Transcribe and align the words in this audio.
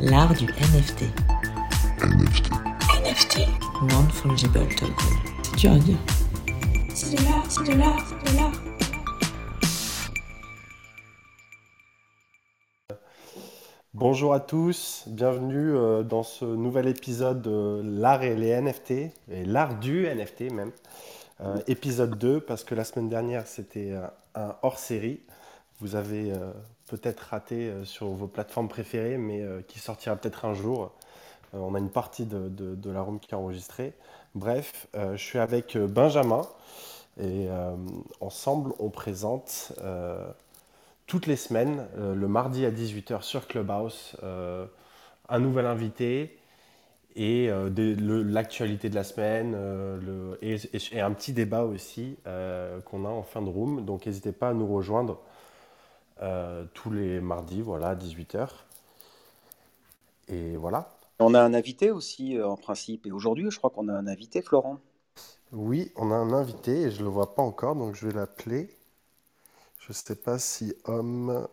L'art 0.00 0.34
du 0.34 0.44
NFT. 0.44 1.04
NFT. 2.02 2.50
NFT. 3.02 3.48
Non-fungible 3.90 4.68
token. 4.76 4.94
C'est 5.42 5.56
dur 5.56 5.72
à 5.72 5.78
dire. 5.78 5.96
C'est 6.94 7.16
de 7.16 7.24
l'art, 7.24 7.44
c'est 7.48 7.64
de 7.64 7.78
l'art, 7.78 8.06
c'est 8.06 8.32
de 8.32 8.36
l'art. 8.36 8.52
Bonjour 13.94 14.34
à 14.34 14.40
tous, 14.40 15.04
bienvenue 15.06 15.74
euh, 15.74 16.02
dans 16.02 16.22
ce 16.22 16.44
nouvel 16.44 16.88
épisode 16.88 17.40
de 17.40 17.80
l'art 17.82 18.22
et 18.22 18.36
les 18.36 18.60
NFT, 18.60 18.90
et 18.90 19.44
l'art 19.46 19.78
du 19.78 20.06
NFT 20.06 20.52
même. 20.52 20.72
Euh, 21.40 21.56
épisode 21.66 22.18
2, 22.18 22.40
parce 22.40 22.64
que 22.64 22.74
la 22.74 22.84
semaine 22.84 23.08
dernière 23.08 23.46
c'était 23.46 23.92
euh, 23.92 24.06
un 24.34 24.56
hors-série. 24.62 25.20
Vous 25.80 25.94
avez 25.94 26.32
euh, 26.32 26.52
peut-être 26.86 27.20
raté 27.20 27.68
euh, 27.68 27.84
sur 27.84 28.08
vos 28.08 28.26
plateformes 28.26 28.68
préférées, 28.68 29.18
mais 29.18 29.42
euh, 29.42 29.62
qui 29.66 29.78
sortira 29.78 30.16
peut-être 30.16 30.44
un 30.44 30.54
jour. 30.54 30.92
Euh, 31.54 31.58
on 31.58 31.74
a 31.74 31.78
une 31.78 31.90
partie 31.90 32.24
de, 32.24 32.48
de- 32.48 32.90
la 32.90 33.02
room 33.02 33.20
qui 33.20 33.32
est 33.32 33.34
enregistrée. 33.34 33.92
Bref, 34.34 34.86
je 34.94 35.16
suis 35.16 35.38
avec 35.38 35.78
Benjamin, 35.78 36.42
et 37.18 37.48
ensemble 38.20 38.74
on 38.78 38.90
présente 38.90 39.72
toutes 41.06 41.26
les 41.26 41.36
semaines, 41.36 41.86
le 41.96 42.28
mardi 42.28 42.66
à 42.66 42.70
18h 42.70 43.22
sur 43.22 43.46
Clubhouse, 43.48 44.14
un 44.22 45.38
nouvel 45.38 45.64
invité 45.64 46.38
et 47.14 47.50
l'actualité 47.66 48.90
de 48.90 48.94
la 48.94 49.04
semaine 49.04 49.56
et, 50.42 51.00
un 51.00 51.12
petit 51.12 51.32
débat 51.32 51.62
aussi 51.64 52.18
qu'on 52.84 53.06
a 53.06 53.08
en 53.08 53.22
fin 53.22 53.40
de 53.40 53.48
room. 53.48 53.86
Donc 53.86 54.04
n'hésitez 54.04 54.32
pas 54.32 54.50
à 54.50 54.52
nous 54.54 54.66
rejoindre 54.70 55.18
euh, 56.22 56.64
tous 56.74 56.90
les 56.90 57.20
mardis, 57.20 57.62
voilà, 57.62 57.90
à 57.90 57.94
18h. 57.94 58.66
Et 60.28 60.56
voilà. 60.56 60.88
On 61.18 61.34
a 61.34 61.42
un 61.42 61.52
invité 61.52 61.90
aussi, 61.90 62.38
euh, 62.38 62.48
en 62.48 62.56
principe. 62.56 63.04
Et 63.06 63.12
aujourd'hui, 63.12 63.50
je 63.50 63.58
crois 63.58 63.68
qu'on 63.68 63.88
a 63.88 63.92
un 63.92 64.06
invité, 64.06 64.40
Florent. 64.40 64.80
Oui, 65.52 65.90
on 65.96 66.12
a 66.12 66.14
un 66.14 66.32
invité 66.32 66.82
et 66.82 66.90
je 66.92 67.00
ne 67.00 67.04
le 67.04 67.10
vois 67.10 67.34
pas 67.34 67.42
encore, 67.42 67.74
donc 67.74 67.94
je 67.96 68.06
vais 68.06 68.12
l'appeler. 68.12 68.68
Je 69.80 69.86
ne 69.90 69.94
sais 69.94 70.16
pas 70.16 70.38
si 70.38 70.74
homme, 70.84 71.46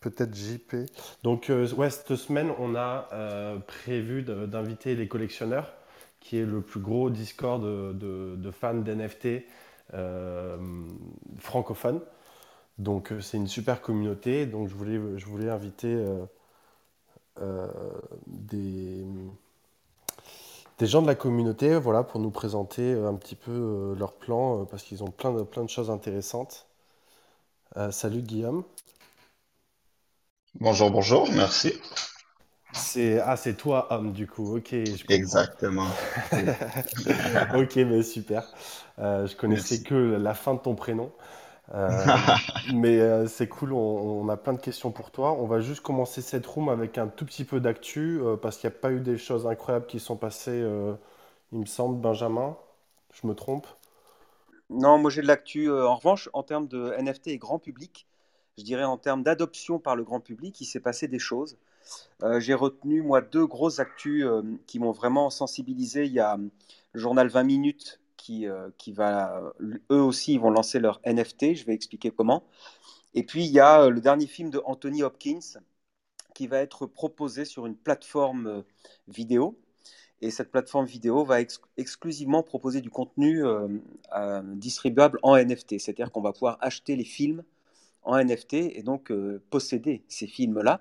peut-être 0.00 0.34
JP. 0.34 0.76
Donc, 1.22 1.50
euh, 1.50 1.68
ouais, 1.74 1.90
cette 1.90 2.16
semaine, 2.16 2.52
on 2.58 2.74
a 2.74 3.08
euh, 3.12 3.58
prévu 3.58 4.22
d'inviter 4.22 4.94
les 4.96 5.08
collectionneurs, 5.08 5.72
qui 6.20 6.38
est 6.38 6.46
le 6.46 6.60
plus 6.62 6.80
gros 6.80 7.10
Discord 7.10 7.62
de, 7.64 7.92
de- 7.94 8.36
de 8.36 8.50
fans 8.50 8.74
d'NFT 8.74 9.46
euh, 9.94 10.58
francophones. 11.38 12.00
Donc, 12.82 13.12
euh, 13.12 13.20
c'est 13.20 13.38
une 13.38 13.48
super 13.48 13.80
communauté. 13.80 14.46
Donc, 14.46 14.68
je 14.68 14.74
voulais, 14.74 15.00
je 15.18 15.26
voulais 15.26 15.50
inviter 15.50 15.88
euh, 15.94 16.24
euh, 17.40 17.68
des, 18.26 19.04
des 20.78 20.86
gens 20.86 21.00
de 21.02 21.06
la 21.06 21.14
communauté, 21.14 21.78
voilà, 21.78 22.02
pour 22.02 22.20
nous 22.20 22.30
présenter 22.30 22.92
un 22.92 23.14
petit 23.14 23.36
peu 23.36 23.94
leurs 23.98 24.12
plans, 24.12 24.62
euh, 24.62 24.64
parce 24.64 24.82
qu'ils 24.82 25.02
ont 25.02 25.10
plein 25.10 25.32
de, 25.32 25.42
plein 25.42 25.64
de 25.64 25.70
choses 25.70 25.90
intéressantes. 25.90 26.66
Euh, 27.76 27.90
salut 27.90 28.22
Guillaume. 28.22 28.64
Bonjour, 30.60 30.90
bonjour, 30.90 31.30
merci. 31.32 31.74
C'est 32.74 33.18
ah 33.20 33.36
c'est 33.36 33.54
toi 33.56 33.86
homme 33.92 34.12
du 34.12 34.26
coup. 34.26 34.56
Ok, 34.56 34.70
je. 34.72 35.04
Exactement. 35.08 35.88
Ok, 37.54 37.76
mais 37.76 38.02
super. 38.02 38.44
Je 38.98 39.34
connaissais 39.36 39.78
Merci. 39.78 39.82
que 39.82 39.94
la 39.94 40.34
fin 40.34 40.54
de 40.54 40.60
ton 40.60 40.74
prénom. 40.74 41.12
Euh, 41.74 41.88
mais 42.74 43.00
euh, 43.00 43.26
c'est 43.26 43.48
cool, 43.48 43.72
on, 43.72 43.78
on 43.78 44.28
a 44.28 44.36
plein 44.36 44.52
de 44.52 44.60
questions 44.60 44.90
pour 44.90 45.10
toi. 45.10 45.32
On 45.32 45.46
va 45.46 45.60
juste 45.60 45.80
commencer 45.80 46.22
cette 46.22 46.46
room 46.46 46.68
avec 46.68 46.98
un 46.98 47.08
tout 47.08 47.24
petit 47.24 47.44
peu 47.44 47.60
d'actu, 47.60 48.20
euh, 48.20 48.36
parce 48.36 48.58
qu'il 48.58 48.68
n'y 48.68 48.76
a 48.76 48.78
pas 48.78 48.92
eu 48.92 49.00
des 49.00 49.18
choses 49.18 49.46
incroyables 49.46 49.86
qui 49.86 50.00
sont 50.00 50.16
passées, 50.16 50.64
il 51.52 51.58
me 51.58 51.66
semble, 51.66 52.00
Benjamin. 52.00 52.56
Je 53.12 53.26
me 53.26 53.34
trompe? 53.34 53.66
Non, 54.70 54.96
moi 54.96 55.10
j'ai 55.10 55.20
de 55.20 55.26
l'actu. 55.26 55.70
en 55.70 55.96
revanche, 55.96 56.30
en 56.32 56.42
termes 56.42 56.66
de 56.66 56.94
NFT 56.98 57.28
et 57.28 57.38
grand 57.38 57.58
public, 57.58 58.06
je 58.58 58.64
dirais 58.64 58.84
en 58.84 58.96
termes 58.98 59.22
d'adoption 59.22 59.78
par 59.78 59.96
le 59.96 60.04
grand 60.04 60.20
public, 60.20 60.60
il 60.60 60.64
s'est 60.64 60.80
passé 60.80 61.08
des 61.08 61.18
choses. 61.18 61.58
Euh, 62.22 62.40
j'ai 62.40 62.54
retenu, 62.54 63.02
moi, 63.02 63.20
deux 63.20 63.46
grosses 63.46 63.78
actus 63.80 64.24
euh, 64.24 64.42
qui 64.66 64.78
m'ont 64.78 64.92
vraiment 64.92 65.30
sensibilisé. 65.30 66.04
Il 66.04 66.12
y 66.12 66.20
a 66.20 66.36
le 66.36 67.00
journal 67.00 67.28
20 67.28 67.42
minutes 67.44 68.00
qui, 68.22 68.46
euh, 68.46 68.70
qui 68.78 68.92
va, 68.92 69.52
eux 69.90 70.00
aussi, 70.00 70.38
vont 70.38 70.50
lancer 70.50 70.78
leur 70.78 71.00
NFT. 71.04 71.54
Je 71.54 71.64
vais 71.66 71.74
expliquer 71.74 72.12
comment. 72.12 72.44
Et 73.14 73.24
puis, 73.24 73.44
il 73.44 73.50
y 73.50 73.58
a 73.60 73.82
euh, 73.82 73.90
le 73.90 74.00
dernier 74.00 74.26
film 74.26 74.50
de 74.50 74.60
Anthony 74.64 75.02
Hopkins 75.02 75.58
qui 76.34 76.46
va 76.46 76.58
être 76.58 76.86
proposé 76.86 77.44
sur 77.44 77.66
une 77.66 77.76
plateforme 77.76 78.46
euh, 78.46 78.62
vidéo. 79.08 79.58
Et 80.20 80.30
cette 80.30 80.52
plateforme 80.52 80.86
vidéo 80.86 81.24
va 81.24 81.40
ex- 81.40 81.60
exclusivement 81.76 82.44
proposer 82.44 82.80
du 82.80 82.90
contenu 82.90 83.44
euh, 83.44 83.66
euh, 84.16 84.42
distribuable 84.54 85.18
en 85.24 85.36
NFT. 85.36 85.80
C'est-à-dire 85.80 86.12
qu'on 86.12 86.22
va 86.22 86.32
pouvoir 86.32 86.58
acheter 86.60 86.94
les 86.94 87.04
films 87.04 87.42
en 88.04 88.16
NFT 88.22 88.54
et 88.54 88.82
donc 88.84 89.10
euh, 89.10 89.42
posséder 89.50 90.04
ces 90.08 90.28
films-là. 90.28 90.80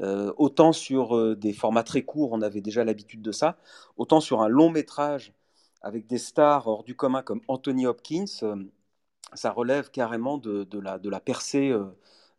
Euh, 0.00 0.32
autant 0.38 0.72
sur 0.72 1.16
euh, 1.16 1.36
des 1.36 1.52
formats 1.52 1.82
très 1.82 2.02
courts, 2.02 2.32
on 2.32 2.40
avait 2.40 2.62
déjà 2.62 2.82
l'habitude 2.82 3.20
de 3.20 3.32
ça, 3.32 3.58
autant 3.98 4.20
sur 4.20 4.40
un 4.40 4.48
long 4.48 4.70
métrage 4.70 5.34
avec 5.82 6.06
des 6.06 6.18
stars 6.18 6.66
hors 6.68 6.84
du 6.84 6.94
commun 6.96 7.22
comme 7.22 7.40
Anthony 7.48 7.86
Hopkins, 7.86 8.24
euh, 8.42 8.56
ça 9.34 9.50
relève 9.52 9.90
carrément 9.90 10.38
de, 10.38 10.64
de 10.64 10.78
la, 10.80 10.98
de 10.98 11.10
la 11.10 11.20
percée, 11.20 11.70
euh, 11.70 11.86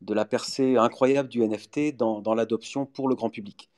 de 0.02 0.14
la 0.14 0.26
percée 0.26 0.78
incroyable 0.78 1.30
du 1.30 1.44
NFT 1.44 1.94
dans, 1.94 2.22
dans 2.22 2.36
l'adoption 2.36 2.86
pour 2.86 3.10
le 3.10 3.16
grand 3.16 3.30
public. 3.32 3.70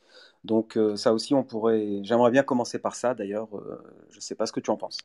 Donc 0.46 0.78
euh, 0.78 0.96
ça 0.98 1.14
aussi, 1.14 1.34
on 1.36 1.44
pourrait. 1.44 2.02
J'aimerais 2.03 2.31
bien 2.31 2.44
commencer 2.44 2.80
par 2.80 2.96
ça. 2.96 3.16
D'ailleurs, 3.16 3.50
je 4.12 4.18
ne 4.18 4.22
sais 4.22 4.36
pas 4.36 4.46
ce 4.48 4.53
que 4.53 4.59
tu 4.62 4.72
en 4.72 4.78
penses. 4.78 5.00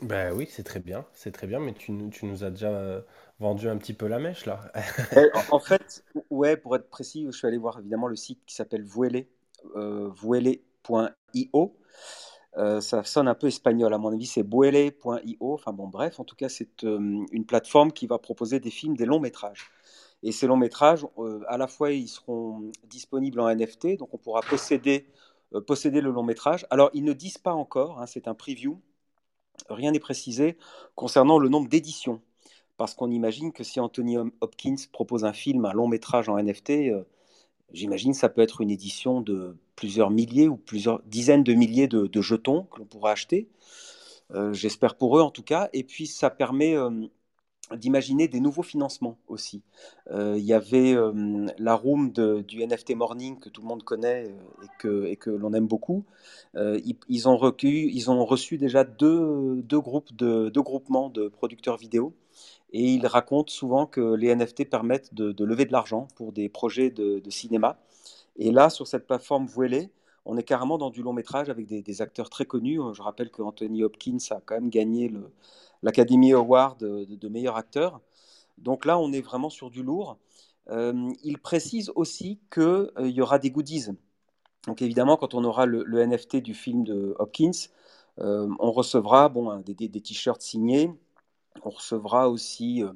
Ben 0.00 0.32
oui, 0.32 0.46
c'est 0.50 0.62
très 0.62 0.78
bien, 0.80 1.04
c'est 1.12 1.32
très 1.32 1.46
bien, 1.48 1.58
mais 1.58 1.72
tu, 1.74 1.90
nous- 1.92 2.10
tu 2.10 2.26
nous 2.26 2.44
as 2.44 2.50
déjà 2.50 3.02
vendu 3.40 3.68
un 3.68 3.76
petit 3.78 3.94
peu 3.94 4.06
la 4.06 4.18
mèche 4.20 4.46
là. 4.46 4.70
Euh, 5.16 5.30
en 5.34 5.44
en 5.56 5.60
fait, 5.60 6.04
ouais, 6.30 6.56
pour 6.56 6.76
être 6.76 6.88
précis, 6.90 7.24
je 7.26 7.30
suis 7.36 7.46
allé 7.46 7.56
voir 7.58 7.78
évidemment 7.78 8.08
le 8.08 8.16
site 8.16 8.40
qui 8.46 8.54
s'appelle 8.54 8.84
Vuele, 8.84 9.26
euh, 9.76 10.10
vuele.io. 10.14 11.76
Euh, 12.56 12.80
ça 12.80 13.04
sonne 13.04 13.28
un 13.28 13.34
peu 13.34 13.46
espagnol, 13.46 13.92
à 13.94 13.98
mon 13.98 14.12
avis, 14.12 14.26
c'est 14.26 14.42
buele.io. 14.42 15.54
Enfin 15.54 15.72
bon, 15.72 15.86
bref, 15.88 16.18
en 16.18 16.24
tout 16.24 16.36
cas, 16.36 16.48
c'est 16.48 16.84
euh, 16.84 17.24
une 17.30 17.44
plateforme 17.46 17.92
qui 17.92 18.06
va 18.06 18.18
proposer 18.18 18.58
des 18.60 18.70
films, 18.70 18.96
des 18.96 19.04
longs 19.04 19.20
métrages. 19.20 19.70
Et 20.22 20.32
ces 20.32 20.46
longs 20.46 20.56
métrages, 20.56 21.06
euh, 21.18 21.44
à 21.48 21.58
la 21.58 21.68
fois, 21.68 21.92
ils 21.92 22.08
seront 22.08 22.70
disponibles 22.84 23.40
en 23.40 23.48
NFT, 23.48 23.98
donc 23.98 24.12
on 24.14 24.18
pourra 24.18 24.40
posséder, 24.40 25.06
le 25.52 26.10
long 26.10 26.22
métrage. 26.24 26.66
Alors, 26.70 26.90
ils 26.94 27.04
ne 27.04 27.12
disent 27.12 27.38
pas 27.38 27.52
encore, 27.52 28.00
hein, 28.00 28.06
c'est 28.06 28.26
un 28.28 28.34
preview, 28.34 28.80
rien 29.68 29.92
n'est 29.92 30.00
précisé 30.00 30.56
concernant 30.96 31.38
le 31.38 31.48
nombre 31.48 31.68
d'éditions. 31.68 32.20
Parce 32.76 32.94
qu'on 32.94 33.10
imagine 33.10 33.52
que 33.52 33.64
si 33.64 33.80
Anthony 33.80 34.16
Hopkins 34.40 34.76
propose 34.92 35.24
un 35.24 35.32
film, 35.32 35.64
un 35.64 35.72
long 35.72 35.88
métrage 35.88 36.28
en 36.28 36.38
NFT, 36.38 36.92
j'imagine 37.72 38.14
ça 38.14 38.28
peut 38.28 38.40
être 38.40 38.60
une 38.60 38.70
édition 38.70 39.20
de 39.20 39.56
plusieurs 39.78 40.10
milliers 40.10 40.48
ou 40.48 40.56
plusieurs 40.56 41.00
dizaines 41.04 41.44
de 41.44 41.54
milliers 41.54 41.86
de, 41.86 42.20
jetons 42.20 42.64
que 42.64 42.80
l'on 42.80 42.84
pourra 42.84 43.12
acheter. 43.12 43.48
Euh, 44.34 44.52
J'espère 44.52 44.96
pour 44.96 45.16
eux 45.16 45.22
en 45.22 45.30
tout 45.30 45.44
cas. 45.44 45.68
Et 45.72 45.84
puis 45.84 46.08
ça 46.08 46.30
permet 46.30 46.76
euh, 46.76 46.90
d'imaginer 47.76 48.26
des 48.26 48.40
nouveaux 48.40 48.64
financements 48.64 49.18
aussi. 49.28 49.62
Euh, 50.10 50.34
Il 50.36 50.44
y 50.44 50.52
avait 50.52 50.96
la 51.58 51.74
room 51.76 52.10
du 52.12 52.66
NFT 52.66 52.96
Morning 52.96 53.38
que 53.38 53.48
tout 53.50 53.62
le 53.62 53.68
monde 53.68 53.84
connaît 53.84 54.24
et 54.24 55.16
que, 55.16 55.30
l'on 55.30 55.54
aime 55.54 55.68
beaucoup. 55.68 56.04
Ils, 56.56 57.28
ont 57.28 57.36
reçu 58.24 58.58
déjà 58.58 58.82
deux, 58.82 59.62
groupes 59.70 60.12
de, 60.16 60.60
groupements 60.60 61.08
de 61.08 61.28
producteurs 61.28 61.76
vidéo 61.76 62.14
et 62.72 62.94
ils 62.94 63.06
racontent 63.06 63.52
souvent 63.52 63.86
que 63.86 64.14
les 64.14 64.34
NFT 64.34 64.68
permettent 64.68 65.14
de, 65.14 65.44
lever 65.44 65.66
de 65.66 65.72
l'argent 65.72 66.08
pour 66.16 66.32
des 66.32 66.48
projets 66.48 66.90
de 66.90 67.30
cinéma. 67.30 67.78
Et 68.38 68.50
là, 68.50 68.70
sur 68.70 68.86
cette 68.86 69.06
plateforme 69.06 69.46
Vuele, 69.46 69.90
on 70.24 70.36
est 70.36 70.42
carrément 70.42 70.78
dans 70.78 70.90
du 70.90 71.02
long 71.02 71.12
métrage 71.12 71.48
avec 71.48 71.66
des, 71.66 72.02
acteurs 72.02 72.30
très 72.30 72.44
connus. 72.44 72.80
Je 72.92 73.02
rappelle 73.02 73.30
que 73.30 73.42
Anthony 73.42 73.82
Hopkins 73.82 74.18
a 74.30 74.40
quand 74.44 74.54
même 74.54 74.70
gagné 74.70 75.12
l'Academy 75.82 76.32
Award 76.32 76.78
de, 76.78 77.28
meilleur 77.28 77.56
acteur. 77.56 78.00
Donc 78.58 78.84
là, 78.84 78.98
on 78.98 79.12
est 79.12 79.20
vraiment 79.20 79.50
sur 79.50 79.70
du 79.70 79.82
lourd. 79.82 80.18
Euh, 80.70 81.10
il 81.22 81.38
précise 81.38 81.90
aussi 81.94 82.40
qu'il 82.52 82.90
y 82.98 83.20
aura 83.22 83.38
des 83.38 83.50
goodies. 83.50 83.86
Donc 84.66 84.82
évidemment, 84.82 85.16
quand 85.16 85.34
on 85.34 85.44
aura 85.44 85.66
le, 85.66 85.84
NFT 86.06 86.36
du 86.36 86.54
film 86.54 86.84
de 86.84 87.14
Hopkins, 87.18 87.50
euh, 88.20 88.48
on 88.58 88.70
recevra 88.72 89.32
des, 89.64 89.88
t-shirts 89.88 90.42
signés. 90.42 90.92
On 91.64 91.70
recevra 91.70 92.28
aussi 92.28 92.82
euh, 92.82 92.88
euh, 92.88 92.92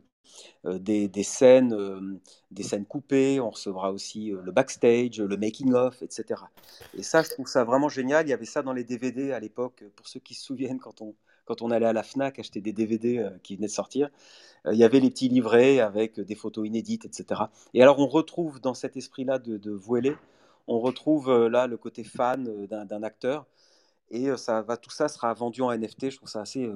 des, 0.65 1.09
des 1.09 1.23
scènes, 1.23 1.73
euh, 1.73 2.21
des 2.51 2.63
scènes 2.63 2.87
coupées. 2.87 3.41
On 3.41 3.51
recevra 3.51 3.93
aussi 3.93 4.33
euh, 4.33 4.41
le 4.43 4.53
backstage, 4.53 5.21
le 5.21 5.37
making 5.37 5.73
of, 5.75 6.03
etc. 6.03 6.43
Et 6.95 7.03
ça, 7.03 7.23
je 7.23 7.31
trouve 7.31 7.47
ça 7.47 7.65
vraiment 7.65 7.89
génial. 7.89 8.27
Il 8.27 8.31
y 8.31 8.35
avait 8.35 8.45
ça 8.45 8.63
dans 8.63 8.73
les 8.73 8.85
DVD 8.85 9.33
à 9.33 9.41
l'époque, 9.41 9.85
pour 9.97 10.09
ceux 10.09 10.21
qui 10.21 10.35
se 10.35 10.45
souviennent 10.45 10.81
quand 10.81 11.03
on 11.03 11.15
quand 11.45 11.63
on 11.63 11.71
allait 11.71 11.87
à 11.87 11.93
la 11.93 12.03
Fnac 12.03 12.39
acheter 12.39 12.61
des 12.61 12.73
DVD 12.73 13.19
euh, 13.19 13.31
qui 13.43 13.57
venaient 13.57 13.67
de 13.67 13.73
sortir, 13.73 14.11
euh, 14.67 14.73
il 14.73 14.79
y 14.79 14.85
avait 14.85 15.01
les 15.01 15.11
petits 15.11 15.29
livrets 15.29 15.81
avec 15.81 16.21
des 16.21 16.35
photos 16.35 16.67
inédites, 16.67 17.05
etc. 17.05 17.43
Et 17.75 17.83
alors 17.83 17.99
on 17.99 18.07
retrouve 18.07 18.61
dans 18.61 18.75
cet 18.75 18.97
esprit-là 18.97 19.39
de, 19.39 19.57
de 19.57 19.81
on 20.69 20.79
retrouve 20.79 21.29
euh, 21.31 21.49
là 21.49 21.67
le 21.67 21.77
côté 21.77 22.05
fan 22.05 22.67
d'un 22.67 23.03
acteur, 23.03 23.47
et 24.11 24.37
ça 24.37 24.61
va, 24.63 24.77
tout 24.77 24.91
ça 24.91 25.09
sera 25.09 25.33
vendu 25.33 25.63
en 25.63 25.73
NFT. 25.73 26.11
Je 26.11 26.17
trouve 26.17 26.29
ça 26.29 26.43
assez, 26.43 26.71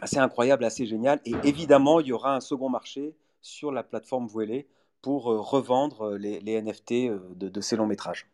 assez 0.00 0.18
incroyable, 0.18 0.64
assez 0.64 0.86
génial. 0.86 1.20
Et 1.24 1.34
évidemment, 1.44 2.00
il 2.00 2.08
y 2.08 2.12
aura 2.12 2.34
un 2.34 2.40
second 2.40 2.68
marché 2.68 3.14
sur 3.42 3.72
la 3.72 3.82
plateforme 3.82 4.26
Vuele 4.26 4.64
pour 5.02 5.24
revendre 5.24 6.16
les, 6.16 6.40
les 6.40 6.60
NFT 6.60 6.92
de, 7.36 7.48
de 7.48 7.60
ces 7.60 7.76
longs 7.76 7.86
métrages. 7.86 8.26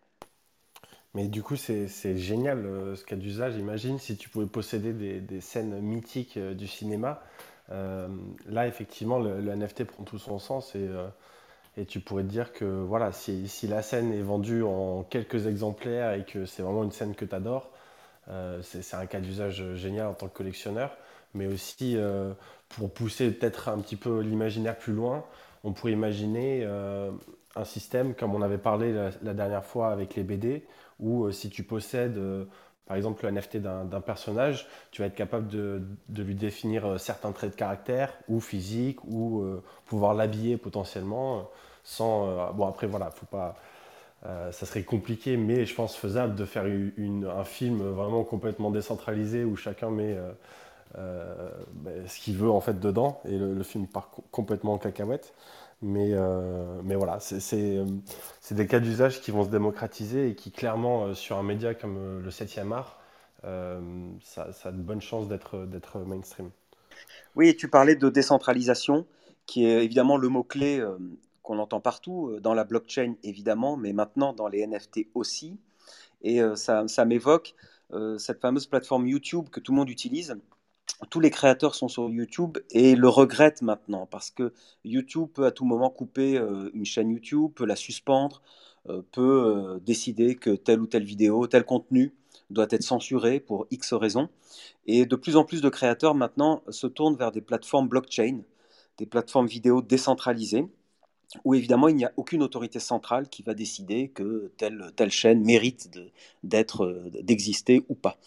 Mais 1.15 1.27
du 1.27 1.43
coup, 1.43 1.57
c'est 1.57 2.17
génial 2.17 2.65
euh, 2.67 2.95
ce 2.95 3.05
cas 3.05 3.17
d'usage. 3.17 3.57
Imagine 3.57 3.99
si 3.99 4.17
tu 4.17 4.29
pouvais 4.29 4.47
posséder 4.47 4.93
des, 4.93 5.41
scènes 5.41 5.81
mythiques 5.81 6.37
euh, 6.37 6.55
du 6.55 6.69
cinéma. 6.69 7.23
Euh, 7.73 8.09
là, 8.47 8.67
effectivement, 8.69 9.19
le, 9.19 9.41
NFT 9.55 9.85
prend 9.85 10.05
tout 10.05 10.19
son 10.19 10.39
sens 10.39 10.75
et, 10.75 10.89
tu 11.87 12.01
pourrais 12.01 12.25
te 12.25 12.29
dire 12.29 12.53
que 12.53 12.65
voilà, 12.65 13.11
si, 13.13 13.49
si, 13.49 13.67
la 13.67 13.83
scène 13.83 14.13
est 14.13 14.23
vendue 14.23 14.63
en 14.63 15.03
quelques 15.03 15.47
exemplaires 15.47 16.13
et 16.13 16.25
que 16.25 16.45
c'est 16.45 16.63
vraiment 16.63 16.85
une 16.85 16.93
scène 16.93 17.15
que 17.15 17.25
tu 17.25 17.35
adores, 17.35 17.71
c'est 18.63 18.95
un 18.95 19.07
cas 19.07 19.21
d'usage 19.21 19.65
génial 19.77 20.09
en 20.09 20.15
tant 20.15 20.29
que 20.29 20.37
collectionneur. 20.37 20.95
Mais 21.35 21.47
aussi, 21.47 21.97
pour 22.69 22.93
pousser 22.93 23.31
peut-être 23.31 23.69
un 23.69 23.79
petit 23.79 23.97
peu 23.97 24.21
l'imaginaire 24.21 24.77
plus 24.77 24.93
loin, 24.93 25.25
on 25.63 25.73
pourrait 25.73 25.93
imaginer 25.93 26.65
un 26.65 27.65
système 27.65 28.15
comme 28.15 28.35
on 28.35 28.43
avait 28.43 28.59
parlé 28.59 28.93
la 29.23 29.35
dernière 29.35 29.65
fois 29.65 29.93
avec 29.93 30.15
les 30.17 30.23
BD 30.23 30.65
ou 31.01 31.25
euh, 31.25 31.33
si 31.33 31.51
tu 31.51 31.63
possèdes 31.63 32.19
euh, 32.19 32.45
par 32.87 32.97
exemple 32.97 33.25
le 33.25 33.31
NFT 33.31 33.59
d'un 33.59 34.01
personnage, 34.01 34.67
tu 34.91 35.01
vas 35.01 35.07
être 35.07 35.15
capable 35.15 35.47
de, 35.47 35.81
lui 36.17 36.35
définir 36.35 36.87
euh, 36.87 36.99
certains 36.99 37.31
traits 37.31 37.53
de 37.53 37.57
caractère 37.57 38.13
ou 38.29 38.41
physique 38.41 39.03
ou 39.05 39.45
pouvoir 39.87 40.15
l'habiller 40.15 40.57
potentiellement 40.57 41.49
sans... 41.85 42.53
bon 42.53 42.67
après 42.67 42.89
voilà, 42.89 43.11
faut 43.13 43.27
pas... 43.27 43.55
ça 44.25 44.67
serait 44.67 44.83
compliqué, 44.83 45.37
mais 45.37 45.67
je 45.67 45.75
pense 45.75 45.97
faisable 45.97 46.35
de 46.35 46.45
faire 46.45 46.65
un 46.65 47.45
film 47.45 47.81
vraiment 47.81 48.25
complètement 48.25 48.73
décentralisé 48.73 49.45
où 49.45 49.55
chacun 49.55 49.91
met 49.91 50.17
ben, 50.95 52.07
ce 52.07 52.19
qu'il 52.21 52.37
veut 52.37 52.51
en 52.51 52.61
fait 52.61 52.79
dedans 52.81 53.21
et 53.25 53.37
le, 53.39 53.63
film 53.63 53.87
part 53.87 54.11
complètement 54.31 54.75
en 54.75 54.79
cacahuète. 54.79 55.35
Mais, 55.83 56.11
euh, 56.13 56.83
mais 56.85 56.95
voilà, 56.95 57.19
euh, 57.33 57.87
c'est 58.41 58.55
des 58.55 58.67
cas 58.67 58.81
d'usage 58.81 59.23
qui 59.23 59.31
vont 59.31 59.45
se 59.45 59.49
démocratiser 59.49 60.29
et 60.29 60.35
qui, 60.35 60.51
clairement, 60.51 61.07
euh, 61.07 61.15
sur 61.15 61.39
un 61.39 61.43
média 61.43 61.75
comme 61.75 62.21
le 62.23 62.31
7e 62.31 62.73
art, 62.73 62.99
ça, 64.23 64.51
a 64.65 64.71
de 64.71 64.83
bonnes 64.83 65.01
chances 65.01 65.27
d'être 65.29 65.99
mainstream. 66.01 66.51
Oui, 67.35 67.57
tu 67.57 67.69
parlais 67.69 67.97
de 67.97 68.11
décentralisation, 68.11 69.07
qui 69.47 69.65
est 69.65 69.83
évidemment 69.83 70.19
le 70.19 70.29
mot-clé 70.29 70.85
qu'on 71.43 71.59
entend 71.59 71.81
partout, 71.81 72.37
dans 72.43 72.53
la 72.53 72.65
blockchain 72.65 73.15
évidemment, 73.23 73.79
mais 73.79 73.95
maintenant 73.95 74.35
dans 74.35 74.47
les 74.47 74.67
NFT 74.67 75.07
aussi. 75.15 75.59
Et 76.21 76.43
ça 76.55 77.05
m'évoque 77.07 77.55
cette 78.19 78.43
fameuse 78.43 78.67
plateforme 78.67 79.07
YouTube 79.07 79.49
que 79.49 79.61
tout 79.61 79.73
le 79.73 79.77
monde 79.79 79.89
utilise, 79.89 80.37
tous 81.09 81.21
les 81.21 81.31
créateurs 81.31 81.75
sont 81.75 81.89
sur 81.89 82.09
YouTube 82.09 82.59
et 82.71 82.95
le 82.95 83.09
regrettent 83.09 83.63
maintenant 83.63 84.07
parce 84.07 84.31
que 84.31 84.53
YouTube 84.85 85.29
peut 85.33 85.47
à 85.47 85.51
tout 85.51 85.65
moment 85.65 85.91
couper 85.91 86.37
euh, 86.37 86.71
une 86.75 86.85
chaîne 86.85 87.11
YouTube, 87.11 87.53
peut 87.55 87.67
la 87.67 87.77
suspendre, 87.77 88.43
euh, 88.89 89.03
peut 89.13 89.23
euh, 89.23 89.79
décider 89.81 90.37
que 90.37 90.51
telle 90.51 90.81
ou 90.81 90.87
telle 90.87 91.05
vidéo, 91.05 91.47
tel 91.47 91.65
contenu 91.65 92.15
doit 92.51 92.67
être 92.71 92.83
censuré 92.83 93.41
pour 93.41 93.67
X 93.71 93.93
raisons. 93.93 94.29
Et 94.87 95.07
de 95.07 95.17
plus 95.17 95.37
en 95.37 95.45
plus 95.45 95.63
de 95.63 95.69
créateurs 95.69 96.15
maintenant 96.15 96.63
se 96.69 96.87
tournent 96.87 97.17
vers 97.17 97.33
des 97.33 97.41
plateformes 97.41 97.89
blockchain, 97.89 98.41
des 98.99 99.07
plateformes 99.07 99.47
vidéo 99.47 99.83
décentralisées 99.83 100.67
où 101.45 101.55
évidemment 101.55 101.89
il 101.89 101.97
n'y 101.97 102.05
a 102.05 102.13
aucune 102.17 102.43
autorité 102.43 102.81
centrale 102.81 103.29
qui 103.29 103.43
va 103.43 103.55
décider 103.55 104.09
que 104.09 104.53
telle, 104.57 104.93
telle 104.97 105.11
chaîne 105.11 105.45
mérite 105.45 105.91
d'être, 106.43 106.85
euh, 106.85 107.11
d'exister 107.23 107.85
ou 107.89 107.95
pas. 107.95 108.19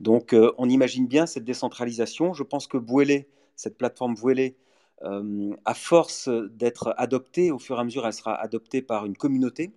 Donc 0.00 0.32
euh, 0.32 0.52
on 0.58 0.68
imagine 0.68 1.06
bien 1.06 1.26
cette 1.26 1.44
décentralisation. 1.44 2.32
Je 2.32 2.42
pense 2.42 2.66
que 2.66 2.76
Bouélé, 2.76 3.28
cette 3.56 3.76
plateforme 3.76 4.14
Bouélé, 4.14 4.56
euh, 5.02 5.54
à 5.64 5.74
force 5.74 6.28
d'être 6.28 6.94
adoptée, 6.96 7.50
au 7.50 7.58
fur 7.58 7.76
et 7.76 7.80
à 7.80 7.84
mesure 7.84 8.06
elle 8.06 8.12
sera 8.12 8.34
adoptée 8.34 8.82
par 8.82 9.06
une 9.06 9.16
communauté. 9.16 9.72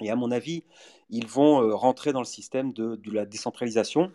Et 0.00 0.10
à 0.10 0.16
mon 0.16 0.30
avis, 0.32 0.64
ils 1.08 1.26
vont 1.26 1.76
rentrer 1.76 2.12
dans 2.12 2.20
le 2.20 2.26
système 2.26 2.72
de, 2.72 2.96
de 2.96 3.10
la 3.12 3.26
décentralisation 3.26 4.10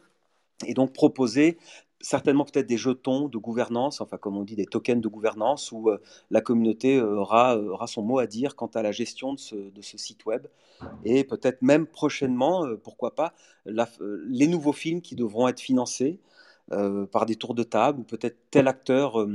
et 0.65 0.73
donc 0.73 0.91
proposer 0.91 1.57
certainement 2.01 2.45
peut-être 2.45 2.67
des 2.67 2.77
jetons 2.77 3.27
de 3.27 3.37
gouvernance, 3.37 4.01
enfin 4.01 4.17
comme 4.17 4.37
on 4.37 4.43
dit 4.43 4.55
des 4.55 4.65
tokens 4.65 5.01
de 5.01 5.07
gouvernance, 5.07 5.71
où 5.71 5.89
euh, 5.89 6.01
la 6.29 6.41
communauté 6.41 6.97
euh, 6.97 7.17
aura, 7.17 7.57
euh, 7.57 7.69
aura, 7.69 7.87
son 7.87 8.01
mot 8.01 8.19
à 8.19 8.27
dire 8.27 8.55
quant 8.55 8.67
à 8.67 8.81
la 8.81 8.91
gestion 8.91 9.33
de 9.33 9.39
ce, 9.39 9.97
site 9.97 10.25
web. 10.25 10.47
Et 11.03 11.23
peut-être 11.25 11.61
même 11.61 11.85
prochainement, 11.85 12.65
pourquoi 12.83 13.13
pas, 13.13 13.33
les 13.65 14.47
nouveaux 14.47 14.71
films 14.71 15.01
qui 15.01 15.15
devront 15.15 15.49
être 15.49 15.59
financés 15.59 16.21
par 17.11 17.25
des 17.25 17.35
tours 17.35 17.53
de 17.53 17.63
table, 17.63 17.99
ou 17.99 18.03
peut-être 18.03 18.37
tel 18.49 18.69
acteur 18.69 19.27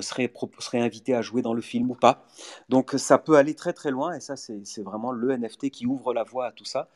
serait, 0.00 0.32
serait 0.60 0.80
invité 0.80 1.14
à 1.14 1.20
jouer 1.20 1.42
dans 1.42 1.52
le 1.52 1.60
film 1.60 1.90
ou 1.90 1.94
pas. 1.94 2.24
Donc 2.70 2.92
ça 2.96 3.18
peut 3.18 3.36
aller 3.36 3.54
très 3.54 3.74
très 3.74 3.90
loin, 3.90 4.14
et 4.14 4.20
ça 4.20 4.36
c'est 4.36 4.82
vraiment 4.82 5.12
le 5.12 5.36
NFT 5.36 5.68
qui 5.68 5.84
ouvre 5.84 6.14
la 6.14 6.24
voie 6.24 6.46
à 6.46 6.52
tout 6.52 6.64
ça 6.64 6.88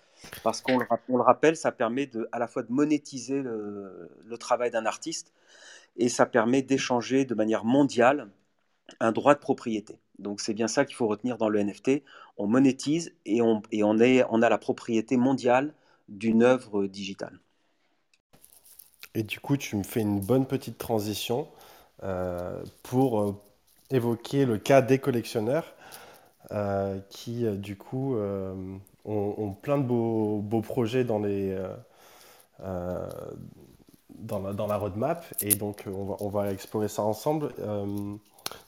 parce 0.43 0.61
qu'on 0.61 0.79
le, 0.79 0.87
le, 1.09 1.21
rappelle, 1.21 1.57
ça 1.57 1.73
permet 1.73 2.11
à 2.33 2.39
la 2.39 2.47
fois 2.47 2.63
de 2.63 2.73
monétiser 2.73 3.43
le, 3.43 4.11
travail 4.39 4.71
d'un 4.71 4.87
artiste 4.87 5.33
et 5.97 6.09
ça 6.09 6.27
permet 6.27 6.63
d'échanger 6.63 7.25
de 7.25 7.35
manière 7.35 7.65
mondiale 7.65 8.29
un 9.01 9.13
droit 9.13 9.35
de 9.35 9.41
propriété. 9.41 9.99
Donc 10.19 10.41
c'est 10.41 10.55
bien 10.55 10.69
ça 10.69 10.85
qu'il 10.85 10.95
faut 10.95 11.09
retenir 11.09 11.39
dans 11.39 11.49
le 11.49 11.63
NFT. 11.63 12.03
On 12.37 12.47
monétise 12.47 13.15
et 13.25 13.43
on, 13.43 13.63
et 13.73 13.83
on 13.83 13.99
a 13.99 14.49
la 14.49 14.59
propriété 14.59 15.17
mondiale 15.17 15.75
d'une 16.09 16.43
œuvre 16.43 16.87
digitale. 16.87 17.41
Et 19.17 19.23
du 19.23 19.41
coup, 19.41 19.57
tu 19.57 19.77
me 19.77 19.83
fais 19.83 20.01
une 20.01 20.21
bonne 20.21 20.47
petite 20.47 20.77
transition 20.77 21.49
euh, 22.03 22.63
pour 22.83 23.21
euh, 23.23 23.43
évoquer 23.89 24.45
le 24.45 24.59
cas 24.59 24.83
des 24.83 24.99
collectionneurs 24.99 25.75
euh, 26.53 26.99
qui, 27.09 27.47
du 27.57 27.79
coup, 27.79 28.17
ont, 29.07 29.53
plein 29.53 29.79
de 29.79 29.85
beaux, 29.85 30.41
beaux, 30.43 30.61
projets 30.61 31.05
dans, 31.05 31.19
les, 31.19 31.51
euh, 31.51 31.69
euh, 32.61 33.07
dans, 34.11 34.41
la, 34.41 34.53
dans, 34.53 34.67
la, 34.67 34.77
roadmap 34.77 35.25
et 35.41 35.55
donc 35.55 35.85
on 35.87 36.05
va, 36.05 36.17
on 36.21 36.29
va 36.29 36.53
explorer 36.53 36.89
ça 36.89 37.03
ensemble. 37.03 37.53
Euh, 37.61 37.87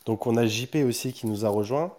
donc 0.06 0.26
on 0.26 0.36
a 0.36 0.46
JP 0.46 0.76
aussi 0.86 1.12
qui 1.12 1.26
nous 1.26 1.44
a 1.44 1.48
rejoint. 1.48 1.92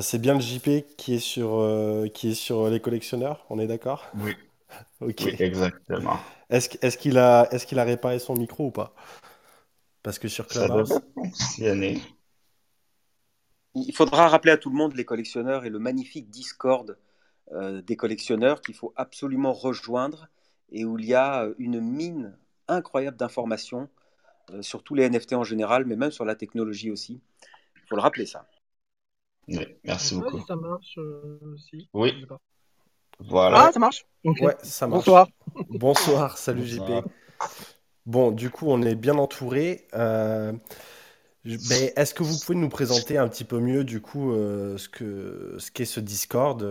c'est 0.00 0.20
bien 0.20 0.34
le 0.34 0.40
JP 0.40 0.96
qui 0.96 1.14
est 1.14 1.18
sur, 1.18 1.64
qui 2.12 2.30
est 2.30 2.34
sur 2.34 2.68
les 2.68 2.80
collectionneurs, 2.80 3.44
on 3.50 3.58
est 3.58 3.66
d'accord? 3.66 4.04
Oui. 4.16 4.34
ok. 5.00 5.40
exactement. 5.40 6.18
Est-ce 6.50 6.98
qu'il 6.98 7.18
a, 7.18 7.48
est 7.50 7.64
qu'il 7.64 7.78
a 7.78 7.84
réparé 7.84 8.18
son 8.18 8.34
micro 8.34 8.66
ou 8.66 8.70
pas? 8.70 8.94
Parce 10.02 10.18
que 10.18 10.28
sur 10.28 10.46
Clubhouse. 10.46 11.00
Il 13.74 13.94
faudra 13.94 14.28
rappeler 14.28 14.52
à 14.52 14.58
tout 14.58 14.68
le 14.68 14.76
monde 14.76 14.94
les 14.94 15.04
collectionneurs 15.04 15.64
et 15.64 15.70
le 15.70 15.78
magnifique 15.78 16.28
Discord 16.28 16.90
euh, 16.90 16.94
des 17.52 17.96
collectionneurs 17.96 18.62
qu'il 18.62 18.74
faut 18.74 18.92
absolument 18.96 19.52
rejoindre 19.52 20.28
et 20.72 20.84
où 20.84 20.98
il 20.98 21.04
y 21.04 21.14
a 21.14 21.44
euh, 21.44 21.54
une 21.58 21.80
mine 21.80 22.36
incroyable 22.66 23.16
d'informations 23.16 23.88
euh, 24.50 24.62
sur 24.62 24.82
tous 24.82 24.94
les 24.94 25.08
NFT 25.08 25.34
en 25.34 25.44
général, 25.44 25.84
mais 25.84 25.96
même 25.96 26.10
sur 26.10 26.24
la 26.24 26.34
technologie 26.34 26.90
aussi. 26.90 27.20
Il 27.76 27.82
faut 27.88 27.96
le 27.96 28.02
rappeler 28.02 28.26
ça. 28.26 28.48
Oui, 29.48 29.66
merci 29.84 30.14
beaucoup. 30.14 30.44
Ça 30.46 30.56
marche 30.56 30.98
aussi. 30.98 31.88
Oui. 31.92 32.24
Voilà. 33.18 33.66
Ah, 33.66 33.72
ça 33.72 33.78
marche 33.78 34.06
Ouais, 34.24 34.56
ça 34.62 34.86
marche. 34.86 35.04
Bonsoir. 35.04 35.28
Bonsoir, 35.68 36.38
salut 36.38 36.64
JP. 36.64 37.04
Bon, 38.06 38.30
du 38.30 38.50
coup, 38.50 38.66
on 38.68 38.82
est 38.82 38.94
bien 38.94 39.18
entouré. 39.18 39.86
Est-ce 41.44 42.14
que 42.14 42.22
vous 42.22 42.38
pouvez 42.38 42.56
nous 42.56 42.68
présenter 42.68 43.18
un 43.18 43.28
petit 43.28 43.44
peu 43.44 43.58
mieux, 43.58 43.84
du 43.84 44.00
coup, 44.00 44.32
ce 44.32 44.88
qu'est 44.88 45.60
ce, 45.60 45.70
qu'est 45.72 45.84
ce 45.84 46.00
Discord 46.00 46.64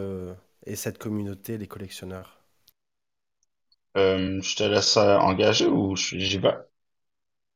et 0.66 0.76
cette 0.76 0.98
communauté, 0.98 1.58
les 1.58 1.68
collectionneurs? 1.68 2.42
Euh, 3.98 4.40
Je 4.42 4.56
te 4.56 4.64
laisse 4.64 4.98
euh, 4.98 5.18
engager 5.18 5.68
ou 5.68 5.96
j'y 5.96 6.38
vais? 6.38 6.56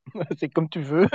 C'est 0.38 0.50
comme 0.50 0.70
tu 0.70 0.82
veux. 0.82 1.08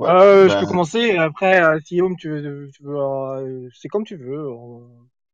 Euh, 0.00 0.48
je 0.48 0.54
peux 0.54 0.60
ben, 0.60 0.66
commencer. 0.66 1.16
Après, 1.16 1.60
si 1.80 2.00
Home, 2.00 2.16
tu 2.16 2.30
veux, 2.30 2.70
tu 2.72 2.84
veux 2.84 3.68
c'est 3.74 3.88
comme 3.88 4.04
tu 4.04 4.16
veux. 4.16 4.48
On, 4.48 4.88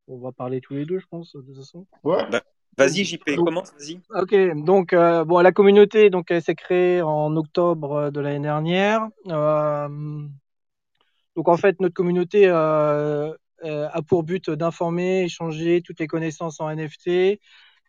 va 0.09 0.33
parler 0.33 0.63
tous 0.63 0.75
les 0.75 0.87
deux, 0.87 0.99
je 0.99 1.07
pense, 1.07 1.37
de 1.37 1.43
toute 1.43 1.57
façon. 1.57 1.87
Ouais. 2.03 2.25
Bah, 2.31 2.41
vas-y, 2.79 3.05
JP, 3.05 3.37
commence, 3.37 3.75
vas-y. 3.79 4.01
Ok, 4.11 4.35
donc 4.65 4.95
bon, 4.95 5.41
la 5.41 5.53
communauté, 5.53 6.09
donc 6.09 6.31
elle 6.31 6.43
s'est 6.43 6.55
créée 6.55 7.03
en 7.03 7.37
octobre 7.37 8.11
de 8.11 8.21
l'année 8.21 8.41
dernière. 8.41 9.07
donc 9.27 11.49
en 11.49 11.57
fait, 11.59 11.79
notre 11.81 11.95
communauté 11.95 12.49
euh, 12.49 13.25
euh, 13.25 13.37
a 13.65 14.03
pour 14.03 14.23
but 14.25 14.51
d'informer, 14.51 15.25
échanger 15.25 15.83
toutes 15.83 16.01
les 16.01 16.07
connaissances 16.07 16.61
en 16.61 16.69
NFT, 16.71 17.41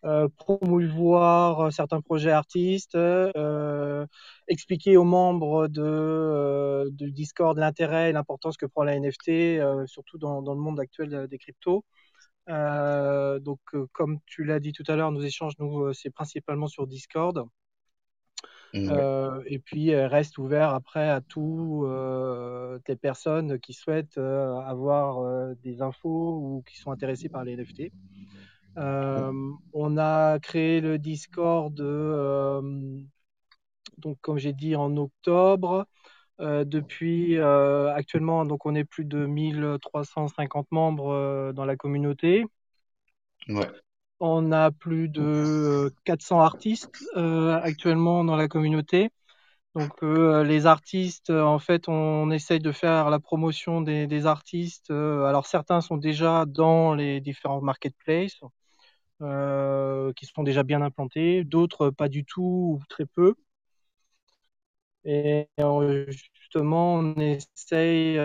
euh, 0.06 0.28
promouvoir 0.36 1.72
certains 1.72 2.00
projets 2.00 2.30
artistes, 2.30 2.94
euh, 2.94 4.06
expliquer 4.46 4.96
aux 4.96 5.04
membres 5.04 5.66
de, 5.68 5.82
euh, 5.82 6.90
Discord 6.92 7.58
l'intérêt 7.58 8.10
et 8.10 8.12
l'importance 8.12 8.56
que 8.56 8.66
prend 8.66 8.84
la 8.84 8.94
NFT, 8.94 9.58
surtout 9.86 10.18
dans, 10.18 10.42
dans, 10.42 10.54
le 10.54 10.60
monde 10.60 10.78
actuel 10.80 11.26
des 11.28 11.38
cryptos. 11.38 11.84
donc, 12.46 13.60
comme 13.92 14.18
tu 14.26 14.44
l'as 14.44 14.60
dit 14.60 14.72
tout 14.72 14.84
à 14.86 14.96
l'heure, 14.96 15.10
nos 15.12 15.22
échanges, 15.22 15.54
nous, 15.58 15.92
c'est 15.92 16.10
principalement 16.10 16.68
sur 16.68 16.86
Discord. 16.86 17.44
Euh, 18.76 19.42
et 19.46 19.58
puis 19.58 19.94
reste 19.94 20.38
ouvert 20.38 20.70
après 20.70 21.08
à 21.08 21.20
toutes 21.20 21.88
les 22.88 22.96
personnes 22.96 23.58
qui 23.58 23.72
souhaitent 23.72 24.18
avoir 24.18 25.54
des 25.62 25.82
infos 25.82 26.38
ou 26.38 26.62
qui 26.68 26.78
sont 26.78 26.90
intéressées 26.90 27.28
par 27.28 27.44
les 27.44 27.52
NFT. 27.56 27.92
on 28.76 29.98
a 29.98 30.38
créé 30.40 30.80
le 30.80 30.98
Discord, 30.98 31.74
donc 33.98 34.18
comme 34.20 34.38
j'ai 34.38 34.52
dit 34.52 34.76
en 34.76 34.96
octobre. 34.96 35.86
depuis 36.38 37.38
actuellement, 37.38 38.44
donc 38.44 38.66
on 38.66 38.74
est 38.74 38.84
plus 38.84 39.04
de 39.04 39.26
1350 39.26 40.70
membres 40.70 41.52
dans 41.54 41.64
la 41.64 41.76
communauté. 41.76 42.44
Ouais. 43.48 43.70
On 44.20 44.50
a 44.52 44.70
plus 44.70 45.08
de 45.08 45.92
400 46.04 46.40
artistes 46.40 46.90
euh, 47.16 47.58
actuellement 47.62 48.24
dans 48.24 48.36
la 48.36 48.48
communauté. 48.48 49.10
Donc 49.74 50.02
euh, 50.02 50.42
les 50.44 50.66
artistes, 50.66 51.30
en 51.30 51.58
fait, 51.58 51.88
on 51.88 52.30
essaye 52.30 52.60
de 52.60 52.72
faire 52.72 53.10
la 53.10 53.20
promotion 53.20 53.82
des, 53.82 54.26
artistes. 54.26 54.90
Euh, 54.90 55.24
alors 55.24 55.46
certains 55.46 55.82
sont 55.82 55.98
déjà 55.98 56.46
dans 56.46 56.94
les 56.94 57.20
différents 57.20 57.60
marketplaces, 57.60 58.40
qui 60.16 60.26
sont 60.26 60.42
déjà 60.42 60.62
bien 60.62 60.82
implantés, 60.82 61.44
d'autres 61.44 61.90
pas 61.90 62.08
du 62.08 62.24
tout 62.24 62.80
ou 62.80 62.84
très 62.88 63.06
peu. 63.06 63.34
Justement, 66.46 66.94
on 66.94 67.14
essaye 67.16 68.18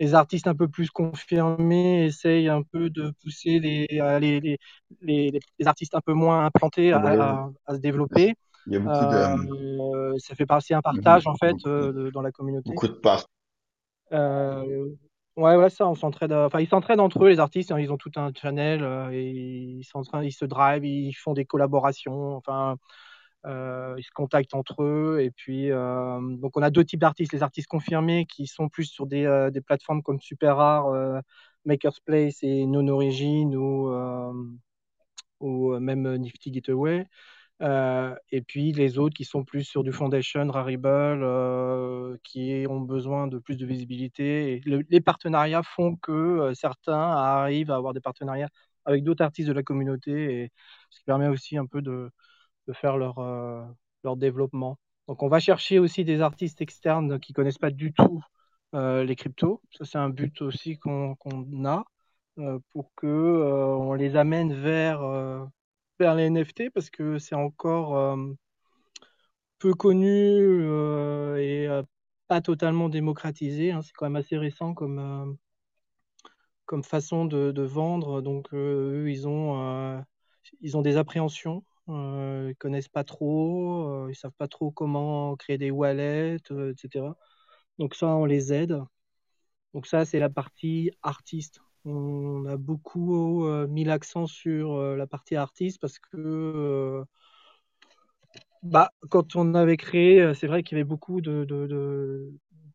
les 0.00 0.14
artistes 0.14 0.46
un 0.46 0.54
peu 0.54 0.66
plus 0.66 0.90
confirmés 0.90 2.06
essayent 2.06 2.48
un 2.48 2.62
peu 2.62 2.88
de 2.88 3.12
pousser 3.22 3.60
les, 3.60 3.86
les, 3.90 4.58
les, 5.02 5.40
les 5.58 5.66
artistes 5.66 5.94
un 5.94 6.00
peu 6.00 6.14
moins 6.14 6.46
implantés 6.46 6.92
à, 6.92 7.50
à, 7.66 7.74
se 7.74 7.80
développer. 7.80 8.34
Il 8.66 8.72
y 8.72 8.76
a 8.76 8.80
beaucoup 8.80 9.04
de... 9.04 10.12
Euh, 10.12 10.14
ça 10.18 10.34
fait 10.34 10.46
partie 10.46 10.72
un 10.72 10.80
partage 10.80 11.26
en 11.26 11.34
fait 11.36 11.54
euh, 11.66 12.10
dans 12.12 12.22
la 12.22 12.32
communauté. 12.32 12.70
Beaucoup 12.70 12.88
de 12.88 12.94
parts. 12.94 13.26
Euh, 14.12 14.86
ouais, 15.36 15.56
ouais, 15.56 15.70
ça, 15.70 15.86
on 15.86 15.94
s'entraide. 15.94 16.32
Enfin, 16.32 16.60
ils 16.60 16.68
s'entraident 16.68 17.00
entre 17.00 17.24
eux, 17.24 17.28
les 17.28 17.38
artistes. 17.38 17.70
Hein, 17.70 17.78
ils 17.78 17.92
ont 17.92 17.98
tout 17.98 18.12
un 18.16 18.32
channel 18.34 18.82
et 19.12 19.80
ils 19.82 20.32
se 20.32 20.44
drive, 20.46 20.84
ils 20.84 21.12
font 21.12 21.34
des 21.34 21.44
collaborations. 21.44 22.36
Enfin, 22.36 22.76
euh, 23.46 23.94
ils 23.98 24.02
se 24.02 24.10
contactent 24.12 24.54
entre 24.54 24.82
eux. 24.82 25.20
Et 25.22 25.30
puis, 25.30 25.70
euh, 25.70 26.20
donc, 26.36 26.56
on 26.56 26.62
a 26.62 26.70
deux 26.70 26.84
types 26.84 27.00
d'artistes. 27.00 27.32
Les 27.32 27.42
artistes 27.42 27.68
confirmés 27.68 28.26
qui 28.26 28.46
sont 28.46 28.68
plus 28.68 28.84
sur 28.84 29.06
des, 29.06 29.24
euh, 29.26 29.50
plateformes 29.66 30.02
comme 30.02 30.20
Super 30.20 30.56
Rare, 30.56 31.22
Maker's 31.64 32.00
Place 32.00 32.42
et 32.42 32.66
Non 32.66 32.88
Origin 32.88 33.54
ou, 33.56 33.90
ou 35.40 35.78
même 35.78 36.16
Nifty 36.16 36.52
Getaway. 36.52 37.06
Euh, 37.62 38.14
et 38.30 38.40
puis 38.40 38.72
les 38.72 38.98
autres 38.98 39.14
qui 39.14 39.24
sont 39.24 39.44
plus 39.44 39.64
sur 39.64 39.84
du 39.84 39.92
Foundation, 39.92 40.46
Rarible, 40.50 42.18
qui 42.24 42.66
ont 42.68 42.80
besoin 42.80 43.26
de 43.26 43.38
plus 43.38 43.56
de 43.56 43.66
visibilité. 43.66 44.54
Et 44.54 44.62
les 44.88 45.00
partenariats 45.00 45.62
font 45.62 45.96
que 45.96 46.52
certains 46.54 46.94
arrivent 46.94 47.70
à 47.70 47.76
avoir 47.76 47.92
des 47.94 48.00
partenariats 48.00 48.48
avec 48.86 49.04
d'autres 49.04 49.22
artistes 49.22 49.48
de 49.48 49.52
la 49.54 49.62
communauté, 49.62 50.42
et 50.42 50.52
ce 50.90 50.98
qui 51.00 51.04
permet 51.04 51.28
aussi 51.28 51.58
un 51.58 51.66
peu 51.66 51.82
de, 51.82 52.10
de 52.66 52.72
faire 52.72 52.96
leur, 52.96 53.18
euh, 53.18 53.64
leur 54.04 54.16
développement. 54.16 54.78
Donc 55.08 55.22
on 55.22 55.28
va 55.28 55.40
chercher 55.40 55.78
aussi 55.78 56.04
des 56.04 56.20
artistes 56.20 56.60
externes 56.60 57.18
qui 57.20 57.32
connaissent 57.32 57.58
pas 57.58 57.70
du 57.70 57.92
tout 57.92 58.22
euh, 58.74 59.04
les 59.04 59.16
cryptos. 59.16 59.60
Ça 59.72 59.84
c'est 59.84 59.98
un 59.98 60.10
but 60.10 60.40
aussi 60.42 60.78
qu'on 60.78 61.16
a 61.64 61.84
euh, 62.38 62.58
pour 62.70 62.92
que 62.94 63.06
on 63.06 63.94
les 63.94 64.16
amène 64.16 64.52
vers 64.54 65.00
vers 65.98 66.14
les 66.14 66.30
NFT 66.30 66.70
parce 66.70 66.90
que 66.90 67.18
c'est 67.18 67.34
encore 67.34 68.16
peu 69.58 69.74
connu 69.74 70.64
et 71.38 71.68
pas 72.28 72.40
totalement 72.40 72.88
démocratisé. 72.88 73.72
Hein. 73.72 73.82
C'est 73.82 73.92
quand 73.92 74.06
même 74.06 74.16
assez 74.16 74.38
récent 74.38 74.74
comme 74.74 75.36
comme 76.66 76.84
façon 76.84 77.24
de, 77.24 77.50
de 77.52 77.62
vendre. 77.62 78.20
Donc 78.22 78.54
eux 78.54 79.06
ils 79.10 79.26
ont 79.28 80.04
ils 80.60 80.76
ont 80.76 80.82
des 80.82 80.96
appréhensions 80.96 81.64
euh, 81.90 82.48
ils 82.50 82.56
connaissent 82.56 82.88
pas 82.88 83.04
trop, 83.04 84.04
euh, 84.06 84.10
ils 84.10 84.14
savent 84.14 84.32
pas 84.38 84.48
trop 84.48 84.70
comment 84.70 85.36
créer 85.36 85.58
des 85.58 85.70
wallets, 85.70 86.38
euh, 86.50 86.72
etc. 86.72 87.14
Donc 87.78 87.94
ça, 87.94 88.08
on 88.08 88.24
les 88.26 88.52
aide. 88.52 88.80
Donc 89.74 89.86
ça, 89.86 90.04
c'est 90.04 90.18
la 90.20 90.30
partie 90.30 90.90
artiste. 91.02 91.60
On 91.84 92.46
a 92.46 92.56
beaucoup 92.56 93.46
mis 93.68 93.84
l'accent 93.84 94.26
sur 94.26 94.80
la 94.96 95.06
partie 95.06 95.36
artiste 95.36 95.80
parce 95.80 95.98
que 95.98 97.04
bah, 98.62 98.90
quand 99.10 99.36
on 99.36 99.54
avait 99.54 99.76
créé, 99.78 100.34
c'est 100.34 100.46
vrai 100.46 100.62
qu'il 100.62 100.76
y 100.76 100.80
avait 100.80 100.88
beaucoup 100.88 101.20
de, 101.20 101.44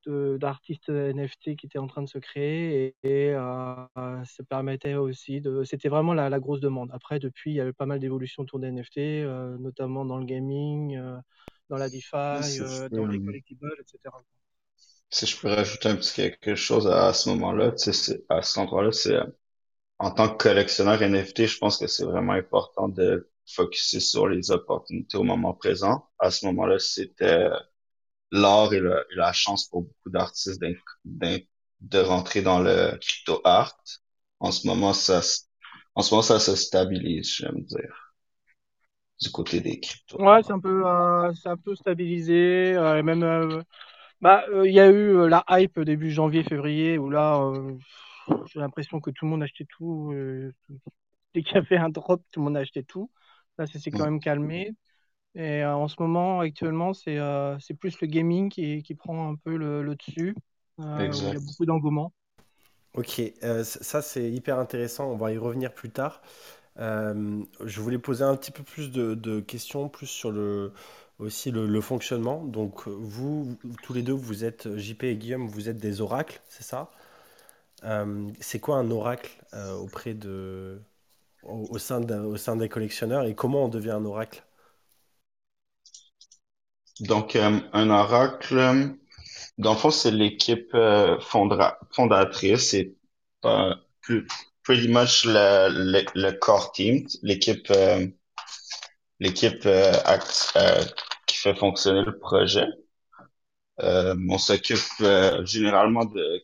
d'artistes 0.08 0.90
NFT 0.90 1.56
qui 1.56 1.66
étaient 1.66 1.80
en 1.80 1.88
train 1.88 2.02
de 2.02 2.10
se 2.10 2.18
créer 2.18 2.96
et, 3.04 3.30
euh, 3.34 3.86
ça 3.96 4.44
permettait 4.50 4.96
aussi 4.96 5.42
de. 5.42 5.64
C'était 5.64 5.90
vraiment 5.90 6.14
la, 6.14 6.30
la, 6.30 6.40
grosse 6.40 6.60
demande. 6.60 6.90
Après, 6.94 7.20
depuis, 7.20 7.52
il 7.52 7.56
y 7.56 7.62
a 7.62 7.68
eu 7.68 7.74
pas 7.74 7.86
mal 7.86 8.00
d'évolutions 8.00 8.44
autour 8.44 8.60
des 8.60 8.72
NFT, 8.72 8.98
euh, 8.98 9.58
notamment 9.58 10.06
dans 10.06 10.18
le 10.18 10.26
gaming, 10.26 10.98
euh, 10.98 11.18
dans 11.70 11.78
la 11.78 11.90
DeFi, 11.90 12.60
dans 12.92 13.08
les 13.08 13.24
collectibles, 13.24 13.74
etc. 13.80 14.16
Si 15.10 15.26
je 15.26 15.40
peux 15.40 15.50
rajouter 15.50 15.90
un 15.90 15.96
petit 15.96 16.14
quelque 16.14 16.56
chose 16.56 16.88
à, 16.88 17.14
ce 17.14 17.30
moment-là, 17.30 17.74
à 18.30 18.42
cet 18.42 18.58
endroit-là, 18.58 18.92
c'est 18.92 19.18
en 20.00 20.12
tant 20.12 20.30
que 20.30 20.44
collectionneur 20.44 21.02
NFT, 21.02 21.46
je 21.46 21.58
pense 21.58 21.78
que 21.78 21.88
c'est 21.88 22.06
vraiment 22.06 22.34
important 22.34 22.90
de 22.90 23.30
focuser 23.48 24.00
sur 24.00 24.28
les 24.28 24.52
opportunités 24.52 25.18
au 25.18 25.24
moment 25.24 25.54
présent. 25.54 26.10
À 26.20 26.32
ce 26.32 26.46
moment-là, 26.48 26.80
c'était 26.80 27.50
l'art 28.32 28.74
et, 28.74 28.82
la 29.16 29.34
chance 29.34 29.68
pour 29.68 29.84
beaucoup 29.84 30.10
d'artistes 30.10 30.62
de 31.82 32.00
rentrer 32.00 32.42
dans 32.42 32.60
le 32.60 32.98
crypto 33.00 33.42
art. 33.44 33.78
En 34.40 34.52
ce 34.52 34.68
moment, 34.68 34.94
ça, 34.94 35.22
en 35.96 36.02
ce 36.02 36.14
moment, 36.14 36.22
ça 36.22 36.40
se 36.40 36.56
stabilise, 36.56 37.36
j'aime 37.36 37.62
dire, 37.64 38.14
du 39.22 39.32
côté 39.32 39.62
des 39.62 39.80
cryptos. 39.80 40.22
Ouais, 40.22 40.44
c'est 40.44 40.52
un 40.52 40.60
peu, 40.60 40.86
euh, 40.86 41.34
c'est 41.34 41.50
un 41.50 41.58
peu 41.58 41.76
stabilisé. 41.76 42.76
Euh, 42.76 43.02
même, 43.02 43.24
euh, 43.24 43.62
bah, 44.22 44.44
il 44.66 44.74
y 44.74 44.80
a 44.80 44.90
eu 44.90 45.28
la 45.30 45.44
hype 45.50 45.80
début 45.82 46.12
janvier, 46.12 46.44
février, 46.44 46.98
où 46.98 47.10
là, 47.10 47.40
j'ai 48.48 48.60
l'impression 48.60 49.00
que 49.00 49.12
tout 49.12 49.26
le 49.26 49.32
monde 49.32 49.44
achetait 49.44 49.68
tout. 49.70 50.14
dès 51.34 51.44
qu'il 51.44 51.56
y 51.56 51.58
avait 51.58 51.78
un 51.78 51.90
drop, 51.90 52.22
tout 52.32 52.40
le 52.40 52.46
monde 52.46 52.58
achetait 52.58 52.84
tout. 52.84 53.10
Là, 53.58 53.68
ça 53.68 53.80
s'est 53.80 53.92
quand 53.92 54.06
même 54.06 54.20
calmé. 54.20 54.72
Et 55.36 55.64
euh, 55.64 55.76
en 55.76 55.88
ce 55.88 55.96
moment, 56.00 56.40
actuellement, 56.40 56.94
c'est 56.94 57.20
euh, 57.20 57.60
c'est 57.60 57.74
plus 57.74 58.00
le 58.00 58.08
gaming 58.08 58.50
qui, 58.50 58.82
qui, 58.84 58.96
prend 58.96 59.30
un 59.30 59.36
peu 59.36 59.58
le, 59.58 59.84
le 59.84 59.96
dessus. 59.96 60.34
Euh, 60.80 61.10
il 61.14 61.24
y 61.24 61.36
a 61.36 61.40
beaucoup 61.40 61.66
d'engouement. 61.66 62.14
Ok, 62.94 63.22
ça 63.64 64.02
c'est 64.02 64.32
hyper 64.32 64.58
intéressant, 64.58 65.12
on 65.12 65.18
va 65.18 65.34
y 65.34 65.38
revenir 65.38 65.74
plus 65.74 65.90
tard. 65.90 66.22
je 66.78 67.82
voulais 67.82 67.98
poser 67.98 68.24
un 68.24 68.38
petit 68.38 68.52
peu 68.52 68.64
plus 68.64 68.90
de, 68.90 69.16
de 69.16 69.42
questions, 69.42 69.90
plus 69.90 70.08
sur 70.08 70.32
le, 70.32 70.72
aussi 71.20 71.52
le, 71.52 71.68
le, 71.68 71.82
fonctionnement. 71.82 72.46
Donc 72.46 72.88
vous, 72.88 73.58
tous 73.84 73.92
les 73.92 74.02
deux, 74.02 74.14
vous 74.14 74.46
êtes, 74.46 74.78
JP 74.78 75.04
et 75.04 75.18
Guillaume, 75.18 75.46
vous 75.46 75.68
êtes 75.68 75.78
des 75.78 76.00
oracles, 76.00 76.42
c'est 76.48 76.64
ça? 76.64 76.90
C'est 78.40 78.60
quoi 78.60 78.78
un 78.78 78.90
oracle 78.90 79.44
auprès 79.82 80.14
de, 80.14 80.80
au, 81.44 81.68
au, 81.72 81.78
sein 81.78 82.00
de, 82.00 82.16
au 82.16 82.38
sein 82.38 82.56
des 82.56 82.70
collectionneurs 82.70 83.26
et 83.26 83.36
comment 83.36 83.66
on 83.66 83.70
devient 83.70 83.92
un 83.92 84.06
oracle? 84.06 84.42
Donc, 87.00 87.36
euh, 87.36 87.60
un 87.74 87.90
oracle, 87.90 88.96
dans 89.58 89.74
le 89.74 89.78
fond, 89.78 89.92
c'est 89.92 90.12
l'équipe 90.12 90.74
euh, 90.74 91.20
fondatrice. 91.92 92.70
C'est 92.70 92.96
pas 93.42 93.76
plus 94.02 94.28
pretty 94.64 94.88
much 94.88 95.26
le, 95.26 96.32
core 96.40 96.72
team, 96.72 97.06
l'équipe 97.22 97.70
euh, 97.72 98.08
l'équipe 99.20 99.68
qui 101.28 101.38
fait 101.38 101.56
fonctionner 101.56 102.04
le 102.06 102.18
projet. 102.20 102.68
on 103.80 104.38
s'occupe 104.38 104.80
généralement 105.44 106.06
de 106.06 106.42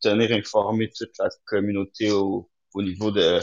tenir 0.00 0.32
informé 0.32 0.90
toute 0.96 1.16
la 1.18 1.28
communauté 1.46 2.10
au, 2.10 2.50
au 2.74 2.82
niveau 2.82 3.10
de 3.10 3.42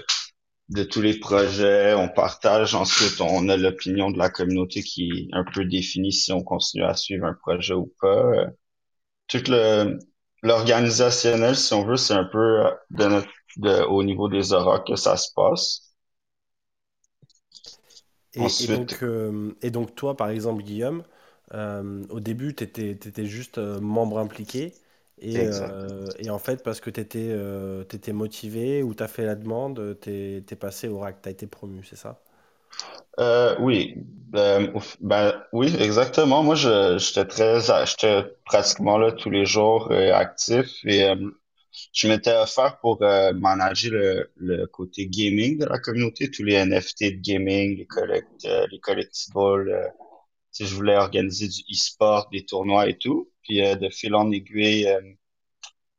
de 0.70 0.84
tous 0.84 1.02
les 1.02 1.20
projets, 1.20 1.94
on 1.94 2.10
partage. 2.10 2.76
Ensuite, 2.76 3.22
on 3.22 3.50
a 3.50 3.58
l'opinion 3.58 4.12
de 4.12 4.18
la 4.18 4.30
communauté 4.30 4.84
qui 4.84 5.30
un 5.34 5.44
peu 5.44 5.66
définie 5.66 6.12
si 6.14 6.32
on 6.32 6.44
continue 6.44 6.84
à 6.84 6.94
suivre 6.96 7.26
un 7.26 7.34
projet 7.34 7.74
ou 7.74 7.94
pas. 8.02 8.48
Tout 9.28 9.44
le 9.48 10.00
l'organisationnel, 10.44 11.56
si 11.56 11.74
on 11.74 11.84
veut, 11.86 11.98
c'est 11.98 12.14
un 12.14 12.24
peu 12.26 12.64
de 12.92 13.06
notre, 13.06 13.30
de, 13.58 13.84
au 13.86 14.04
niveau 14.04 14.30
des 14.30 14.54
auras 14.54 14.80
que 14.80 14.96
ça 14.96 15.18
se 15.18 15.34
passe. 15.36 15.94
Et, 18.34 18.68
donc, 18.68 19.00
euh, 19.02 19.54
et 19.62 19.72
donc, 19.72 19.96
toi, 19.96 20.16
par 20.16 20.30
exemple, 20.30 20.64
Guillaume, 20.64 21.04
euh, 21.54 22.04
au 22.10 22.20
début, 22.20 22.54
tu 22.54 22.64
étais, 22.64 23.26
juste 23.26 23.58
euh, 23.58 23.80
membre 23.80 24.20
impliqué. 24.20 24.74
Et, 25.20 25.38
euh, 25.40 26.06
et 26.20 26.30
en 26.30 26.40
fait, 26.40 26.64
parce 26.64 26.80
que 26.80 26.90
tu 26.90 27.00
étais, 27.00 28.14
motivé 28.14 28.84
ou 28.84 28.94
tu 28.94 29.04
as 29.04 29.08
fait 29.08 29.26
la 29.26 29.36
demande, 29.36 29.98
tu 30.02 30.10
es, 30.12 30.56
passé 30.60 30.88
au 30.88 31.00
RAC, 31.00 31.22
tu 31.22 31.30
as 31.30 31.32
été 31.32 31.48
promu, 31.48 31.84
c'est 31.84 31.96
ça? 31.96 32.22
Euh, 33.20 33.56
oui, 33.60 33.96
ben, 33.98 34.72
ben, 35.02 35.34
oui, 35.52 35.76
exactement. 35.80 36.44
Moi, 36.44 36.54
je, 36.56 36.98
j'étais 37.00 37.26
très, 37.26 37.60
j'étais 37.86 38.24
pratiquement 38.46 38.98
là 39.00 39.12
tous 39.12 39.32
les 39.32 39.46
jours 39.46 39.92
euh, 39.92 40.14
actif 40.14 40.68
et 40.86 41.04
euh, 41.06 41.16
je 41.94 42.08
m'étais 42.08 42.36
offert 42.36 42.78
pour 42.80 43.02
euh, 43.02 43.34
manager 43.34 43.92
le, 43.92 44.32
le 44.36 44.68
côté 44.68 45.08
gaming 45.08 45.58
de 45.58 45.66
la 45.66 45.80
communauté, 45.80 46.30
tous 46.30 46.44
les 46.44 46.64
NFT 46.64 47.04
de 47.16 47.22
gaming, 47.22 47.78
les 47.78 47.88
collect, 47.88 48.46
euh, 48.46 48.68
les 48.72 48.80
collectibles. 48.80 49.92
Tu 50.58 50.64
sais, 50.64 50.70
je 50.70 50.76
voulais 50.76 50.96
organiser 50.96 51.48
du 51.48 51.62
e-sport, 51.72 52.30
des 52.32 52.46
tournois 52.46 52.88
et 52.88 52.98
tout. 52.98 53.30
Puis 53.44 53.64
euh, 53.64 53.76
de 53.76 53.90
fil 53.90 54.16
en 54.16 54.32
aiguille, 54.32 54.88
euh, 54.88 55.02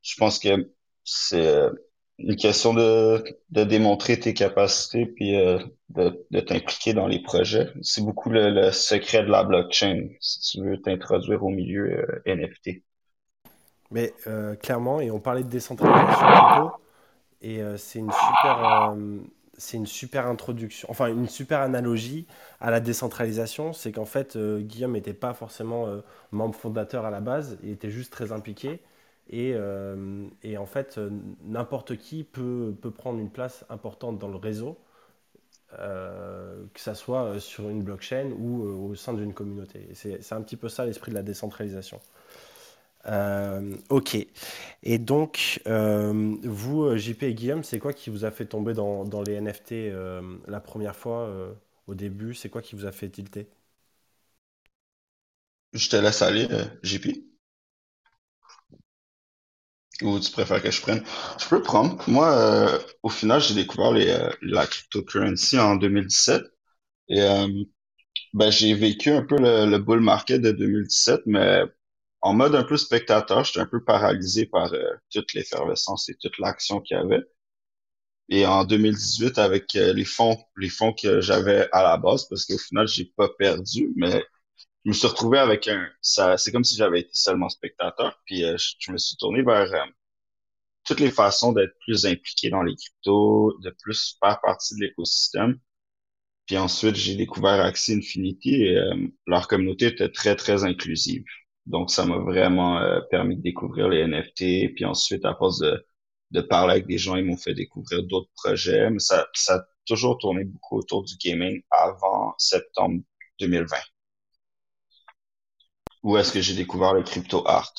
je 0.03 0.17
pense 0.17 0.39
que 0.39 0.73
c'est 1.05 1.47
euh, 1.47 1.71
une 2.19 2.35
question 2.35 2.75
de, 2.75 3.23
de 3.51 3.65
démontrer 3.65 4.19
tes 4.19 4.35
capacités 4.35 5.07
puis 5.07 5.35
de, 5.35 6.27
de 6.31 6.41
t'impliquer 6.41 6.93
dans 6.93 7.07
les 7.07 7.23
projets. 7.23 7.73
C'est 7.83 8.03
beaucoup 8.03 8.31
le, 8.31 8.51
le 8.51 8.73
secret 8.73 9.23
de 9.23 9.31
la 9.31 9.45
blockchain 9.45 10.09
si 10.21 10.41
tu 10.41 10.65
veux 10.65 10.81
t'introduire 10.81 11.45
au 11.45 11.51
milieu 11.51 12.21
NFT. 12.27 12.83
Mais 13.93 14.13
clairement, 14.61 15.01
et 15.01 15.13
on 15.13 15.21
parlait 15.21 15.45
de 15.45 15.49
décentralisation 15.49 16.73
et 17.41 17.61
c'est 17.77 18.01
une 18.01 18.11
super, 18.11 18.97
c'est 19.59 19.77
une 19.77 19.87
super 19.87 20.27
introduction, 20.27 20.89
enfin 20.91 21.09
une 21.09 21.29
super 21.29 21.61
analogie 21.61 22.27
à 22.61 22.71
la 22.71 22.81
décentralisation. 22.81 23.73
C'est 23.73 23.93
qu'en 23.93 24.05
fait, 24.07 24.37
euh, 24.37 24.61
Guillaume 24.61 24.93
n'était 24.93 25.13
pas 25.13 25.35
forcément 25.35 25.87
euh, 25.89 26.01
membre 26.33 26.55
fondateur 26.55 27.05
à 27.05 27.11
la 27.11 27.21
base, 27.21 27.59
il 27.63 27.71
était 27.71 27.91
juste 27.91 28.13
très 28.13 28.33
impliqué. 28.33 28.81
Et, 29.31 29.53
euh, 29.55 30.27
et 30.43 30.57
en 30.57 30.65
fait, 30.65 30.99
n'importe 31.45 31.97
qui 31.99 32.25
peut, 32.25 32.75
peut 32.81 32.91
prendre 32.91 33.19
une 33.19 33.31
place 33.31 33.67
importante 33.69 34.19
dans 34.19 34.29
le 34.29 34.37
réseau, 34.37 34.79
que 35.71 36.81
ça 36.81 36.95
soit 36.95 37.39
sur 37.41 37.69
une 37.69 37.83
blockchain 37.83 38.31
ou 38.39 38.63
au 38.63 38.95
sein 38.95 39.13
d'une 39.13 39.35
communauté. 39.35 39.87
C'est 39.93 40.33
un 40.33 40.41
petit 40.41 40.57
peu 40.57 40.71
ça 40.71 40.87
l'esprit 40.87 41.11
de 41.11 41.17
la 41.17 41.23
décentralisation. 41.23 42.01
Euh, 43.09 43.77
ok. 43.89 44.17
Et 44.83 44.99
donc, 44.99 45.61
euh, 45.67 46.37
vous, 46.43 46.85
euh, 46.85 46.97
JP 46.97 47.23
et 47.25 47.35
Guillaume, 47.35 47.65
c'est 47.65 47.79
quoi 47.79 47.93
qui 47.93 48.11
vous 48.11 48.25
a 48.25 48.31
fait 48.31 48.47
tomber 48.47 48.75
dans, 48.75 49.05
les 49.23 49.35
NFT 49.35 49.93
la 50.47 50.61
première 50.61 50.97
fois 50.97 51.31
au 51.87 51.95
début? 51.95 52.35
C'est 52.35 52.49
quoi 52.49 52.63
qui 52.63 52.77
vous 52.77 52.87
a 52.87 52.93
fait 52.93 53.09
tilter? 53.09 53.49
Je 55.73 55.89
te 55.89 55.97
laisse 55.97 56.23
aller, 56.23 56.49
JP, 56.83 57.09
ou 60.03 60.19
tu 60.19 60.31
préfères 60.31 60.63
que 60.63 60.71
je 60.71 60.81
prenne? 60.81 61.03
Je 61.39 61.49
peux 61.49 61.63
prendre. 61.63 62.03
Moi, 62.09 62.81
au 63.03 63.09
final, 63.09 63.41
j'ai 63.41 63.55
découvert 63.55 63.93
les, 63.93 64.17
la 64.43 64.67
cryptocurrency 64.67 65.59
en 65.59 65.77
2017 65.77 66.43
et 67.09 67.21
ben, 68.35 68.51
j'ai 68.51 68.75
vécu 68.75 69.11
un 69.11 69.23
peu 69.23 69.39
le, 69.39 69.67
le 69.67 69.79
bull 69.79 70.01
market 70.01 70.41
de 70.41 70.53
2017, 70.53 71.23
mais 71.27 71.65
en 72.21 72.35
mode 72.35 72.55
un 72.55 72.65
peu 72.65 72.77
spectateur, 72.77 73.45
j'étais 73.45 73.61
un 73.61 73.67
peu 73.67 73.83
paralysé 73.85 74.47
par 74.47 74.73
euh, 74.73 74.95
toute 75.11 75.35
l'effervescence 75.35 76.09
et 76.09 76.17
toute 76.17 76.39
l'action 76.39 76.81
qu'il 76.81 76.97
y 76.97 77.01
avait. 77.01 77.23
Et 78.29 78.47
en 78.47 78.65
2018, 78.65 79.39
avec 79.39 79.75
euh, 79.77 79.93
les 79.93 80.05
fonds, 80.05 80.39
les 80.57 80.69
fonds 80.69 80.93
que 80.93 81.21
j'avais 81.21 81.69
à 81.73 81.83
la 81.83 81.97
base, 81.97 82.27
parce 82.29 82.45
qu'au 82.45 82.59
final, 82.59 82.87
j'ai 82.89 83.07
pas 83.17 83.29
perdu, 83.39 83.93
mais 83.97 84.25
je 84.85 84.91
me 84.91 84.95
suis 84.95 85.07
retrouvé 85.07 85.39
avec 85.39 85.69
un, 85.69 85.89
ça, 86.03 86.37
c'est 86.39 86.53
comme 86.53 86.65
si 86.65 86.77
j'avais 86.77 87.01
été 87.01 87.11
seulement 87.13 87.49
spectateur, 87.49 88.21
puis 88.27 88.45
euh, 88.45 88.57
je, 88.81 88.93
me 88.93 88.99
suis 88.99 89.17
tourné 89.17 89.43
vers 89.43 89.87
toutes 90.85 91.01
les 91.01 91.11
façons 91.11 91.53
d'être 91.53 91.75
plus 91.81 92.07
impliqué 92.07 92.51
dans 92.51 92.63
les 92.63 92.75
cryptos, 92.77 93.59
de 93.63 93.71
plus 93.83 94.17
faire 94.23 94.41
partie 94.43 94.75
de 94.77 94.81
l'écosystème. 94.81 95.59
Puis 96.47 96.57
ensuite, 96.59 96.97
j'ai 96.97 97.15
découvert 97.17 97.61
Axie 97.61 97.95
Infinity 97.95 98.55
et 98.65 98.81
leur 99.27 99.49
communauté 99.49 99.87
était 99.87 100.09
très, 100.11 100.35
très 100.35 100.65
inclusive. 100.65 101.25
Donc, 101.69 101.91
ça 101.91 102.05
m'a 102.07 102.19
vraiment 102.19 102.79
euh, 102.81 103.01
permis 103.11 103.37
de 103.37 103.43
découvrir 103.43 103.89
les 103.89 104.01
NFT. 104.01 104.71
Puis 104.75 104.85
ensuite, 104.85 105.25
à 105.25 105.35
force 105.37 105.59
de, 105.61 105.87
de 106.33 106.41
parler 106.41 106.73
avec 106.75 106.87
des 106.87 106.99
gens, 106.99 107.17
ils 107.17 107.25
m'ont 107.25 107.37
fait 107.37 107.55
découvrir 107.55 108.05
d'autres 108.05 108.31
projets. 108.37 108.91
Mais 108.91 108.99
ça, 109.01 109.29
ça 109.35 109.57
a 109.57 109.63
toujours 109.87 110.19
tourné 110.19 110.45
beaucoup 110.45 110.79
autour 110.79 111.05
du 111.05 111.17
gaming 111.19 111.63
avant 111.71 112.35
septembre 112.39 113.03
2020, 113.41 113.79
où 116.03 116.17
est-ce 116.19 116.33
que 116.33 116.41
j'ai 116.41 116.57
découvert 116.57 116.93
le 116.93 117.05
crypto 117.05 117.47
art? 117.47 117.73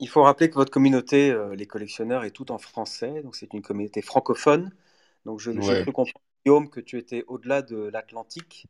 Il 0.00 0.08
faut 0.08 0.24
rappeler 0.24 0.50
que 0.50 0.56
votre 0.56 0.72
communauté, 0.72 1.30
euh, 1.30 1.54
les 1.54 1.66
collectionneurs, 1.68 2.24
est 2.24 2.32
toute 2.32 2.50
en 2.50 2.58
français, 2.58 3.22
donc 3.22 3.36
c'est 3.36 3.54
une 3.54 3.62
communauté 3.62 4.02
francophone. 4.02 4.72
Donc 5.24 5.38
je- 5.38 5.60
j'ai 5.60 5.76
Ouais, 5.76 5.78
cru 5.78 5.92
comprendre, 5.92 6.20
Guillaume, 6.44 6.68
que 6.68 6.80
tu 6.80 6.98
étais 6.98 7.22
au-delà 7.28 7.62
de 7.62 7.76
l'Atlantique, 7.76 8.68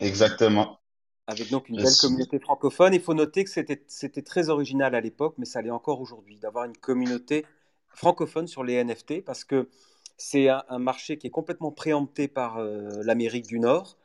exactement. 0.00 0.80
Avec 1.26 1.50
donc 1.50 1.68
une 1.68 1.78
Je 1.78 1.84
belle 1.84 1.96
communauté 2.00 2.38
francophone. 2.38 2.94
Il 2.94 3.00
faut 3.00 3.14
noter 3.14 3.44
que 3.44 3.50
c'était 3.50 4.22
très 4.22 4.48
original 4.48 4.94
à 4.94 5.00
l'époque, 5.00 5.34
mais 5.38 5.46
ça 5.46 5.62
l'est 5.62 5.70
encore 5.70 6.00
aujourd'hui, 6.00 6.38
d'avoir 6.38 6.64
une 6.64 6.76
communauté 6.76 7.46
francophone 7.88 8.46
sur 8.46 8.64
les 8.64 8.82
NFT, 8.82 9.24
parce 9.24 9.44
que 9.44 9.68
c'est 10.16 10.48
un, 10.48 10.62
un 10.68 10.78
marché 10.78 11.18
qui 11.18 11.26
est 11.26 11.30
complètement 11.30 11.72
préempté 11.72 12.28
par 12.28 12.58
euh, 12.58 13.02
l'Amérique 13.02 13.46
du 13.46 13.58
Nord, 13.58 13.96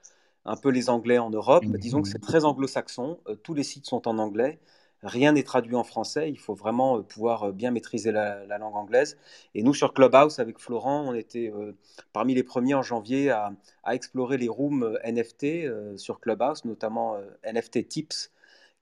un 0.45 0.55
peu 0.55 0.69
les 0.69 0.89
Anglais 0.89 1.17
en 1.17 1.29
Europe. 1.29 1.75
Disons 1.75 2.01
que 2.01 2.07
c'est 2.07 2.19
très 2.21 2.45
anglo-saxon, 2.45 3.19
euh, 3.27 3.35
tous 3.35 3.53
les 3.53 3.63
sites 3.63 3.85
sont 3.85 4.07
en 4.07 4.17
anglais. 4.17 4.59
Rien 5.03 5.31
n'est 5.31 5.43
traduit 5.43 5.75
en 5.75 5.85
français, 5.85 6.29
il 6.29 6.37
faut 6.37 6.55
vraiment 6.55 6.97
euh, 6.97 7.03
pouvoir 7.03 7.43
euh, 7.43 7.51
bien 7.53 7.71
maîtriser 7.71 8.11
la, 8.11 8.45
la 8.45 8.57
langue 8.57 8.75
anglaise. 8.75 9.17
Et 9.55 9.63
nous, 9.63 9.73
sur 9.73 9.93
Clubhouse, 9.93 10.39
avec 10.39 10.59
Florent, 10.59 11.05
on 11.07 11.13
était 11.13 11.51
euh, 11.55 11.73
parmi 12.11 12.33
les 12.35 12.43
premiers 12.43 12.73
en 12.73 12.81
janvier 12.81 13.29
à, 13.31 13.53
explorer 13.91 14.37
les 14.37 14.49
rooms 14.49 14.97
NFT 15.05 15.97
sur 15.97 16.19
Clubhouse, 16.19 16.63
notamment 16.65 17.17
NFT 17.43 17.87
Tips, 17.87 18.31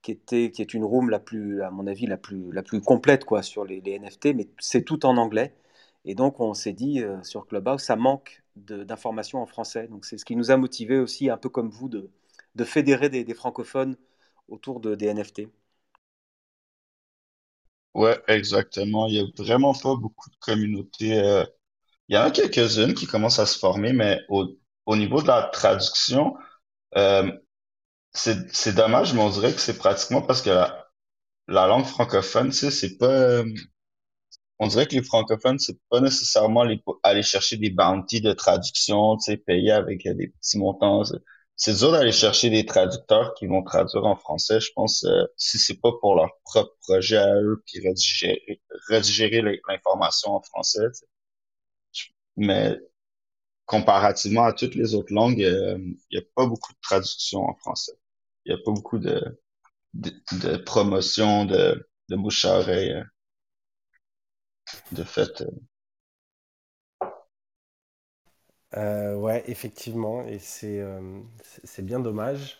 qui 0.02 0.12
était, 0.12 0.50
qui 0.50 0.60
est 0.60 0.74
une 0.74 0.84
room 0.84 1.08
la 1.08 1.18
plus, 1.18 1.62
à 1.62 1.70
mon 1.70 1.86
avis, 1.86 2.06
la 2.06 2.18
plus, 2.18 2.52
la 2.52 2.62
plus 2.62 2.80
complète 2.82 3.24
quoi, 3.24 3.42
sur 3.42 3.64
les, 3.64 3.80
NFT, 3.80 4.34
mais 4.34 4.48
c'est 4.58 4.82
tout 4.82 5.06
en 5.06 5.16
anglais. 5.16 5.54
Et 6.04 6.14
donc, 6.14 6.40
on 6.40 6.52
s'est 6.52 6.74
dit 6.74 7.02
sur 7.22 7.46
Clubhouse, 7.46 7.80
ça 7.82 7.96
manque 7.96 8.42
d'informations 8.56 9.40
en 9.40 9.46
français. 9.46 9.88
Donc, 9.88 10.04
c'est 10.04 10.18
ce 10.18 10.26
qui 10.26 10.36
nous 10.36 10.50
a 10.50 10.58
motivé 10.58 10.98
aussi, 10.98 11.30
un 11.30 11.38
peu 11.38 11.48
comme 11.48 11.70
vous, 11.70 11.88
de, 11.88 12.10
fédérer 12.64 13.08
des, 13.08 13.24
des 13.24 13.34
francophones 13.34 13.96
autour 14.48 14.80
de, 14.80 14.94
des 14.94 15.12
NFT. 15.12 15.48
Ouais, 17.94 18.20
exactement. 18.28 19.06
Il 19.08 19.14
y 19.14 19.20
a 19.20 19.24
vraiment 19.36 19.72
pas 19.74 19.94
beaucoup 19.96 20.30
de 20.30 20.36
communautés. 20.40 21.18
euh, 21.20 21.44
Il 22.08 22.16
y 22.16 22.18
en 22.18 22.22
a 22.24 22.30
quelques-unes 22.32 22.94
qui 22.94 23.06
commencent 23.06 23.40
à 23.40 23.46
se 23.46 23.58
former, 23.58 23.92
mais 23.92 24.20
au, 24.30 24.46
au 24.86 24.96
niveau 24.96 25.22
de 25.22 25.28
la 25.28 25.44
traduction, 25.44 26.36
euh, 26.96 27.30
c'est, 28.12 28.52
c'est 28.54 28.74
dommage, 28.74 29.14
mais 29.14 29.22
on 29.22 29.30
dirait 29.30 29.54
que 29.54 29.60
c'est 29.60 29.78
pratiquement 29.78 30.22
parce 30.22 30.42
que 30.42 30.50
la, 30.50 30.88
la 31.48 31.66
langue 31.68 31.86
francophone, 31.86 32.50
tu 32.50 32.56
sais, 32.58 32.70
c'est 32.72 32.98
pas, 32.98 33.06
euh, 33.08 33.44
on 34.58 34.66
dirait 34.68 34.86
que 34.86 34.94
les 34.94 35.02
francophones, 35.02 35.58
c'est 35.58 35.78
pas 35.90 36.00
nécessairement 36.00 36.64
aller 37.02 37.22
chercher 37.22 37.56
des 37.56 37.70
bounties 37.70 38.20
de 38.20 38.32
traduction, 38.32 39.16
tu 39.16 39.24
sais, 39.32 39.36
payer 39.36 39.70
avec 39.72 40.06
euh, 40.06 40.14
des 40.14 40.28
petits 40.28 40.58
montants. 40.58 41.02
C'est 41.58 41.74
dur 41.76 41.92
d'aller 41.92 42.12
chercher 42.12 42.48
des 42.50 42.64
traducteurs 42.64 43.34
qui 43.34 43.46
vont 43.46 43.62
traduire 43.62 44.06
en 44.06 44.16
français, 44.16 44.60
je 44.60 44.72
pense, 44.74 45.04
euh, 45.04 45.24
si 45.36 45.58
c'est 45.58 45.78
pas 45.80 45.92
pour 46.00 46.16
leur 46.16 46.30
propre 46.44 46.74
projet 46.82 47.18
à 47.18 47.34
eux, 47.42 47.62
puis 47.66 47.86
redigérer, 47.86 48.62
redigérer 48.88 49.42
l'in- 49.42 49.56
l'information 49.68 50.32
en 50.34 50.42
français. 50.42 50.88
tu 50.94 51.00
sais. 51.00 51.06
Mais 52.36 52.78
comparativement 53.66 54.44
à 54.44 54.52
toutes 54.52 54.74
les 54.76 54.94
autres 54.94 55.12
langues, 55.14 55.42
euh, 55.42 55.78
il 56.10 56.18
n'y 56.18 56.18
a 56.18 56.26
pas 56.36 56.46
beaucoup 56.46 56.72
de 56.72 56.78
traduction 56.82 57.40
en 57.48 57.54
français. 57.56 57.92
Il 58.46 58.54
n'y 58.54 58.60
a 58.60 58.64
pas 58.64 58.72
beaucoup 58.72 58.98
de, 58.98 59.40
de, 59.94 60.12
de 60.42 60.56
promotion, 60.58 61.46
de, 61.46 61.88
de 62.10 62.16
bouche 62.16 62.44
à 62.46 62.58
oreille, 62.60 62.92
euh, 62.92 63.04
de 64.92 65.04
fait. 65.04 65.42
Euh. 68.78 69.14
Ouais, 69.16 69.44
effectivement, 69.48 70.24
et 70.26 70.38
c'est 70.38 70.80
euh, 70.80 71.00
bien 71.80 72.00
dommage. 72.00 72.58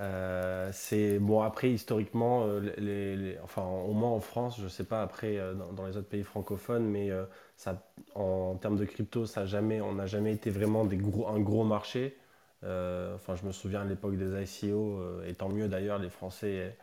Euh, 0.00 0.70
c'est 0.72 1.18
bon 1.20 1.42
après 1.42 1.70
historiquement, 1.72 2.44
euh, 2.46 2.60
les, 2.78 3.16
les- 3.16 3.38
enfin 3.40 3.64
au 3.66 3.92
moins 3.94 4.10
en 4.10 4.20
France, 4.20 4.60
je 4.60 4.68
sais 4.68 4.84
pas 4.84 5.02
après 5.02 5.38
euh, 5.38 5.54
dans, 5.54 5.72
dans 5.72 5.86
les 5.86 5.96
autres 5.96 6.08
pays 6.08 6.24
francophones, 6.24 6.86
mais 6.86 7.10
ça, 7.56 7.82
en, 8.14 8.56
termes 8.56 8.76
de 8.78 8.84
crypto, 8.86 9.26
ça 9.26 9.46
jamais, 9.46 9.80
on 9.82 9.94
n'a 9.94 10.06
jamais 10.06 10.32
été 10.32 10.50
vraiment 10.50 10.84
des 10.86 10.98
gros, 10.98 11.28
un 11.28 11.40
gros 11.40 11.64
marché. 11.64 12.16
Enfin, 12.64 13.36
je 13.36 13.46
me 13.46 13.52
souviens 13.52 13.82
à 13.82 13.84
l'époque 13.84 14.16
des 14.16 14.42
ICO, 14.42 15.22
et 15.26 15.34
tant 15.34 15.48
mieux 15.50 15.68
d'ailleurs, 15.68 15.98
les 16.00 16.10
Français 16.10 16.76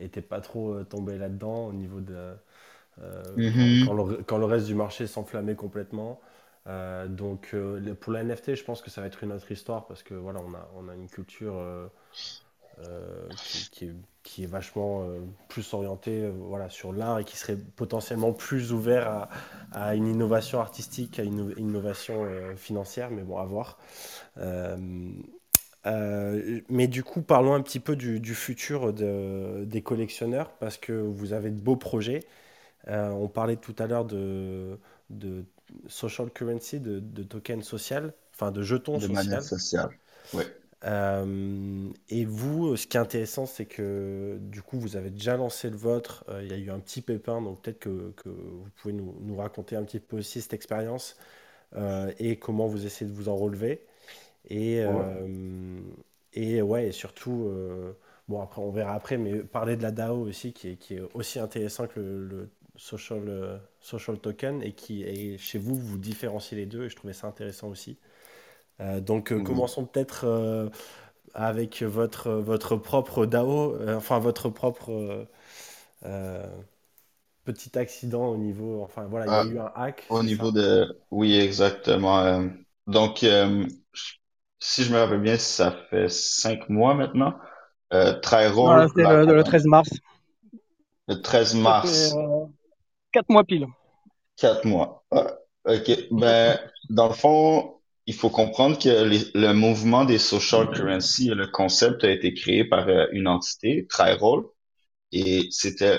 étaient 0.00 0.22
pas 0.22 0.40
trop 0.40 0.82
tombés 0.84 1.18
là-dedans 1.18 1.66
au 1.68 1.72
niveau 1.72 2.00
de 2.00 2.34
quand, 3.56 3.78
quand 3.80 3.92
le, 3.94 4.22
quand 4.22 4.38
le 4.38 4.44
reste 4.46 4.66
du 4.66 4.74
marché 4.74 5.06
s'enflammait 5.06 5.54
complètement. 5.54 6.20
Euh, 6.70 7.08
donc 7.08 7.50
euh, 7.54 7.94
pour 7.94 8.12
la 8.12 8.22
NFT, 8.22 8.54
je 8.54 8.62
pense 8.64 8.80
que 8.80 8.90
ça 8.90 9.00
va 9.00 9.08
être 9.08 9.24
une 9.24 9.32
autre 9.32 9.50
histoire 9.50 9.86
parce 9.86 10.02
que 10.02 10.14
voilà, 10.14 10.40
on 10.40 10.54
a, 10.54 10.68
on 10.76 10.88
a 10.88 10.94
une 10.94 11.08
culture 11.08 11.54
euh, 11.56 11.88
qui, 13.72 14.42
est, 14.42 14.46
vachement 14.46 15.06
plus 15.48 15.74
orientée 15.74 16.30
voilà, 16.30 16.70
sur 16.70 16.92
l'art 16.92 17.18
et 17.18 17.24
qui 17.24 17.36
serait 17.36 17.56
potentiellement 17.76 18.32
plus 18.32 18.72
ouvert 18.72 19.28
à, 19.72 19.94
une 19.94 20.06
innovation 20.06 20.60
artistique, 20.60 21.18
à 21.18 21.24
une 21.24 21.52
innovation 21.58 22.26
financière, 22.56 23.10
mais 23.10 23.22
bon, 23.22 23.36
à 23.38 23.44
voir. 23.44 23.78
Mais 25.84 26.88
du 26.88 27.04
coup, 27.04 27.20
parlons 27.20 27.52
un 27.52 27.60
petit 27.60 27.80
peu 27.80 27.96
du, 27.96 28.34
futur 28.34 28.94
de- 28.94 29.64
des 29.66 29.82
collectionneurs 29.82 30.50
parce 30.52 30.78
que 30.78 30.92
vous 30.92 31.34
avez 31.34 31.50
de 31.50 31.60
beaux 31.60 31.76
projets. 31.76 32.20
On 32.86 33.28
parlait 33.28 33.56
tout 33.56 33.74
à 33.78 33.86
l'heure 33.86 34.06
de 34.06 34.78
social 35.88 36.30
currency, 36.30 36.80
de, 36.80 37.00
de 37.00 37.22
token 37.22 37.62
social, 37.62 38.14
enfin 38.34 38.50
de 38.52 38.62
jetons 38.62 38.98
De 38.98 39.08
manière 39.08 39.42
social. 39.42 39.42
sociale. 39.42 39.90
Oui. 40.32 40.44
Euh, 40.84 41.90
et 42.08 42.24
vous, 42.24 42.74
ce 42.76 42.86
qui 42.86 42.96
est 42.96 43.00
intéressant, 43.00 43.44
c'est 43.46 43.66
que 43.66 44.38
du 44.40 44.62
coup, 44.62 44.78
vous 44.80 44.96
avez 44.96 45.10
déjà 45.10 45.36
lancé 45.36 45.68
le 45.70 45.76
vôtre. 45.76 46.24
Euh, 46.28 46.42
il 46.42 46.48
y 46.50 46.54
a 46.54 46.56
eu 46.58 46.70
un 46.70 46.80
petit 46.80 47.02
pépin, 47.02 47.42
donc 47.42 47.62
peut-être 47.62 47.80
que, 47.80 48.12
que 48.16 48.30
vous 48.30 48.68
pouvez 48.76 48.94
nous, 48.94 49.14
nous 49.20 49.36
raconter 49.36 49.76
un 49.76 49.84
petit 49.84 50.00
peu 50.00 50.18
aussi 50.18 50.40
cette 50.40 50.54
expérience 50.54 51.16
euh, 51.76 52.12
et 52.18 52.38
comment 52.38 52.66
vous 52.68 52.86
essayez 52.86 53.10
de 53.10 53.16
vous 53.16 53.28
en 53.30 53.36
relever. 53.36 53.84
Et, 54.48 54.80
Ouais. 54.84 54.92
euh, 54.94 55.80
et 56.34 56.62
ouais, 56.62 56.88
et 56.88 56.92
surtout, 56.92 57.46
euh, 57.48 57.92
bon, 58.28 58.40
après, 58.42 58.62
on 58.62 58.70
verra 58.70 58.94
après, 58.94 59.18
mais 59.18 59.40
parler 59.44 59.76
de 59.76 59.82
la 59.82 59.90
DAO 59.92 60.20
aussi, 60.28 60.52
qui 60.52 60.70
est, 60.70 60.76
qui 60.76 60.94
est 60.96 61.02
aussi 61.14 61.38
intéressant 61.40 61.86
que 61.88 62.00
le, 62.00 62.26
le 62.26 62.50
social, 62.80 63.24
euh, 63.28 63.58
social 63.80 64.18
token 64.20 64.62
et 64.64 64.72
qui 64.74 65.04
est 65.04 65.38
chez 65.38 65.58
vous, 65.58 65.76
vous 65.76 65.98
différenciez 65.98 66.56
les 66.58 66.66
deux, 66.66 66.84
et 66.86 66.90
je 66.90 66.96
trouvais 66.96 67.14
ça 67.14 67.28
intéressant 67.28 67.68
aussi. 67.70 67.98
Euh, 68.80 69.00
donc, 69.00 69.32
euh, 69.32 69.38
Mhm. 69.38 69.40
commençons 69.40 69.86
peut-être 69.86 70.24
euh, 70.26 70.70
avec 71.34 71.82
votre, 71.82 72.32
votre 72.32 72.76
propre 72.76 73.26
DAO, 73.26 73.76
euh, 73.76 73.96
enfin, 73.96 74.18
votre 74.20 74.50
propre 74.50 74.92
euh, 74.92 75.26
euh, 76.06 76.46
petit 77.44 77.78
accident 77.78 78.28
au 78.28 78.36
niveau, 78.38 78.82
enfin, 78.82 79.04
voilà, 79.06 79.28
il 79.28 79.34
y 79.34 79.38
a 79.38 79.40
Ah, 79.40 79.44
eu 79.44 79.58
un 79.58 79.72
hack, 79.74 80.04
au 80.08 80.22
niveau 80.22 80.50
ça? 80.50 80.52
de... 80.52 81.00
Oui, 81.10 81.34
exactement. 81.36 82.20
euh, 82.20 82.48
donc, 82.86 83.24
euh, 83.24 83.66
si 84.60 84.84
je 84.84 84.92
me 84.94 84.98
rappelle 85.00 85.22
bien, 85.22 85.38
ça 85.38 85.72
fait 85.90 86.08
cinq 86.10 86.68
mois 86.70 86.94
maintenant. 86.94 87.38
Euh, 87.94 88.14
Voilà, 88.60 88.86
c'était 88.88 89.06
le, 89.06 89.26
le 89.26 89.42
compagnie, 89.42 89.44
13 89.44 89.66
mars. 89.66 89.90
le 91.08 91.20
13 91.20 91.54
Ça 91.62 91.74
fait 91.74 91.88
mars, 91.88 92.16
euh, 92.16 92.46
4 93.12 93.28
mois 93.30 93.44
pile. 93.44 93.66
quatre 94.36 94.64
mois. 94.66 95.04
OK. 95.64 95.90
Ben, 96.10 96.58
dans 96.88 97.08
le 97.08 97.14
fond, 97.14 97.80
il 98.06 98.14
faut 98.14 98.30
comprendre 98.30 98.78
que 98.78 98.88
le 99.34 99.52
mouvement 99.52 100.04
des 100.04 100.18
social 100.18 100.70
currency, 100.70 101.28
le 101.28 101.46
concept 101.46 102.04
a 102.04 102.10
été 102.10 102.34
créé 102.34 102.64
par 102.64 102.88
euh, 102.88 103.06
une 103.12 103.28
entité, 103.28 103.86
Tryrol, 103.88 104.46
et 105.12 105.48
c'était 105.50 105.98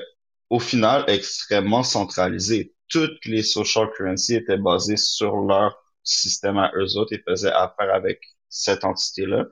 au 0.50 0.60
final 0.60 1.06
extrêmement 1.08 1.84
centralisé. 1.84 2.76
Toutes 2.90 3.26
les 3.26 3.44
social 3.44 3.90
currency 3.96 4.36
étaient 4.36 4.58
basées 4.58 4.98
sur 4.98 5.38
leur 5.38 5.78
système 6.04 6.58
à 6.58 6.72
eux 6.76 6.98
autres 6.98 7.14
et 7.14 7.24
faisaient 7.28 7.52
affaire 7.52 7.94
avec 7.94 8.22
cette 8.50 8.84
entité-là. 8.84 9.46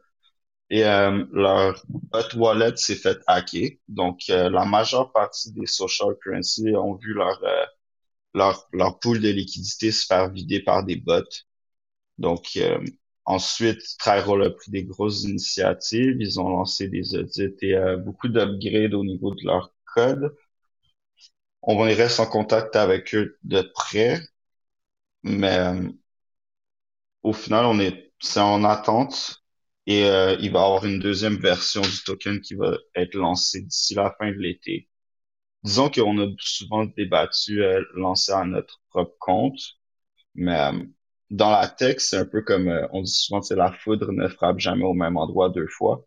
Et 0.72 0.84
euh, 0.86 1.26
leur 1.34 1.84
hot 2.14 2.38
wallet 2.38 2.76
s'est 2.78 2.96
fait 2.96 3.18
hacker. 3.28 3.72
Donc, 3.88 4.22
euh, 4.30 4.50
la 4.50 4.66
majeure 4.66 5.12
partie 5.12 5.52
des 5.54 5.66
social 5.66 6.10
currency 6.24 6.76
ont 6.76 6.96
vu 6.96 7.14
leur, 7.14 7.44
euh, 7.44 7.66
leur, 8.36 8.68
leur 8.74 9.00
pool 9.00 9.22
de 9.22 9.30
liquidité 9.30 9.92
se 9.92 10.06
faire 10.06 10.32
vider 10.32 10.62
par 10.62 10.84
des 10.86 10.98
bots. 10.98 11.24
Donc, 12.20 12.52
euh, 12.58 12.80
ensuite, 13.26 13.82
Trayroll 14.00 14.46
a 14.46 14.50
pris 14.52 14.72
des 14.72 14.84
grosses 14.84 15.24
initiatives. 15.24 16.18
Ils 16.20 16.40
ont 16.40 16.50
lancé 16.50 16.90
des 16.90 17.16
audits 17.16 17.56
et 17.62 17.76
euh, 17.76 17.98
beaucoup 17.98 18.28
d'upgrades 18.30 18.94
au 18.94 19.06
niveau 19.06 19.34
de 19.36 19.46
leur 19.46 19.74
code. 19.96 20.36
On 21.62 21.78
reste 21.78 22.20
en 22.20 22.26
contact 22.26 22.76
avec 22.76 23.16
eux 23.16 23.38
de 23.44 23.62
près, 23.62 24.20
mais 25.24 25.58
euh, 25.60 25.90
au 27.24 27.34
final, 27.34 27.66
on 27.66 27.80
est, 27.80 28.12
c'est 28.20 28.40
en 28.42 28.64
attente 28.64 29.42
et 29.88 30.06
euh, 30.06 30.36
il 30.42 30.52
va 30.52 30.60
y 30.62 30.64
avoir 30.64 30.86
une 30.86 31.00
deuxième 31.00 31.38
version 31.38 31.82
du 31.82 32.04
token 32.06 32.42
qui 32.42 32.56
va 32.56 32.78
être 32.96 33.16
lancée 33.16 33.62
d'ici 33.62 33.96
la 33.96 34.16
fin 34.20 34.30
de 34.32 34.38
l'été. 34.38 34.90
Disons 35.64 35.90
qu'on 35.90 36.20
a 36.22 36.28
souvent 36.40 36.86
débattu 36.86 37.64
euh, 37.64 37.84
lancer 37.96 38.32
à 38.34 38.46
notre 38.46 38.82
propre 38.90 39.16
compte, 39.20 39.60
mais 40.36 40.60
euh, 40.60 40.74
dans 41.32 41.52
la 41.52 41.68
tech, 41.68 41.98
c'est 42.00 42.18
un 42.18 42.26
peu 42.26 42.42
comme 42.44 42.70
euh, 42.70 42.88
on 42.92 43.02
dit 43.04 43.12
souvent, 43.12 43.42
c'est 43.42 43.56
la 43.56 43.72
foudre 43.74 44.12
ne 44.12 44.28
frappe 44.28 44.60
jamais 44.60 44.86
au 44.86 44.94
même 44.94 45.18
endroit 45.18 45.50
deux 45.50 45.68
fois. 45.68 46.06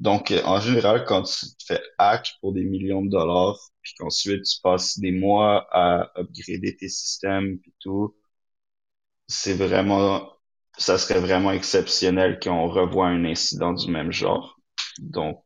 Donc, 0.00 0.30
euh, 0.32 0.42
en 0.44 0.60
général, 0.60 1.04
quand 1.06 1.22
tu 1.24 1.46
te 1.58 1.64
fais 1.66 1.82
hack 1.98 2.34
pour 2.40 2.52
des 2.54 2.64
millions 2.64 3.04
de 3.04 3.10
dollars, 3.10 3.58
puis 3.82 3.94
qu'ensuite 3.98 4.44
tu 4.44 4.60
passes 4.62 4.98
des 4.98 5.12
mois 5.12 5.68
à 5.72 6.10
upgrader 6.18 6.76
tes 6.76 6.88
systèmes 6.88 7.58
puis 7.60 7.74
tout, 7.80 8.14
c'est 9.28 9.54
vraiment, 9.54 10.32
ça 10.80 10.98
serait 10.98 11.20
vraiment 11.20 11.52
exceptionnel 11.52 12.40
qu'on 12.40 12.68
revoie 12.68 13.08
un 13.08 13.24
incident 13.24 13.72
du 13.74 13.90
même 13.90 14.12
genre. 14.12 14.58
Donc, 15.00 15.44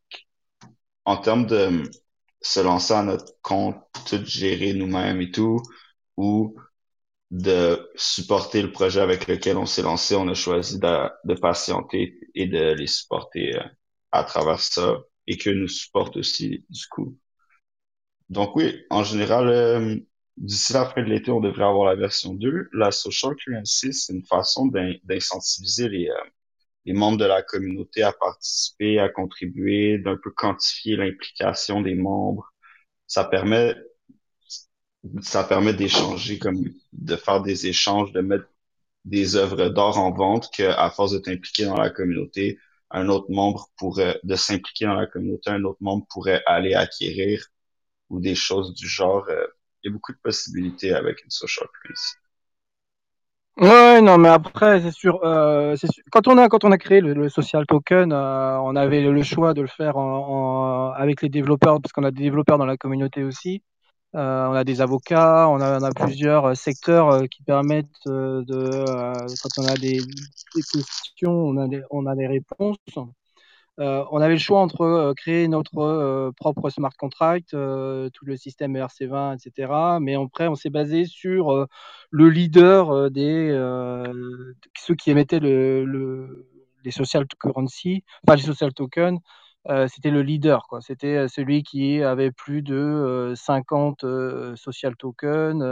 en 1.05 1.17
termes 1.17 1.47
de 1.47 1.83
se 2.41 2.61
lancer 2.61 2.95
à 2.95 3.03
notre 3.03 3.33
compte, 3.43 3.77
tout 4.07 4.25
gérer 4.25 4.75
nous-mêmes 4.75 5.21
et 5.21 5.31
tout, 5.31 5.61
ou 6.17 6.57
de 7.31 7.91
supporter 7.97 8.63
le 8.63 8.73
projet 8.73 9.01
avec 9.01 9.29
lequel 9.29 9.57
on 9.59 9.67
s'est 9.67 9.83
lancé, 9.83 10.17
on 10.17 10.29
a 10.29 10.35
choisi 10.35 10.79
de, 10.81 11.11
de 11.25 11.35
patienter 11.35 12.15
et 12.35 12.47
de 12.47 12.75
les 12.75 12.87
supporter 12.87 13.57
euh, 13.57 13.65
à 14.13 14.25
travers 14.25 14.61
ça 14.61 14.99
et 15.27 15.39
que 15.39 15.51
nous 15.51 15.69
supportent 15.69 16.17
aussi 16.19 16.65
du 16.71 16.87
coup. 16.91 17.17
Donc 18.29 18.57
oui, 18.57 18.85
en 18.91 19.05
général, 19.05 19.49
euh, 19.49 19.97
d'ici 20.37 20.73
la 20.73 20.87
fin 20.87 21.03
de 21.03 21.09
l'été, 21.09 21.31
on 21.31 21.41
devrait 21.41 21.65
avoir 21.65 21.87
la 21.89 21.97
version 21.97 22.35
2. 22.35 22.69
La 22.73 22.91
social 22.93 23.35
currency, 23.37 23.93
c'est 23.93 24.13
une 24.15 24.25
façon 24.27 24.67
d'in- 24.67 24.95
d'incentiviser 25.05 25.89
les, 25.89 26.09
euh, 26.09 26.15
les 26.87 26.95
membres 26.95 27.19
de 27.19 27.27
la 27.27 27.43
communauté 27.43 28.03
à 28.05 28.13
participer, 28.13 28.99
à 29.01 29.09
contribuer, 29.11 29.99
d'un 29.99 30.17
peu 30.23 30.31
quantifier 30.33 30.97
l'implication 30.97 31.83
des 31.83 31.95
membres. 31.97 32.53
Ça 33.09 33.25
permet, 33.25 33.77
ça 35.23 35.45
permet 35.45 35.75
d'échanger 35.75 36.39
comme, 36.39 36.65
de 36.93 37.17
faire 37.17 37.43
des 37.43 37.67
échanges, 37.67 38.13
de 38.13 38.21
mettre 38.21 38.49
des 39.05 39.37
œuvres 39.37 39.69
d'art 39.71 39.99
en 39.99 40.13
vente 40.13 40.51
que, 40.55 40.65
à 40.65 40.91
force 40.91 41.13
de 41.13 41.19
t'impliquer 41.19 41.67
dans 41.67 41.77
la 41.79 41.91
communauté, 41.91 42.59
un 42.91 43.09
autre 43.09 43.31
membre 43.31 43.69
pourrait, 43.79 44.21
de 44.25 44.37
s'impliquer 44.37 44.87
dans 44.87 44.95
la 44.95 45.07
communauté, 45.07 45.51
un 45.51 45.65
autre 45.65 45.79
membre 45.83 46.07
pourrait 46.11 46.43
aller 46.47 46.75
acquérir 46.75 47.47
ou 48.11 48.21
des 48.21 48.35
choses 48.37 48.75
du 48.75 48.89
genre. 48.89 49.27
euh, 49.31 49.47
il 49.85 49.89
y 49.89 49.91
a 49.91 49.93
beaucoup 49.93 50.13
de 50.13 50.19
possibilités 50.19 50.95
avec 50.95 51.23
une 51.25 51.31
social 51.31 51.69
currency. 51.83 52.15
Ouais, 53.57 54.01
non, 54.03 54.19
mais 54.19 54.31
après, 54.31 54.81
c'est 54.81 54.91
sûr, 54.91 55.21
euh, 55.25 55.77
sûr. 55.77 55.89
Quand 56.11 56.27
on 56.27 56.39
a, 56.39 56.49
quand 56.49 56.65
on 56.65 56.73
a 56.73 56.79
créé 56.79 57.01
le, 57.01 57.29
social 57.29 57.67
token, 57.67 58.13
euh, 58.13 58.59
on 58.59 58.75
avait 58.75 59.01
le 59.01 59.23
choix 59.23 59.55
de 59.55 59.61
le 59.63 59.69
faire 59.69 59.97
avec 60.97 61.23
les 61.23 61.29
développeurs, 61.29 61.81
parce 61.81 61.93
qu'on 61.93 62.03
a 62.03 62.11
des 62.11 62.25
développeurs 62.25 62.59
dans 62.59 62.67
la 62.67 62.77
communauté 62.77 63.23
aussi. 63.23 63.63
Euh, 64.17 64.47
on 64.49 64.55
a 64.55 64.65
des 64.65 64.81
avocats, 64.81 65.49
on 65.49 65.61
a, 65.61 65.91
plusieurs 65.93 66.57
secteurs 66.57 67.29
qui 67.29 67.43
permettent 67.45 67.87
de, 68.07 68.45
quand 69.43 69.59
on 69.59 69.67
a 69.67 69.75
des, 69.75 70.01
questions, 70.73 71.33
on 71.33 71.57
a 71.59 71.69
on 71.91 72.07
a 72.07 72.15
des 72.17 72.27
réponses. 72.27 72.77
Euh, 73.81 74.05
on 74.13 74.21
avait 74.21 74.35
le 74.35 74.39
choix 74.39 74.61
entre 74.61 74.83
euh, 74.83 75.15
créer 75.15 75.49
notre 75.49 75.79
euh, 75.79 76.31
propre 76.37 76.71
smart 76.71 76.93
contract, 76.97 77.51
tout 77.51 78.25
le 78.25 78.37
système 78.37 78.77
ERC20, 78.77 79.35
etc. 79.37 79.99
Mais 80.01 80.15
après, 80.15 80.47
on 80.49 80.55
s'est 80.55 80.71
basé 80.71 81.05
sur 81.07 81.67
le 82.11 82.29
leader 82.31 83.11
des 83.11 83.51
ceux 84.77 84.95
qui 84.95 85.11
émettaient 85.11 85.41
le, 85.41 85.85
le- 85.85 86.49
les 86.85 86.91
social 86.91 87.27
currency, 87.41 88.05
pas 88.27 88.37
les 88.37 88.43
social 88.43 88.73
tokens. 88.75 89.19
c'était 89.89 90.11
le 90.11 90.23
leader. 90.23 90.67
C'était 90.81 91.29
celui 91.29 91.63
qui 91.63 92.03
avait 92.03 92.31
plus 92.31 92.63
de 92.63 92.75
euh, 92.77 93.35
50 93.35 94.05
euh, 94.05 94.55
social 94.57 94.95
tokens, 94.97 95.63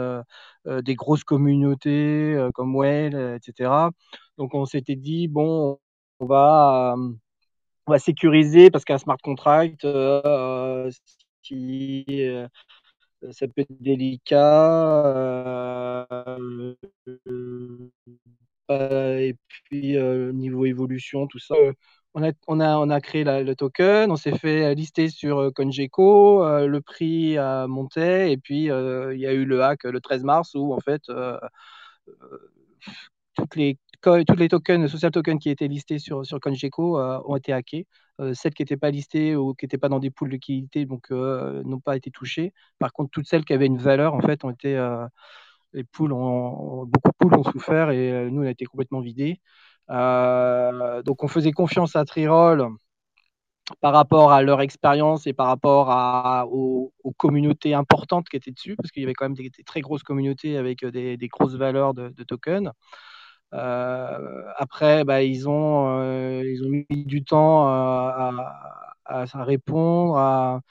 des 0.66 0.94
grosses 0.94 1.24
communautés 1.24 2.48
comme 2.54 2.74
euh, 2.82 3.36
etc. 3.36 3.90
Donc 4.38 4.54
on 4.54 4.64
s'était 4.64 4.96
dit 4.96 5.28
bon, 5.28 5.78
on 6.20 6.26
va 6.26 6.96
on 7.86 7.92
va 7.92 7.98
sécuriser 7.98 8.70
parce 8.70 8.84
qu'un 8.84 8.98
smart 8.98 9.16
contract, 9.22 9.84
euh, 9.84 10.90
si, 11.42 12.04
euh, 12.08 12.46
ça 13.32 13.48
peut 13.48 13.62
être 13.62 13.82
délicat. 13.82 16.06
euh, 18.70 19.18
et 19.18 19.36
puis, 19.48 19.96
niveau 20.34 20.64
évolution, 20.66 21.26
tout 21.26 21.38
ça. 21.38 21.54
on 22.14 22.22
a, 22.24 22.32
on 22.48 22.60
a, 22.60 22.76
on 22.78 22.90
a 22.90 23.00
créé 23.00 23.24
le 23.24 23.54
token, 23.54 24.10
on 24.10 24.16
s'est 24.16 24.36
fait 24.38 24.74
lister 24.74 25.08
sur 25.08 25.52
CoinGecko, 25.54 26.44
euh, 26.44 26.66
le 26.66 26.80
prix 26.80 27.36
a 27.38 27.66
monté, 27.66 28.32
et 28.32 28.36
puis 28.38 28.64
il 28.64 29.18
y 29.18 29.26
a 29.26 29.32
eu 29.32 29.44
le 29.44 29.62
hack 29.62 29.84
le 29.84 30.00
13 30.00 30.24
mars 30.24 30.54
où 30.54 30.72
en 30.74 30.80
fait, 30.80 31.02
toutes 33.36 33.56
les, 33.56 33.78
toutes 34.02 34.38
les 34.38 34.48
tokens, 34.48 34.86
social 34.90 35.10
tokens 35.12 35.38
qui 35.38 35.50
étaient 35.50 35.68
listés 35.68 35.98
sur, 35.98 36.26
sur 36.26 36.40
CoinGecko 36.40 36.98
ont 37.00 37.36
été 37.36 37.52
hackés. 37.52 37.86
celles 38.34 38.54
qui 38.54 38.62
n'étaient 38.62 38.76
pas 38.76 38.90
listées 38.90 39.36
ou 39.36 39.54
qui 39.54 39.64
n'étaient 39.64 39.78
pas 39.78 39.88
dans 39.88 40.00
des 40.00 40.10
pools 40.10 40.28
de 40.28 40.34
liquidité 40.34 40.84
donc 40.86 41.10
n'ont 41.10 41.80
pas 41.80 41.96
été 41.96 42.10
touchées. 42.10 42.52
Par 42.78 42.92
contre, 42.92 43.10
toutes 43.10 43.26
celles 43.26 43.44
qui 43.44 43.52
avaient 43.52 43.66
une 43.66 43.78
valeur 43.78 44.14
en 44.14 44.20
fait 44.20 44.44
ont 44.44 44.50
été 44.50 44.74
les 45.72 45.84
beaucoup 45.84 47.08
de 47.08 47.16
poules 47.18 47.34
ont 47.34 47.44
souffert 47.44 47.90
et 47.90 48.30
nous 48.30 48.42
on 48.42 48.46
a 48.46 48.50
été 48.50 48.64
complètement 48.66 49.00
vidés. 49.00 49.40
donc 49.88 51.24
on 51.24 51.28
faisait 51.28 51.52
confiance 51.52 51.96
à 51.96 52.04
Triroll 52.04 52.68
par 53.80 53.92
rapport 53.92 54.32
à 54.32 54.42
leur 54.42 54.60
expérience 54.60 55.26
et 55.26 55.32
par 55.32 55.46
rapport 55.46 55.90
à, 55.90 56.46
aux, 56.48 56.92
communautés 57.16 57.74
importantes 57.74 58.28
qui 58.28 58.36
étaient 58.36 58.50
dessus, 58.50 58.74
parce 58.76 58.90
qu'il 58.90 59.02
y 59.02 59.06
avait 59.06 59.14
quand 59.14 59.26
même 59.26 59.34
des, 59.34 59.50
très 59.64 59.80
grosses 59.80 60.02
communautés 60.02 60.56
avec 60.56 60.84
des, 60.84 61.28
grosses 61.28 61.54
valeurs 61.54 61.94
de, 61.94 62.10
tokens. 62.24 62.70
Euh, 63.54 64.42
après, 64.56 65.04
bah, 65.04 65.22
ils, 65.22 65.48
ont, 65.48 66.00
euh, 66.00 66.42
ils 66.44 66.64
ont 66.64 66.70
mis 66.70 67.04
du 67.04 67.24
temps 67.24 67.66
à, 67.66 69.24
répondre. 69.34 70.62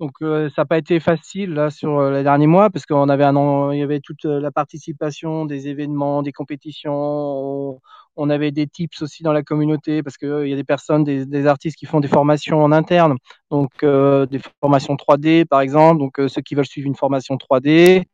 Donc, 0.00 0.12
euh, 0.20 0.50
ça 0.50 0.62
n'a 0.62 0.66
pas 0.66 0.76
été 0.76 1.00
facile 1.00 1.54
là 1.54 1.70
sur 1.70 2.10
les 2.10 2.22
derniers 2.22 2.46
mois 2.46 2.68
parce 2.68 2.84
qu'on 2.84 3.08
avait 3.08 3.24
un, 3.24 3.72
il 3.72 3.78
y 3.78 3.82
avait 3.82 4.00
toute 4.00 4.24
la 4.24 4.50
participation 4.50 5.46
des 5.46 5.68
événements, 5.68 6.22
des 6.22 6.32
compétitions. 6.32 7.80
On 8.18 8.30
avait 8.30 8.50
des 8.50 8.66
tips 8.66 9.02
aussi 9.02 9.22
dans 9.22 9.32
la 9.32 9.42
communauté 9.42 10.02
parce 10.02 10.16
qu'il 10.18 10.48
y 10.48 10.52
a 10.52 10.56
des 10.56 10.64
personnes, 10.64 11.04
des, 11.04 11.46
artistes 11.46 11.76
qui 11.78 11.86
font 11.86 12.00
des 12.00 12.08
formations 12.08 12.62
en 12.62 12.72
interne, 12.72 13.16
donc 13.50 13.70
des 13.82 14.40
formations 14.60 14.96
3D 14.96 15.46
par 15.46 15.60
exemple. 15.60 16.00
Donc 16.00 16.20
ceux 16.28 16.42
qui 16.42 16.54
veulent 16.54 16.66
suivre 16.66 16.88
une 16.88 16.96
formation 16.96 17.36
3D, 17.36 18.04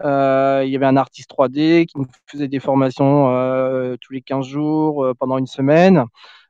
il 0.00 0.68
y 0.68 0.76
avait 0.76 0.86
un 0.86 0.96
artiste 0.96 1.30
3D 1.30 1.86
qui 1.86 1.98
nous 1.98 2.06
faisait 2.26 2.48
des 2.48 2.60
formations 2.60 3.26
tous 4.00 4.12
les 4.12 4.22
15 4.22 4.46
jours 4.46 5.12
pendant 5.18 5.38
une 5.38 5.46
semaine. 5.46 6.04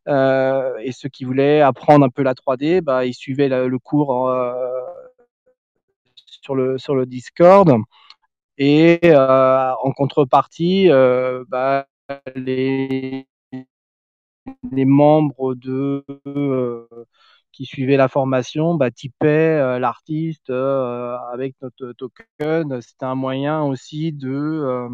et 0.09 0.92
ceux 0.92 1.09
qui 1.09 1.24
voulaient 1.24 1.61
apprendre 1.61 2.07
un 2.07 2.11
peu 2.11 2.22
la 2.22 2.35
3D, 2.35 2.80
bah, 2.80 3.04
ils 3.04 3.14
suivaient 3.14 3.48
le 3.48 3.78
cours 3.78 4.35
sur, 6.42 6.54
le, 6.54 6.78
sur 6.78 6.94
le 6.94 7.07
Discord. 7.07 7.70
Et 8.59 9.00
en 9.16 9.92
contrepartie, 9.92 10.88
bah, 11.48 11.87
les, 12.37 13.26
les 14.72 14.85
membres 14.85 15.54
de, 15.54 16.04
euh, 16.26 16.87
qui 17.54 17.64
suivaient 17.66 17.96
la 17.96 18.08
formation 18.08 18.74
bah, 18.74 18.90
typaient 18.90 19.26
euh, 19.26 19.78
l'artiste 19.78 20.50
euh, 20.50 21.16
avec 21.32 21.54
notre 21.62 21.92
token. 21.92 22.80
C'était 22.80 23.04
un 23.04 23.14
moyen 23.14 23.62
aussi 23.62 24.12
de, 24.12 24.88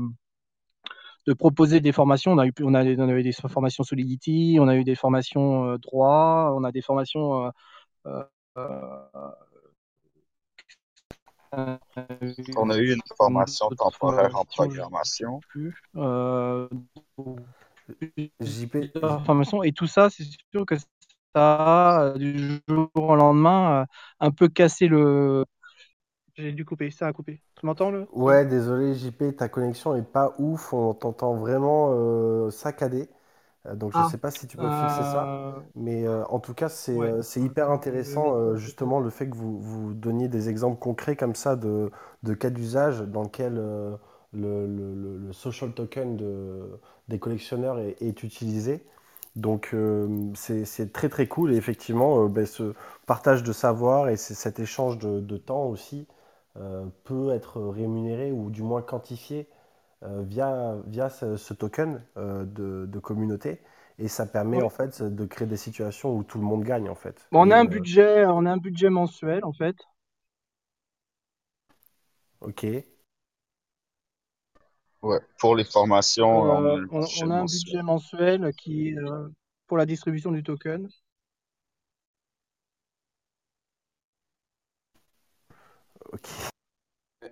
de 1.27 1.33
proposer 1.33 1.81
des 1.81 1.93
formations. 1.93 2.33
On, 2.33 2.39
a 2.39 2.47
eu, 2.47 2.53
on, 2.63 2.75
a, 2.75 2.85
on 2.85 3.09
avait 3.09 3.23
des 3.23 3.33
formations 3.33 3.85
Solidity, 3.85 4.59
on 4.61 4.69
a 4.69 4.77
eu 4.77 4.85
des 4.85 4.95
formations 4.95 5.77
droit, 5.77 6.53
on 6.57 6.65
a 6.65 6.73
des 6.73 6.83
formations 6.83 7.51
on 12.57 12.71
a 12.71 12.79
eu 12.79 12.93
une 12.93 13.03
formation 13.17 13.69
temporaire 13.71 14.37
en 14.37 14.45
programmation. 14.45 15.41
Euh, 15.97 16.69
Formation, 19.25 19.63
et 19.63 19.73
tout 19.73 19.87
ça, 19.89 20.11
c'est 20.11 20.25
sûr 20.53 20.65
que 20.65 20.77
ça, 21.35 22.15
du 22.17 22.61
jour 22.69 22.91
au 22.95 23.17
lendemain, 23.17 23.87
un 24.21 24.31
peu 24.31 24.49
cassé 24.49 24.89
le. 24.89 25.45
J'ai 26.35 26.53
dû 26.53 26.65
couper, 26.65 26.91
ça 26.91 27.07
a 27.07 27.13
coupé. 27.13 27.43
Tu 27.59 27.67
m'entends 27.67 27.91
le 27.91 28.07
Ouais, 28.13 28.47
désolé 28.47 28.95
JP, 28.95 29.37
ta 29.37 29.49
connexion 29.49 29.95
est 29.95 30.03
pas 30.03 30.35
ouf, 30.39 30.73
on 30.73 30.95
t'entend 30.95 31.35
vraiment 31.35 31.91
euh, 31.93 32.51
saccadé. 32.51 33.09
Euh, 33.67 33.75
donc 33.75 33.93
je 33.93 33.99
ne 33.99 34.05
ah. 34.05 34.09
sais 34.11 34.19
pas 34.19 34.31
si 34.31 34.47
tu 34.47 34.57
peux 34.57 34.71
fixer 34.71 35.03
ça, 35.03 35.27
euh, 35.29 35.53
mais 35.75 36.07
euh, 36.07 36.25
en 36.27 36.39
tout 36.41 36.55
cas 36.55 36.69
c'est 36.71 37.41
hyper 37.41 37.71
intéressant 37.71 38.57
justement 38.57 39.01
le 39.01 39.11
fait 39.11 39.29
que 39.29 39.37
vous, 39.37 39.61
vous 39.61 39.93
donniez 39.93 40.29
des 40.29 40.49
exemples 40.49 40.79
concrets 40.79 41.17
comme 41.17 41.35
ça 41.35 41.57
de, 41.57 41.91
de 42.23 42.35
cas 42.35 42.49
d'usage 42.51 43.01
dans 43.03 43.23
lequel 43.23 43.55
le, 43.55 43.99
le, 44.33 45.19
le, 45.19 45.33
social 45.33 45.73
token 45.73 46.17
de, 46.17 46.81
des 47.09 47.19
collectionneurs 47.19 47.79
est, 47.79 48.01
est 48.01 48.23
utilisé. 48.23 48.83
Donc 49.37 49.75
c'est 50.35 50.93
très 50.93 51.09
très 51.09 51.27
cool 51.27 51.53
et 51.53 51.57
effectivement 51.57 52.27
ben, 52.27 52.47
ce 52.47 52.75
partage 53.07 53.43
de 53.43 53.53
savoir 53.53 54.09
et 54.09 54.17
cet 54.17 54.59
échange 54.59 54.99
de, 54.99 55.21
de 55.21 55.37
temps 55.37 55.67
aussi 55.67 56.07
peut 57.05 57.31
être 57.33 57.61
rémunéré 57.63 58.33
ou 58.33 58.51
du 58.51 58.63
moins 58.63 58.83
quantifié 58.83 59.49
euh, 60.03 60.23
via, 60.23 60.77
via 60.87 61.11
ce, 61.11 61.53
token 61.53 62.03
euh, 62.17 62.47
de, 62.47 62.87
de, 62.87 62.99
communauté. 62.99 63.61
Et 63.99 64.09
ça 64.09 64.25
permet 64.25 64.63
en 64.63 64.71
fait 64.71 65.03
de 65.03 65.27
créer 65.27 65.47
des 65.47 65.59
situations 65.59 66.17
où 66.17 66.23
tout 66.23 66.39
le 66.39 66.45
monde 66.45 66.65
gagne 66.65 66.89
en 66.89 66.95
fait. 66.95 67.29
on, 67.33 67.51
a 67.51 67.59
un 67.59 67.67
euh, 67.67 67.69
budget, 67.69 68.25
on 68.25 68.47
a 68.47 68.53
un 68.53 68.57
budget 68.57 68.89
mensuel 68.89 69.45
en 69.45 69.53
fait. 69.53 69.77
Ok. 72.41 72.67
Ouais, 75.03 75.19
pour 75.39 75.57
les 75.57 75.65
formations. 75.65 76.29
on, 76.29 77.31
a 77.31 77.35
un 77.35 77.45
budget 77.45 77.83
mensuel 77.83 78.53
qui 78.55 78.95
pour 79.67 79.79
la 79.79 79.87
distribution 79.87 80.33
du 80.33 80.43
token. 80.43 80.89
Ok. 86.13 86.29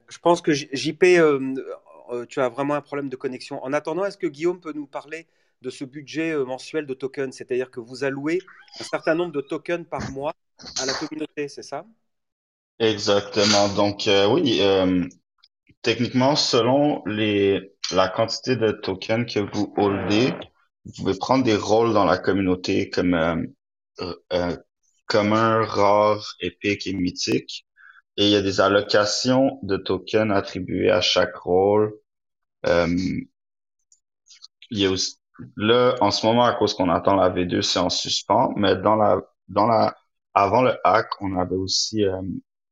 Je 0.08 0.18
pense 0.18 0.40
que 0.40 0.52
JP, 0.52 1.02
euh, 1.02 2.26
tu 2.28 2.40
as 2.40 2.48
vraiment 2.48 2.74
un 2.74 2.80
problème 2.80 3.08
de 3.08 3.16
connexion. 3.16 3.62
En 3.64 3.72
attendant, 3.72 4.04
est-ce 4.04 4.18
que 4.18 4.26
Guillaume 4.26 4.60
peut 4.60 4.72
nous 4.72 4.86
parler 4.86 5.26
de 5.62 5.70
ce 5.70 5.84
budget 5.84 6.30
euh, 6.30 6.44
mensuel 6.44 6.86
de 6.86 6.94
tokens 6.94 7.34
C'est-à-dire 7.34 7.70
que 7.70 7.80
vous 7.80 8.04
allouez 8.04 8.40
un 8.80 8.84
certain 8.84 9.14
nombre 9.14 9.32
de 9.32 9.40
tokens 9.40 9.86
par 9.88 10.10
mois 10.12 10.34
à 10.80 10.86
la 10.86 10.92
communauté, 10.94 11.48
c'est 11.48 11.62
ça? 11.62 11.84
Exactement. 12.78 13.68
Donc, 13.74 14.06
euh, 14.06 14.28
oui, 14.28 14.60
techniquement, 15.82 16.36
selon 16.36 17.02
les, 17.06 17.72
la 17.92 18.08
quantité 18.08 18.56
de 18.56 18.72
tokens 18.72 19.32
que 19.32 19.40
vous 19.40 19.72
holdez, 19.76 20.32
vous 20.84 20.92
pouvez 20.96 21.18
prendre 21.18 21.44
des 21.44 21.56
rôles 21.56 21.92
dans 21.92 22.04
la 22.04 22.18
communauté 22.18 22.90
comme 22.90 23.14
commun, 25.06 25.64
rare, 25.64 26.34
épique 26.40 26.86
et 26.86 26.92
mythique. 26.92 27.66
Et 28.16 28.26
il 28.26 28.30
y 28.30 28.36
a 28.36 28.42
des 28.42 28.60
allocations 28.60 29.58
de 29.62 29.76
tokens 29.76 30.32
attribuées 30.32 30.90
à 30.90 31.00
chaque 31.00 31.36
rôle. 31.36 31.94
Euh, 32.66 32.88
il 34.70 34.78
y 34.78 34.86
a 34.86 34.90
aussi, 34.90 35.16
là, 35.56 35.94
en 36.00 36.10
ce 36.10 36.26
moment, 36.26 36.44
à 36.44 36.54
cause 36.54 36.74
qu'on 36.74 36.90
attend 36.90 37.16
la 37.16 37.30
V2, 37.30 37.62
c'est 37.62 37.78
en 37.78 37.90
suspens, 37.90 38.52
mais 38.56 38.76
dans 38.76 38.96
la, 38.96 39.20
dans 39.48 39.66
la, 39.66 39.96
avant 40.34 40.62
le 40.62 40.74
hack, 40.84 41.08
on 41.20 41.36
avait 41.38 41.56
aussi 41.56 42.04
euh, 42.04 42.20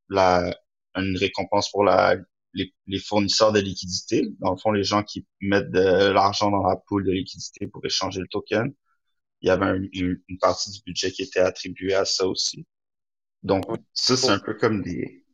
la, 0.08 0.52
une 0.96 1.16
récompense 1.16 1.70
pour 1.70 1.84
la, 1.84 2.16
les, 2.56 2.74
les, 2.86 2.98
fournisseurs 2.98 3.52
de 3.52 3.60
liquidité. 3.60 4.28
Dans 4.40 4.50
le 4.52 4.56
fond, 4.56 4.72
les 4.72 4.84
gens 4.84 5.02
qui 5.02 5.26
mettent 5.40 5.70
de 5.70 6.10
l'argent 6.10 6.50
dans 6.50 6.66
la 6.66 6.76
pool 6.76 7.04
de 7.04 7.12
liquidité 7.12 7.66
pour 7.68 7.84
échanger 7.84 8.20
le 8.20 8.28
token. 8.28 8.72
Il 9.42 9.48
y 9.48 9.50
avait 9.50 9.76
une, 9.92 10.20
une 10.28 10.38
partie 10.38 10.70
du 10.70 10.80
budget 10.84 11.12
qui 11.12 11.22
était 11.22 11.40
attribuée 11.40 11.94
à 11.94 12.04
ça 12.04 12.26
aussi. 12.26 12.66
Donc, 13.42 13.64
ça, 13.92 14.16
c'est 14.16 14.30
un 14.30 14.38
peu 14.38 14.54
comme 14.54 14.82
des, 14.82 15.26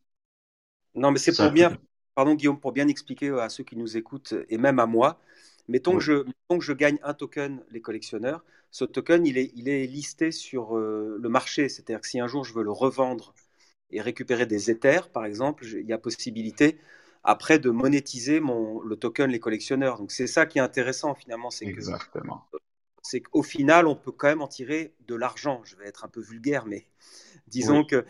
non, 0.95 1.11
mais 1.11 1.19
c'est 1.19 1.35
pour 1.35 1.51
bien, 1.51 1.77
pardon 2.15 2.35
Guillaume, 2.35 2.59
pour 2.59 2.71
bien 2.71 2.87
expliquer 2.87 3.29
à 3.29 3.49
ceux 3.49 3.63
qui 3.63 3.75
nous 3.75 3.97
écoutent 3.97 4.33
et 4.49 4.57
même 4.57 4.79
à 4.79 4.85
moi. 4.85 5.19
Mettons, 5.67 5.97
que, 5.97 6.03
je, 6.03 6.23
que 6.49 6.59
je 6.59 6.73
gagne 6.73 6.99
un 7.03 7.13
token, 7.13 7.63
les 7.71 7.81
collectionneurs, 7.81 8.43
ce 8.69 8.85
token, 8.85 9.25
il 9.25 9.37
est, 9.37 9.51
il 9.55 9.69
est 9.69 9.87
listé 9.87 10.31
sur 10.31 10.77
euh, 10.77 11.17
le 11.19 11.29
marché. 11.29 11.69
C'est-à-dire 11.69 12.01
que 12.01 12.07
si 12.07 12.19
un 12.19 12.27
jour 12.27 12.43
je 12.43 12.53
veux 12.53 12.63
le 12.63 12.71
revendre 12.71 13.33
et 13.89 14.01
récupérer 14.01 14.45
des 14.45 14.69
Ethers, 14.71 15.09
par 15.09 15.25
exemple, 15.25 15.65
il 15.65 15.85
y 15.85 15.93
a 15.93 15.97
possibilité 15.97 16.77
après 17.23 17.59
de 17.59 17.69
monétiser 17.69 18.39
mon, 18.39 18.81
le 18.81 18.95
token 18.95 19.29
les 19.29 19.39
collectionneurs. 19.39 19.97
Donc 19.97 20.11
c'est 20.11 20.27
ça 20.27 20.45
qui 20.45 20.57
est 20.57 20.61
intéressant 20.61 21.15
finalement, 21.15 21.49
c'est 21.49 21.71
que 21.71 21.81
c'est 23.01 23.21
qu'au 23.21 23.43
final 23.43 23.87
on 23.87 23.95
peut 23.95 24.11
quand 24.11 24.27
même 24.27 24.41
en 24.41 24.47
tirer 24.47 24.93
de 25.07 25.15
l'argent. 25.15 25.61
Je 25.63 25.75
vais 25.75 25.87
être 25.87 26.05
un 26.05 26.09
peu 26.09 26.21
vulgaire, 26.21 26.65
mais 26.65 26.85
disons 27.47 27.83
que 27.83 28.05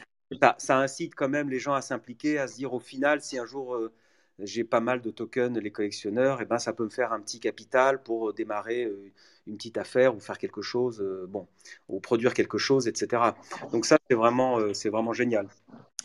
ça, 0.58 0.80
incite 0.80 1.15
quand 1.15 1.30
même 1.30 1.49
les 1.49 1.60
gens 1.60 1.73
à 1.73 1.82
s'impliquer, 1.82 2.39
à 2.39 2.47
se 2.47 2.56
dire 2.56 2.73
au 2.73 2.80
final, 2.80 3.21
si 3.21 3.38
un 3.38 3.45
jour 3.45 3.76
euh, 3.76 3.91
j'ai 4.39 4.63
pas 4.63 4.80
mal 4.80 5.02
de 5.02 5.12
tokens, 5.12 5.58
les 5.60 5.71
collectionneurs, 5.71 6.39
et 6.39 6.43
eh 6.43 6.45
ben, 6.45 6.58
ça 6.58 6.73
peut 6.73 6.84
me 6.84 6.89
faire 6.89 7.13
un 7.13 7.21
petit 7.21 7.39
capital 7.39 8.02
pour 8.02 8.30
euh, 8.30 8.34
démarrer 8.34 8.86
euh, 8.86 9.12
une 9.45 9.58
petite 9.58 9.78
affaire 9.78 10.15
ou 10.15 10.19
faire 10.19 10.38
quelque 10.39 10.62
chose, 10.62 11.04
bon, 11.28 11.47
ou 11.89 11.99
produire 11.99 12.34
quelque 12.34 12.58
chose, 12.58 12.88
etc. 12.88 13.21
Donc 13.71 13.86
ça, 13.86 13.97
c'est 14.10 14.15
vraiment, 14.15 14.73
c'est 14.73 14.89
vraiment 14.89 15.13
génial. 15.13 15.49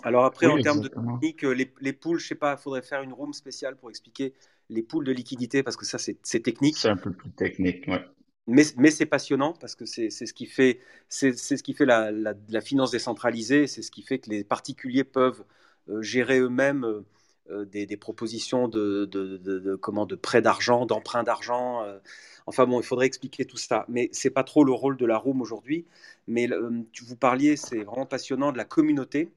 Alors 0.03 0.25
après, 0.25 0.47
en 0.47 0.59
termes 0.59 0.81
de 0.81 0.89
technique, 0.89 1.43
les, 1.43 1.73
les 1.81 1.93
poules, 1.93 2.19
je 2.19 2.27
sais 2.27 2.35
pas, 2.35 2.57
il 2.59 2.63
faudrait 2.63 2.83
faire 2.83 3.03
une 3.03 3.13
room 3.13 3.33
spéciale 3.33 3.77
pour 3.77 3.91
expliquer 3.91 4.35
les 4.71 4.83
poules 4.83 5.05
de 5.05 5.13
liquidité 5.13 5.63
parce 5.63 5.77
que 5.77 5.87
ça, 5.87 5.99
c'est 5.99 6.41
technique. 6.41 6.77
C'est 6.77 6.89
un 6.89 6.97
peu 6.97 7.13
plus 7.13 7.31
technique, 7.31 7.87
ouais 7.89 8.05
mais, 8.49 8.91
c'est 8.91 9.07
passionnant 9.07 9.53
parce 9.53 9.75
que 9.75 9.85
c'est 9.85 10.09
ce 10.11 10.33
qui 10.33 10.47
fait, 10.47 10.81
c'est 11.09 11.37
ce 11.37 11.63
qui 11.63 11.75
fait 11.75 11.85
la, 11.85 12.11
la, 12.11 12.61
finance 12.63 12.91
décentralisée, 12.91 13.67
c'est 13.67 13.83
ce 13.83 13.91
qui 13.91 14.03
fait 14.03 14.19
que 14.19 14.31
les 14.31 14.43
particuliers 14.43 15.05
peuvent 15.05 15.45
euh, 15.91 16.01
gérer 16.01 16.39
eux-mêmes 16.41 17.05
euh, 17.51 17.67
des, 17.67 17.85
des 17.85 17.97
propositions 17.99 18.67
de, 18.67 19.05
de, 19.05 19.37
de, 19.37 19.59
de 19.59 19.77
comment, 19.77 20.07
de 20.07 20.17
prêt 20.17 20.41
d'argent, 20.41 20.87
d'emprunt 20.87 21.25
d'argent. 21.25 21.83
euh. 21.85 21.99
enfin 22.47 22.67
bon, 22.67 22.81
il 22.81 22.85
faudrait 22.85 23.07
expliquer 23.07 23.45
tout 23.45 23.59
ça. 23.59 23.85
Mais 23.89 24.09
c'est 24.13 24.31
pas 24.31 24.45
trop 24.45 24.65
le 24.65 24.73
rôle 24.73 24.97
de 24.97 25.05
la 25.05 25.19
room 25.19 25.43
aujourd'hui. 25.43 25.85
Mais 26.27 26.49
tu 26.93 27.05
vous 27.05 27.17
parliez, 27.17 27.57
c'est 27.57 27.85
vraiment 27.85 28.07
passionnant 28.07 28.53
de 28.53 28.57
la 28.59 28.65
communauté. 28.65 29.31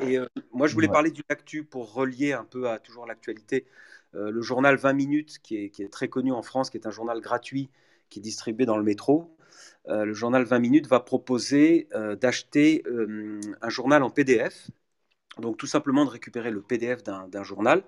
Et 0.00 0.18
euh, 0.18 0.26
moi, 0.52 0.66
je 0.66 0.74
voulais 0.74 0.88
Ouais. 0.88 0.88
parler 0.88 1.10
du 1.10 1.22
actu 1.28 1.64
pour 1.64 1.92
relier 1.92 2.32
un 2.32 2.44
peu 2.44 2.68
à 2.68 2.78
toujours 2.78 3.06
l'actualité. 3.06 3.66
Euh, 4.14 4.30
le 4.30 4.42
journal 4.42 4.76
20 4.76 4.92
minutes, 4.92 5.38
qui 5.42 5.56
est, 5.56 5.70
qui 5.70 5.82
est 5.82 5.88
très 5.92 6.08
connu 6.08 6.32
en 6.32 6.42
France, 6.42 6.70
qui 6.70 6.76
est 6.78 6.86
un 6.86 6.90
journal 6.90 7.20
gratuit 7.20 7.70
qui 8.08 8.20
est 8.20 8.22
distribué 8.22 8.66
dans 8.66 8.76
le 8.76 8.84
métro. 8.84 9.36
Euh, 9.88 10.04
le 10.04 10.14
journal 10.14 10.44
20 10.44 10.58
minutes 10.60 10.86
va 10.86 11.00
proposer 11.00 11.88
d'acheter 12.20 12.84
un 13.62 13.68
journal 13.68 14.02
en 14.02 14.10
PDF. 14.10 14.70
Donc 15.38 15.58
tout 15.58 15.66
simplement 15.66 16.04
de 16.04 16.10
récupérer 16.10 16.50
le 16.50 16.62
PDF 16.62 17.02
d'un 17.02 17.42
journal 17.42 17.82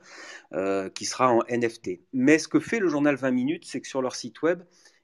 qui 0.95 1.05
sera 1.05 1.33
en 1.33 1.43
NFT. 1.45 2.01
Mais 2.13 2.39
ce 2.39 2.49
que 2.49 2.61
fait 2.61 2.81
le 2.81 2.89
journal 2.89 3.17
20 3.17 3.31
minutes, 3.31 3.65
c'est 3.67 3.81
que 3.81 3.89
sur 3.89 4.03
leur 4.03 4.17
site 4.17 4.43
web, 4.43 4.63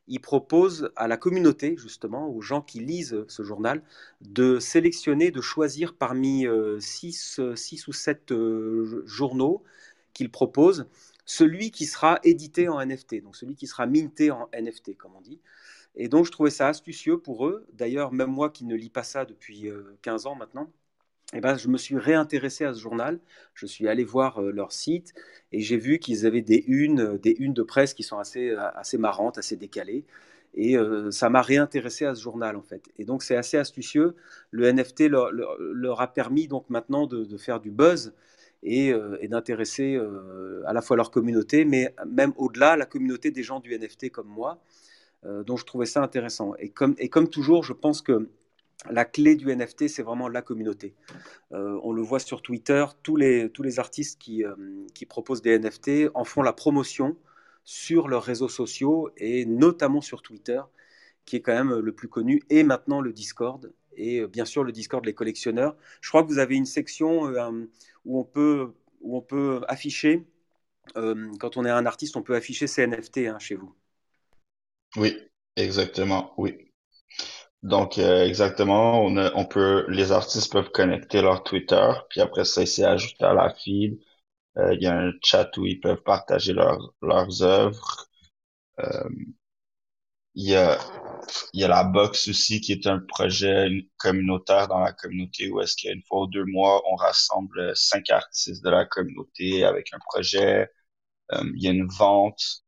ils 0.09 0.21
proposent 0.21 0.90
à 0.97 1.09
la 1.09 1.17
communauté, 1.17 1.77
justement, 1.79 2.29
aux 2.29 2.40
gens 2.40 2.61
qui 2.61 2.81
lisent 2.81 3.25
ce 3.29 3.43
journal, 3.43 3.83
de 4.21 4.59
sélectionner, 4.59 5.31
de 5.31 5.40
choisir 5.40 5.95
parmi 5.95 6.47
6 6.79 7.40
ou 7.88 7.93
7 7.93 8.35
journaux 9.07 9.62
qu'ils 10.12 10.31
proposent, 10.31 10.87
celui 11.27 11.71
qui 11.71 11.87
sera 11.87 12.19
édité 12.23 12.69
en 12.69 12.85
NFT, 12.85 13.23
donc 13.23 13.37
celui 13.37 13.55
qui 13.57 13.67
sera 13.67 13.87
minté 13.87 14.31
en 14.31 14.49
NFT, 14.53 14.97
comme 14.97 15.14
on 15.17 15.21
dit. 15.21 15.40
Et 15.97 16.09
donc 16.09 16.27
je 16.27 16.33
trouvais 16.33 16.51
ça 16.51 16.69
astucieux 16.69 17.19
pour 17.19 17.47
eux. 17.47 17.67
D'ailleurs, 17.73 18.12
même 18.12 18.31
moi 18.31 18.51
qui 18.51 18.64
ne 18.64 18.75
lis 18.75 18.90
pas 18.90 19.05
ça 19.05 19.25
depuis 19.25 19.69
euh, 19.69 19.97
15 20.03 20.27
ans 20.27 20.35
maintenant, 20.35 20.71
eh 21.35 21.40
ben, 21.40 21.57
je 21.57 21.68
me 21.68 21.77
suis 21.77 21.99
réintéressé 21.99 22.64
à 22.64 22.73
ce 22.73 22.81
journal. 22.81 23.18
Je 23.55 23.66
suis 23.66 23.88
allé 23.88 24.05
voir 24.05 24.40
euh, 24.40 24.53
leur 24.53 24.73
site 24.73 25.14
et 25.51 25.61
j'ai 25.61 25.77
vu 25.77 25.99
qu'ils 25.99 26.27
avaient 26.27 26.42
des 26.42 26.64
unes, 26.68 27.01
euh, 27.01 27.18
des 27.18 27.35
unes 27.40 27.53
de 27.53 27.62
presse 27.62 27.92
qui 27.92 28.05
sont 28.05 28.18
assez, 28.18 28.51
euh, 28.51 28.70
assez 28.75 28.99
marrantes, 28.99 29.37
assez 29.37 29.57
décalées. 29.57 30.05
Et 30.57 30.77
ça 31.11 31.31
m'a 31.31 31.42
réintéressé 31.42 32.05
à 32.05 32.14
ce 32.14 32.23
journal 32.23 32.55
en 32.55 32.62
fait. 32.62 32.85
Et 32.97 33.05
donc 33.05 33.25
c'est 33.25 33.35
assez 33.35 33.57
astucieux. 33.57 34.14
Le 34.53 34.70
NFT 34.70 35.09
leur, 35.09 36.01
a 36.01 36.07
permis 36.07 36.47
donc 36.47 36.70
maintenant 36.70 37.09
de, 37.09 37.37
faire 37.37 37.59
du 37.59 37.73
buzz 37.73 38.14
et, 38.62 38.92
et 39.18 39.27
d'intéresser 39.27 40.01
à 40.64 40.73
la 40.73 40.81
fois 40.81 40.97
leur 40.97 41.11
communauté, 41.11 41.64
mais 41.64 41.92
même 42.07 42.33
au-delà 42.37 42.77
la 42.77 42.87
communauté 42.87 43.33
des 43.33 43.42
gens 43.42 43.59
du 43.59 43.77
NFT 43.77 44.12
comme 44.12 44.29
moi. 44.29 44.62
Donc 45.25 45.59
je 45.59 45.64
trouvais 45.64 45.87
ça 45.87 46.01
intéressant. 46.05 46.55
Et 46.61 46.68
comme, 46.68 46.94
et 46.99 47.09
comme 47.09 47.29
toujours, 47.29 47.64
je 47.64 47.73
pense 47.73 48.01
que 48.01 48.29
la 48.91 49.05
clé 49.05 49.35
du 49.37 49.55
NFT, 49.55 49.89
c'est 49.89 50.03
vraiment 50.03 50.29
la 50.29 50.43
communauté. 50.43 50.95
Euh, 51.53 51.79
on 51.83 51.93
le 51.93 52.03
voit 52.03 52.19
sur 52.19 52.43
Twitter, 52.43 52.85
tous 53.03 53.17
les, 53.17 53.51
tous 53.51 53.63
les 53.63 53.79
artistes 53.79 54.21
qui, 54.21 54.45
euh, 54.45 54.55
qui 54.95 55.07
proposent 55.07 55.43
des 55.43 55.59
NFT 55.59 56.11
en 56.15 56.25
font 56.25 56.43
la 56.43 56.53
promotion 56.53 57.17
sur 57.65 58.09
leurs 58.09 58.23
réseaux 58.23 58.49
sociaux 58.49 59.11
et 59.17 59.47
notamment 59.47 60.01
sur 60.01 60.23
Twitter, 60.23 60.61
qui 61.25 61.37
est 61.37 61.41
quand 61.41 61.55
même 61.55 61.79
le 61.79 61.93
plus 61.93 62.09
connu, 62.09 62.43
et 62.51 62.63
maintenant 62.63 63.01
le 63.01 63.13
Discord, 63.13 63.73
et 63.97 64.21
euh, 64.21 64.27
bien 64.27 64.45
sûr 64.45 64.65
le 64.65 64.73
Discord 64.73 65.05
des 65.05 65.15
collectionneurs. 65.15 65.77
Je 66.03 66.11
crois 66.11 66.23
que 66.23 66.29
vous 66.29 66.39
avez 66.39 66.57
une 66.57 66.67
section 66.67 67.23
où, 68.05 68.19
on 68.19 68.25
peut, 68.25 68.73
où 69.01 69.17
on 69.17 69.23
peut 69.23 69.63
afficher, 69.69 70.27
quand 70.95 71.57
on 71.57 71.65
est 71.65 71.71
un 71.71 71.87
artiste, 71.87 72.15
on 72.17 72.23
peut 72.23 72.35
afficher 72.35 72.67
ses 72.67 72.87
NFT 72.87 73.19
hein, 73.19 73.39
chez 73.39 73.55
vous. 73.55 73.75
Oui, 74.97 75.17
exactement, 75.57 76.35
oui. 76.37 76.63
Donc, 77.64 77.98
euh, 77.98 78.24
exactement, 78.27 79.03
on 79.03 79.16
a, 79.16 79.33
on 79.35 79.44
peut, 79.46 79.87
les 79.88 80.12
artistes 80.12 80.53
peuvent 80.53 80.70
connecter 80.70 81.20
leur 81.22 81.42
Twitter, 81.44 81.88
puis 82.11 82.20
après 82.20 82.44
ça, 82.44 82.64
c'est 82.66 82.85
ajouté 82.85 83.24
à 83.24 83.35
la 83.35 83.53
feed. 83.55 83.98
Euh, 84.59 84.74
Il 84.74 84.83
y 84.83 84.87
a 84.88 84.96
un 84.98 85.12
chat 85.24 85.57
où 85.59 85.66
ils 85.66 85.81
peuvent 85.81 86.03
partager 86.05 86.53
leurs 86.55 86.94
leurs 87.03 87.42
œuvres. 87.42 88.07
Euh, 88.81 89.09
il 90.37 90.48
y 90.50 90.55
a, 90.57 90.79
y 91.55 91.64
a 91.64 91.68
la 91.68 91.85
box 91.85 92.29
aussi 92.29 92.61
qui 92.61 92.72
est 92.72 92.87
un 92.87 92.98
projet 93.00 93.68
communautaire 93.98 94.68
dans 94.68 94.81
la 94.81 94.92
communauté 94.92 95.50
où 95.50 95.61
est-ce 95.61 95.77
qu'une 95.77 96.03
fois 96.03 96.22
ou 96.22 96.27
deux 96.27 96.44
mois, 96.44 96.83
on 96.90 96.96
rassemble 96.96 97.74
cinq 97.77 98.11
artistes 98.11 98.64
de 98.64 98.70
la 98.70 98.85
communauté 98.87 99.64
avec 99.64 99.92
un 99.92 99.98
projet. 100.11 100.68
Il 101.33 101.62
y 101.62 101.68
a 101.68 101.72
une 101.72 101.88
vente. 101.88 102.63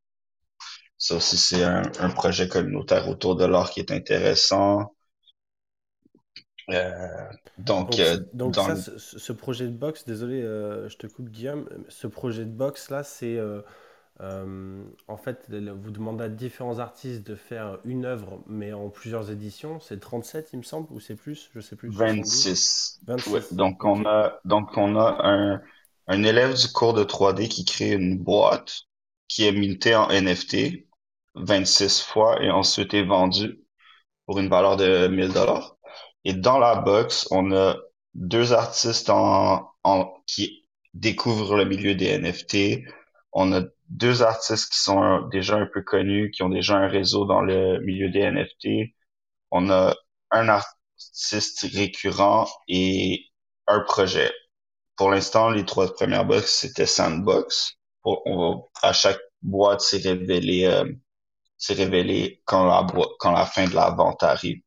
Ça 0.99 1.17
aussi, 1.17 1.39
c'est 1.39 1.65
un, 1.65 1.83
un 2.01 2.11
projet 2.11 2.49
communautaire 2.49 3.09
autour 3.09 3.35
de 3.37 3.47
l'art 3.47 3.71
qui 3.71 3.81
est 3.81 3.91
intéressant. 3.93 4.93
Euh, 6.71 7.29
donc, 7.59 7.99
Donc, 7.99 8.01
euh, 8.01 8.19
donc 8.33 8.55
dans 8.55 8.59
ça, 8.59 8.75
le- 8.75 8.85
ce, 8.99 8.99
ce 8.99 9.33
projet 9.33 9.67
de 9.67 9.73
box, 9.77 10.05
désolé, 10.07 10.43
euh, 10.43 10.89
je 10.89 10.97
te 10.97 11.07
coupe 11.07 11.31
Guillaume, 11.31 11.69
ce 11.89 12.07
projet 12.07 12.45
de 12.45 12.51
box 12.51 12.91
là, 12.91 13.05
c'est 13.05 13.39
en 15.09 15.17
fait, 15.17 15.47
vous 15.51 15.91
demandez 15.91 16.25
à 16.25 16.29
différents 16.29 16.79
artistes 16.79 17.27
de 17.27 17.35
faire 17.35 17.79
une 17.85 18.05
œuvre, 18.05 18.43
mais 18.47 18.73
en 18.73 18.89
plusieurs 18.91 19.31
éditions. 19.31 19.81
C'est 19.81 20.01
37, 20.01 20.51
il 20.53 20.59
me 20.59 20.63
semble, 20.63 20.89
ou 20.93 21.01
c'est 21.01 21.17
plus, 21.17 21.51
je 21.55 21.61
sais 21.61 21.77
plus. 21.77 21.93
70. 21.93 22.47
26. 22.47 23.01
26. 23.07 23.33
Ouais, 23.33 23.43
donc 23.51 23.85
on 23.85 24.05
a 24.07 24.41
donc 24.45 24.77
on 24.77 24.97
a 24.97 25.19
un 25.27 25.63
un 26.09 26.23
élève 26.25 26.55
du 26.55 26.69
cours 26.73 26.95
de 26.95 27.05
3D 27.05 27.49
qui 27.49 27.65
crée 27.65 27.93
une 27.93 28.19
boîte 28.19 28.83
qui 29.29 29.45
est 29.47 29.53
mintée 29.53 29.95
en 29.97 30.09
NFT 30.11 30.86
26 31.37 32.03
fois 32.03 32.43
et 32.43 32.51
ensuite 32.51 32.95
est 32.95 33.05
vendue 33.05 33.61
pour 34.27 34.39
une 34.39 34.49
valeur 34.49 34.77
de 34.77 35.09
1000 35.09 35.33
dollars. 35.33 35.77
Et 36.25 36.35
dans 36.35 36.59
la 36.59 36.77
box, 36.77 37.29
on 37.31 37.53
a 37.53 37.77
deux 38.15 38.53
artistes 38.53 39.11
en, 39.11 39.71
en 39.85 40.15
qui 40.27 40.67
découvrent 40.95 41.57
le 41.57 41.65
milieu 41.65 41.95
des 41.95 42.19
NFT. 42.19 42.85
On 43.33 43.53
a 43.53 43.63
deux 43.89 44.23
artistes 44.23 44.73
qui 44.73 44.81
sont 44.81 45.23
déjà 45.29 45.57
un 45.57 45.67
peu 45.73 45.83
connus, 45.83 46.31
qui 46.31 46.43
ont 46.43 46.49
déjà 46.49 46.77
un 46.77 46.89
réseau 46.89 47.27
dans 47.27 47.43
le 47.43 47.81
milieu 47.81 48.11
des 48.11 48.23
NFT. 48.23 48.93
On 49.51 49.71
a 49.71 49.95
un 50.31 50.49
artiste 50.49 51.67
récurrent 51.73 52.49
et 52.69 53.27
un 53.67 53.81
projet. 53.81 54.33
Pour 54.97 55.11
l'instant, 55.11 55.51
les 55.51 55.65
trois 55.65 55.93
premières 55.95 56.25
box, 56.25 56.61
c'était 56.61 56.87
Sandbox. 56.87 57.79
À 58.83 58.93
chaque 58.93 59.21
boîte, 59.43 59.81
c'est 59.81 59.99
révélé, 59.99 60.65
euh, 60.65 60.85
c'est 61.59 61.75
révélé 61.75 62.43
quand 62.45 62.67
la 62.67 62.87
quand 63.21 63.33
la 63.33 63.47
fin 63.47 63.67
de 63.67 63.75
la 63.75 63.91
vente 63.91 64.23
arrive. 64.23 64.61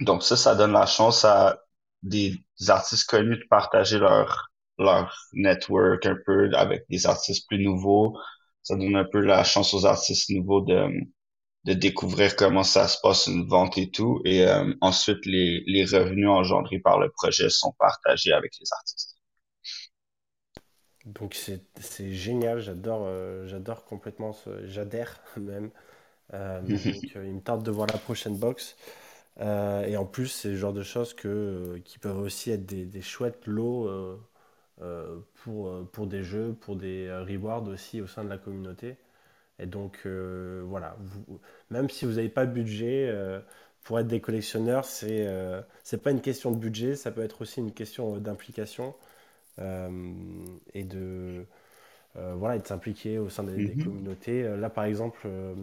Donc 0.00 0.22
ça, 0.22 0.36
ça 0.36 0.54
donne 0.54 0.72
la 0.72 0.86
chance 0.86 1.24
à 1.24 1.60
des 2.02 2.34
artistes 2.68 3.08
connus 3.08 3.36
de 3.38 3.44
partager 3.48 3.98
leur 3.98 4.48
leur 4.78 5.14
network 5.34 6.06
un 6.06 6.16
peu 6.24 6.50
avec 6.54 6.84
des 6.88 7.06
artistes 7.06 7.46
plus 7.48 7.62
nouveaux. 7.62 8.16
Ça 8.62 8.76
donne 8.76 8.96
un 8.96 9.04
peu 9.04 9.20
la 9.20 9.44
chance 9.44 9.74
aux 9.74 9.86
artistes 9.86 10.30
nouveaux 10.30 10.62
de 10.62 10.88
de 11.66 11.74
découvrir 11.74 12.36
comment 12.36 12.64
ça 12.64 12.88
se 12.88 12.98
passe 13.02 13.28
une 13.28 13.48
vente 13.48 13.78
et 13.78 13.90
tout. 13.90 14.20
Et 14.26 14.46
euh, 14.46 14.74
ensuite, 14.82 15.26
les, 15.26 15.62
les 15.66 15.84
revenus 15.86 16.28
engendrés 16.28 16.80
par 16.80 17.00
le 17.00 17.10
projet 17.10 17.50
sont 17.50 17.74
partagés 17.78 18.32
avec 18.32 18.52
les 18.60 18.66
artistes. 18.72 19.19
Donc 21.14 21.34
c'est 21.34 21.62
c'est 21.80 22.12
génial, 22.12 22.60
j'adore 22.60 23.02
euh, 23.06 23.46
j'adore 23.46 23.84
complètement 23.84 24.32
ce, 24.32 24.66
j'adhère 24.66 25.20
même. 25.36 25.70
Euh, 26.34 26.60
donc 26.62 26.80
euh, 27.16 27.26
il 27.26 27.34
me 27.34 27.40
tarde 27.40 27.64
de 27.64 27.70
voir 27.70 27.88
la 27.88 27.98
prochaine 27.98 28.36
box. 28.38 28.76
Et 29.40 29.96
en 29.96 30.04
plus, 30.06 30.28
c'est 30.28 30.50
le 30.50 30.56
genre 30.56 30.74
de 30.74 30.82
choses 30.82 31.14
que, 31.14 31.80
qui 31.84 31.98
peuvent 31.98 32.18
aussi 32.20 32.50
être 32.50 32.66
des, 32.66 32.84
des 32.86 33.02
chouettes 33.02 33.46
lots 33.46 33.88
pour, 35.44 35.86
pour 35.92 36.06
des 36.06 36.22
jeux, 36.22 36.54
pour 36.60 36.76
des 36.76 37.10
rewards 37.10 37.68
aussi 37.68 38.00
au 38.02 38.06
sein 38.06 38.24
de 38.24 38.28
la 38.30 38.38
communauté. 38.38 38.96
Et 39.58 39.66
donc 39.66 40.06
voilà, 40.06 40.96
vous, 41.00 41.40
même 41.70 41.90
si 41.90 42.04
vous 42.06 42.14
n'avez 42.14 42.28
pas 42.28 42.46
de 42.46 42.52
budget, 42.52 43.12
pour 43.84 43.98
être 44.00 44.08
des 44.08 44.20
collectionneurs, 44.20 44.84
c'est 44.84 45.26
c'est 45.84 46.02
pas 46.02 46.10
une 46.12 46.20
question 46.22 46.50
de 46.52 46.58
budget, 46.58 46.96
ça 46.96 47.10
peut 47.12 47.22
être 47.22 47.42
aussi 47.42 47.60
une 47.60 47.72
question 47.72 48.18
d'implication 48.18 48.94
et 50.74 50.84
de 50.84 51.46
euh, 52.16 52.34
voilà, 52.36 52.56
et 52.56 52.60
de 52.60 52.66
s'impliquer 52.66 53.18
au 53.18 53.28
sein 53.30 53.44
des, 53.44 53.62
des 53.62 53.76
Mhm. 53.76 53.76
communautés. 53.76 54.44
Euh, 54.44 54.56
Là, 54.56 54.70
par 54.70 54.84
exemple, 54.84 55.20
euh, 55.26 55.54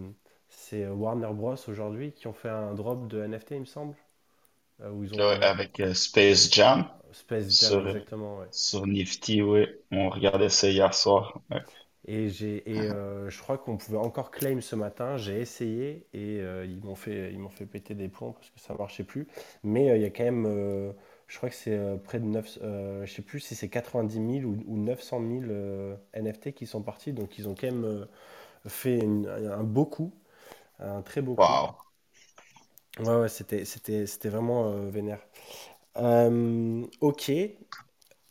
c'est 0.50 0.88
Warner 0.90 1.30
Bros. 1.34 1.56
aujourd'hui 1.70 2.14
qui 2.14 2.28
ont 2.28 2.34
fait 2.34 2.50
un 2.50 2.74
drop 2.76 3.08
de 3.08 3.22
NFT, 3.24 3.56
il 3.56 3.62
me 3.62 3.66
semble, 3.66 3.96
euh, 4.82 4.92
où 4.92 5.04
ils 5.04 5.16
ont 5.16 5.22
Ouais, 5.22 5.44
avec 5.44 5.80
euh, 5.82 5.94
Space 5.94 6.50
Jam 6.54 6.90
Space 7.12 7.58
Jam, 7.58 7.82
sur, 7.82 7.82
exactement, 7.82 8.38
ouais. 8.38 8.48
sur 8.52 8.88
Nifty, 8.88 9.42
oui. 9.42 9.68
On 9.92 10.10
regardait 10.10 10.50
ça 10.50 10.70
hier 10.70 10.94
soir. 10.94 11.42
Ouais. 11.50 11.62
Et 12.06 12.30
j'ai 12.30 12.64
et 12.72 12.88
euh, 12.88 13.30
je 13.30 13.38
crois 13.42 13.58
qu'on 13.58 13.76
pouvait 13.78 13.98
encore 13.98 14.32
claim 14.32 14.62
ce 14.62 14.76
matin. 14.76 15.18
J'ai 15.18 15.42
essayé 15.42 16.08
et 16.14 16.40
euh, 16.40 16.66
ils 16.66 16.80
m'ont 16.84 16.96
fait 16.96 17.32
ils 17.34 17.40
m'ont 17.40 17.50
fait 17.50 17.66
péter 17.66 17.96
des 17.96 18.08
plombs 18.08 18.32
parce 18.34 18.50
que 18.50 18.60
ça 18.60 18.74
marchait 18.76 19.04
plus. 19.04 19.28
Mais 19.64 19.90
euh, 19.92 19.98
il 19.98 20.04
y 20.04 20.06
a 20.06 20.10
quand 20.10 20.24
même, 20.24 20.46
euh, 20.48 20.94
je 21.28 21.38
crois 21.38 21.50
que 21.50 21.56
c'est 21.56 21.78
euh, 21.78 21.98
près 21.98 22.20
de 22.20 22.26
9, 22.26 22.58
euh, 22.62 23.06
je 23.06 23.14
sais 23.14 23.22
plus 23.22 23.40
si 23.42 23.56
c'est 23.56 23.70
90 23.70 24.20
000 24.20 24.46
ou, 24.46 24.58
ou 24.68 24.78
900 24.78 25.20
000 25.20 25.50
euh, 25.52 25.96
NFT 26.14 26.54
qui 26.54 26.68
sont 26.68 26.82
partis. 26.84 27.14
Donc 27.14 27.38
ils 27.40 27.48
ont 27.50 27.56
quand 27.56 27.68
même 27.68 27.86
euh, 27.86 28.06
fait 28.68 29.00
une- 29.00 29.28
un 29.30 29.64
beau 29.64 29.86
coup, 29.86 30.14
un 30.80 31.02
très 31.04 31.22
beau 31.22 31.36
coup. 31.38 31.60
Wow. 31.60 31.78
Ouais 33.00 33.16
ouais, 33.22 33.30
c'était 33.30 33.66
c'était 33.66 34.06
c'était 34.08 34.30
vraiment 34.30 34.70
euh, 34.72 34.90
vénère. 34.90 35.20
Ok. 37.02 37.30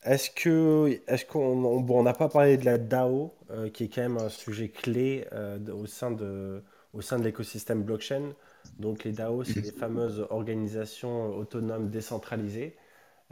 est-ce 0.05 0.31
que, 0.31 1.01
est-ce 1.09 1.25
qu'on, 1.27 1.41
on 1.65 1.81
bon, 1.81 2.01
on 2.01 2.03
n'a 2.05 2.13
pas 2.13 2.29
parlé 2.29 2.57
de 2.57 2.65
la 2.65 2.79
DAO, 2.79 3.35
qui 3.75 3.85
est 3.85 3.89
quand 3.89 4.03
même 4.03 4.19
un 4.19 4.29
sujet 4.29 4.69
clé 4.69 5.27
au 5.73 5.87
sein 5.87 6.11
de, 6.11 6.63
au 6.93 7.01
sein 7.01 7.19
de 7.19 7.25
l'écosystème 7.25 7.83
blockchain. 7.83 8.35
Donc 8.79 9.05
les 9.05 9.13
DAO, 9.13 9.45
c'est 9.45 9.61
des 9.61 9.73
fameuses 9.73 10.27
organisations 10.31 11.35
autonomes 11.37 11.91
décentralisées. 11.91 12.77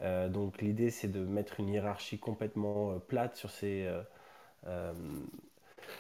Euh, 0.03 0.29
donc 0.29 0.61
l'idée, 0.61 0.91
c'est 0.91 1.09
de 1.09 1.21
mettre 1.21 1.61
une 1.61 1.69
hiérarchie 1.69 2.19
complètement 2.19 2.93
euh, 2.93 2.99
plate 2.99 3.37
sur 3.37 3.51
ces, 3.51 3.89
euh, 4.67 4.93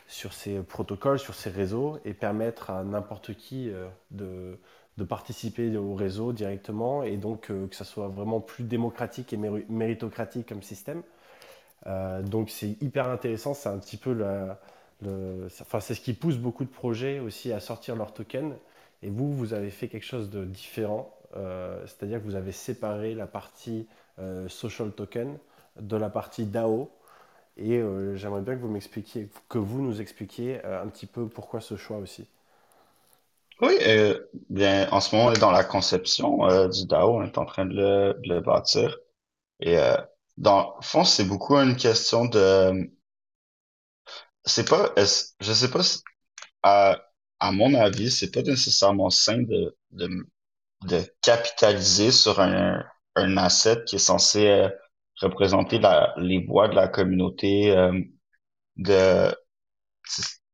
sur 0.08 0.32
ces 0.32 0.60
protocoles, 0.62 1.18
sur 1.18 1.34
ces 1.34 1.50
réseaux, 1.50 1.98
et 2.04 2.14
permettre 2.14 2.70
à 2.70 2.82
n'importe 2.84 3.34
qui 3.34 3.70
de, 4.10 4.58
de 4.96 5.04
participer 5.04 5.76
au 5.76 5.94
réseau 5.94 6.32
directement, 6.32 7.02
et 7.02 7.16
donc 7.16 7.48
que 7.48 7.74
ça 7.74 7.84
soit 7.84 8.08
vraiment 8.08 8.40
plus 8.40 8.64
démocratique 8.64 9.32
et 9.32 9.36
méri- 9.36 9.66
méritocratique 9.68 10.48
comme 10.48 10.62
système. 10.62 11.02
Donc 12.22 12.48
c'est 12.48 12.82
hyper 12.82 13.08
intéressant, 13.08 13.52
c'est 13.52 13.68
un 13.68 13.78
petit 13.78 13.98
peu 13.98 14.14
la, 14.14 14.58
enfin, 15.60 15.80
c'est 15.80 15.94
ce 15.94 16.00
qui 16.00 16.14
pousse 16.14 16.38
beaucoup 16.38 16.64
de 16.64 16.70
projets 16.70 17.18
aussi 17.20 17.52
à 17.52 17.60
sortir 17.60 17.94
leurs 17.94 18.14
tokens. 18.14 18.54
Et 19.02 19.10
vous, 19.10 19.30
vous 19.30 19.52
avez 19.52 19.68
fait 19.68 19.88
quelque 19.88 20.06
chose 20.06 20.30
de 20.30 20.46
différent, 20.46 21.14
c'est-à-dire 21.86 22.20
que 22.20 22.24
vous 22.24 22.36
avez 22.36 22.52
séparé 22.52 23.14
la 23.14 23.26
partie 23.26 23.86
euh, 24.18 24.48
social 24.48 24.92
token 24.92 25.38
de 25.80 25.96
la 25.96 26.10
partie 26.10 26.46
DAO. 26.46 26.90
Et 27.56 27.78
euh, 27.78 28.16
j'aimerais 28.16 28.42
bien 28.42 28.56
que 28.56 28.60
vous 28.60 28.68
m'expliquiez, 28.68 29.28
que 29.48 29.58
vous 29.58 29.82
nous 29.82 30.00
expliquiez 30.00 30.64
euh, 30.64 30.82
un 30.82 30.88
petit 30.88 31.06
peu 31.06 31.28
pourquoi 31.28 31.60
ce 31.60 31.76
choix 31.76 31.98
aussi. 31.98 32.28
Oui, 33.60 33.78
euh, 33.82 34.18
bien, 34.50 34.88
en 34.90 35.00
ce 35.00 35.14
moment, 35.14 35.28
on 35.28 35.32
est 35.32 35.38
dans 35.38 35.52
la 35.52 35.64
conception 35.64 36.44
euh, 36.48 36.68
du 36.68 36.86
DAO, 36.86 37.16
on 37.18 37.22
est 37.24 37.38
en 37.38 37.44
train 37.46 37.66
de 37.66 37.74
le, 37.74 38.14
de 38.22 38.28
le 38.34 38.40
bâtir. 38.40 38.98
Et 39.60 39.78
euh, 39.78 39.96
dans 40.38 40.76
le 40.80 40.82
fond, 40.86 41.04
c'est 41.04 41.24
beaucoup 41.24 41.56
une 41.56 41.76
question 41.76 42.26
de, 42.26 42.90
c'est 44.44 44.68
pas, 44.68 44.92
je 44.96 45.52
sais 45.52 45.70
pas, 45.70 45.80
à, 46.62 47.02
à 47.40 47.52
mon 47.52 47.74
avis, 47.74 48.10
c'est 48.10 48.30
pas 48.30 48.42
nécessairement 48.42 49.10
sain 49.10 49.42
de, 49.42 49.76
de 50.84 51.02
capitaliser 51.22 52.10
sur 52.12 52.40
un, 52.40 52.82
un 53.16 53.36
asset 53.36 53.84
qui 53.86 53.96
est 53.96 53.98
censé 53.98 54.48
euh, 54.48 54.68
représenter 55.20 55.78
la, 55.78 56.14
les 56.18 56.44
voix 56.46 56.68
de 56.68 56.74
la 56.74 56.88
communauté. 56.88 57.70
euh, 57.76 57.92
de, 58.76 59.34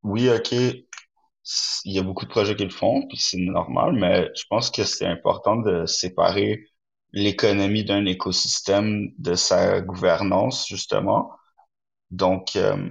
oui, 0.02 0.28
ok, 0.30 0.52
il 0.52 1.92
y 1.92 1.98
a 1.98 2.02
beaucoup 2.02 2.24
de 2.24 2.30
projets 2.30 2.56
qui 2.56 2.64
le 2.64 2.70
font, 2.70 3.06
puis 3.08 3.18
c'est 3.18 3.38
normal, 3.38 3.92
mais 3.94 4.30
je 4.36 4.44
pense 4.48 4.70
que 4.70 4.84
c'est 4.84 5.06
important 5.06 5.56
de 5.56 5.86
séparer 5.86 6.64
l'économie 7.12 7.84
d'un 7.84 8.04
écosystème 8.06 9.10
de 9.18 9.34
sa 9.34 9.80
gouvernance, 9.80 10.66
justement. 10.68 11.32
Donc, 12.10 12.56
euh, 12.56 12.90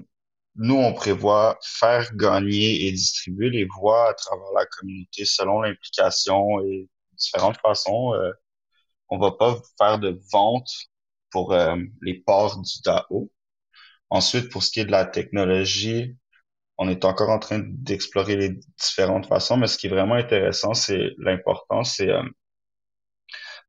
nous, 0.56 0.76
on 0.76 0.94
prévoit 0.94 1.60
faire 1.64 2.16
gagner 2.16 2.88
et 2.88 2.92
distribuer 2.92 3.50
les 3.52 3.66
voix 3.66 4.10
à 4.10 4.14
travers 4.14 4.52
la 4.56 4.66
communauté 4.68 5.26
selon 5.26 5.62
l'implication 5.62 6.62
et 6.62 6.90
différentes 7.20 7.60
façons. 7.62 8.14
Euh, 8.14 8.32
on 9.10 9.18
va 9.20 9.32
pas 9.32 9.58
faire 9.78 10.00
de 10.00 10.20
vente 10.32 10.70
pour 11.32 11.54
euh, 11.54 11.78
les 12.02 12.20
parts 12.22 12.60
du 12.62 12.82
DAO. 12.84 13.32
Ensuite, 14.10 14.50
pour 14.52 14.64
ce 14.64 14.72
qui 14.72 14.80
est 14.80 14.86
de 14.86 14.92
la 14.92 15.06
technologie, 15.06 16.18
on 16.78 16.90
est 16.90 17.06
encore 17.06 17.30
en 17.30 17.40
train 17.40 17.60
d'explorer 17.60 18.36
les 18.36 18.52
différentes 18.80 19.28
façons, 19.28 19.58
mais 19.58 19.68
ce 19.68 19.78
qui 19.78 19.88
est 19.88 19.90
vraiment 19.90 20.16
intéressant, 20.16 20.74
c'est 20.74 21.12
l'important, 21.18 21.84
c'est 21.84 22.10
euh, 22.10 22.24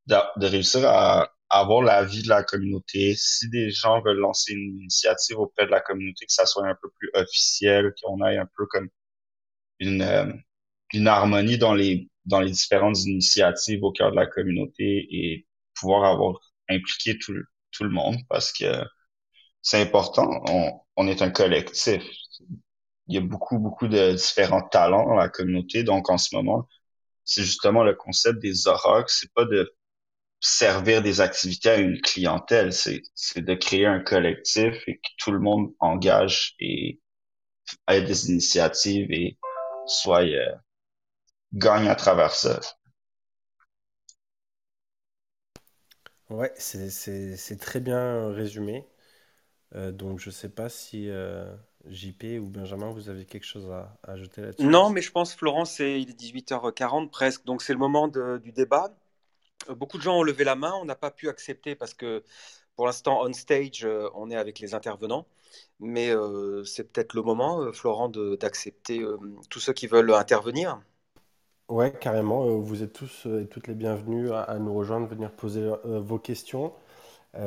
de, 0.07 0.47
réussir 0.47 0.89
à 0.89 1.31
avoir 1.51 1.83
l'avis 1.83 2.23
de 2.23 2.29
la 2.29 2.45
communauté. 2.45 3.15
Si 3.17 3.49
des 3.51 3.71
gens 3.71 4.01
veulent 4.03 4.19
lancer 4.19 4.53
une 4.53 4.79
initiative 4.81 5.39
auprès 5.39 5.67
de 5.67 5.71
la 5.71 5.81
communauté, 5.81 6.27
que 6.27 6.33
ça 6.33 6.47
soit 6.47 6.67
un 6.67 6.77
peu 6.81 6.89
plus 6.99 7.11
officiel, 7.15 7.93
qu'on 8.03 8.25
ait 8.27 8.39
un 8.39 8.49
peu 8.57 8.67
comme 8.67 8.89
une, 9.81 10.03
euh, 10.03 10.33
une 10.93 11.09
harmonie 11.09 11.59
dans 11.59 11.75
les, 11.75 12.09
dans 12.31 12.41
les 12.41 12.51
différentes 12.51 13.05
initiatives 13.05 13.83
au 13.85 13.93
cœur 13.93 14.13
de 14.13 14.17
la 14.17 14.27
communauté 14.27 15.07
et 15.11 15.47
pouvoir 15.75 16.05
avoir 16.05 16.41
impliqué 16.69 17.19
tout, 17.19 17.35
tout 17.73 17.85
le 17.85 17.91
monde 17.91 18.17
parce 18.29 18.53
que 18.53 18.65
c'est 19.63 19.81
important. 19.83 20.43
On, 20.49 20.81
on 20.97 21.09
est 21.09 21.23
un 21.23 21.31
collectif. 21.31 22.03
Il 23.09 23.15
y 23.15 23.19
a 23.19 23.21
beaucoup, 23.21 23.59
beaucoup 23.59 23.89
de 23.89 24.13
différents 24.13 24.63
talents 24.63 25.07
dans 25.07 25.17
la 25.17 25.29
communauté. 25.29 25.83
Donc, 25.83 26.09
en 26.11 26.19
ce 26.19 26.35
moment, 26.35 26.69
c'est 27.25 27.43
justement 27.43 27.83
le 27.85 27.95
concept 27.95 28.39
des 28.41 28.69
aurochs. 28.69 29.11
C'est 29.11 29.33
pas 29.35 29.45
de 29.45 29.75
servir 30.41 31.03
des 31.03 31.21
activités 31.21 31.71
à 31.71 31.77
une 31.77 32.01
clientèle. 32.01 32.73
C'est, 32.73 33.03
c'est 33.15 33.45
de 33.45 33.55
créer 33.55 33.87
un 33.87 34.01
collectif 34.01 34.75
et 34.87 34.97
que 34.97 35.09
tout 35.19 35.33
le 35.33 35.41
monde 35.41 35.75
engage 35.81 36.55
et 36.61 37.01
ait 37.89 38.03
des 38.03 38.31
initiatives 38.31 39.11
et 39.11 39.39
soit 39.87 40.23
euh, 40.23 40.55
gagne 41.55 41.89
à 41.89 41.95
travers 41.95 42.35
ça. 42.35 42.59
Ouais, 46.31 46.53
c'est 46.57 47.59
très 47.61 47.81
bien 47.81 48.33
résumé. 48.33 48.87
Euh, 49.77 49.93
donc 49.93 50.21
je 50.21 50.31
sais 50.31 50.49
pas 50.51 50.69
si 50.71 51.09
euh, 51.11 51.55
JP 51.87 52.39
ou 52.41 52.49
Benjamin, 52.49 52.91
vous 52.93 53.09
avez 53.11 53.27
quelque 53.27 53.47
chose 53.47 53.71
à, 53.71 53.99
à 54.05 54.13
ajouter 54.13 54.43
là-dessus? 54.43 54.75
Non, 54.75 54.91
mais 54.91 55.01
je 55.03 55.11
pense, 55.11 55.35
Florent, 55.35 55.65
c'est, 55.65 56.01
il 56.03 56.11
est 56.11 56.13
18h40 56.15 57.11
presque, 57.11 57.45
donc 57.45 57.63
c'est 57.63 57.73
le 57.73 57.79
moment 57.79 58.09
de- 58.09 58.39
du 58.39 58.53
débat. 58.53 58.95
Euh, 59.71 59.75
Beaucoup 59.75 59.99
de 59.99 60.03
gens 60.03 60.19
ont 60.19 60.25
levé 60.25 60.45
la 60.45 60.57
main, 60.57 60.75
on 60.83 60.85
n'a 60.87 60.97
pas 60.97 61.11
pu 61.13 61.29
accepter 61.31 61.75
parce 61.77 61.95
que 61.95 62.25
pour 62.77 62.87
l'instant, 62.87 63.23
on 63.25 63.33
stage, 63.35 63.85
euh, 63.85 64.11
on 64.15 64.31
est 64.31 64.37
avec 64.37 64.61
les 64.61 64.75
intervenants. 64.75 65.27
Mais 65.81 66.11
euh, 66.11 66.65
c'est 66.65 66.85
peut-être 66.93 67.15
le 67.15 67.23
moment, 67.23 67.63
euh, 67.63 67.73
Florent, 67.73 68.09
d'accepter 68.11 69.01
euh, 69.03 69.19
tous 69.51 69.61
ceux 69.61 69.73
qui 69.75 69.87
veulent 69.89 70.13
intervenir. 70.15 70.81
Ouais, 71.71 71.93
carrément. 71.93 72.47
euh, 72.47 72.57
vous 72.57 72.83
êtes 72.83 72.93
tous 72.93 73.27
euh, 73.27 73.43
et 73.43 73.47
toutes 73.47 73.69
les 73.69 73.75
bienvenus 73.75 74.33
à, 74.33 74.59
nous 74.59 74.75
rejoindre, 74.75 75.07
venir 75.07 75.31
poser 75.31 75.63
euh, 75.63 76.01
vos 76.01 76.19
questions. 76.19 76.73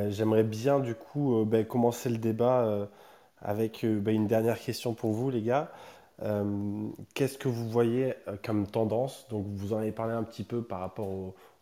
J'aimerais 0.08 0.44
bien 0.44 0.80
du 0.80 0.94
coup 0.94 1.44
ben, 1.44 1.66
commencer 1.66 2.08
le 2.08 2.16
débat 2.16 2.88
avec 3.42 3.84
ben, 3.84 4.14
une 4.14 4.26
dernière 4.26 4.58
question 4.58 4.94
pour 4.94 5.12
vous, 5.12 5.28
les 5.28 5.42
gars. 5.42 5.70
Qu'est-ce 7.14 7.36
que 7.36 7.48
vous 7.48 7.68
voyez 7.68 8.14
comme 8.42 8.66
tendance? 8.66 9.26
Donc, 9.28 9.44
vous 9.46 9.74
en 9.74 9.78
avez 9.78 9.92
parlé 9.92 10.14
un 10.14 10.22
petit 10.22 10.44
peu 10.44 10.62
par 10.62 10.80
rapport 10.80 11.08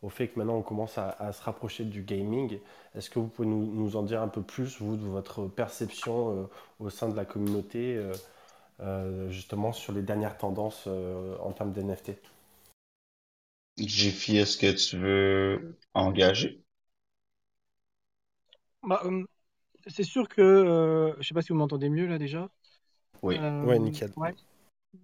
au, 0.03 0.09
fait 0.09 0.29
que 0.29 0.39
maintenant 0.39 0.55
on 0.57 0.63
commence 0.63 0.99
à, 0.99 1.33
se 1.33 1.43
rapprocher 1.43 1.85
du 1.85 2.03
gaming. 2.03 2.61
Est-ce 2.95 3.11
que 3.11 3.19
vous 3.19 3.27
pouvez 3.27 3.49
nous, 3.49 3.97
en 3.97 4.05
dire 4.05 4.23
un 4.23 4.29
peu 4.29 4.43
plus, 4.43 4.81
vous, 4.81 4.97
de 4.97 5.05
votre 5.05 5.49
perception 5.49 6.49
au 6.79 6.91
sein 6.91 7.09
de 7.09 7.17
la 7.17 7.25
communauté, 7.25 8.01
justement 9.31 9.73
sur 9.73 9.93
les 9.93 10.03
dernières 10.03 10.39
tendances 10.39 10.89
en 11.43 11.51
termes 11.51 11.73
d'NFT? 11.73 12.13
Jiffy, 13.77 14.39
est-ce 14.39 14.57
que 14.57 14.73
tu 14.73 14.97
veux 14.97 15.79
engager? 15.93 16.65
Bah, 18.83 19.01
hum, 19.05 19.27
c'est 19.89 20.05
sûr 20.05 20.29
que, 20.29 20.43
euh, 20.43 21.15
je 21.21 21.29
sais 21.29 21.35
pas 21.35 21.43
si 21.43 21.51
vous 21.51 21.59
m'entendez 21.59 21.89
mieux 21.89 22.07
là 22.07 22.19
déjà. 22.19 22.51
Oui. 23.23 23.49
Ouais, 23.63 23.79
Euh, 23.79 23.81
nickel. 23.81 24.13
ouais. 24.17 24.35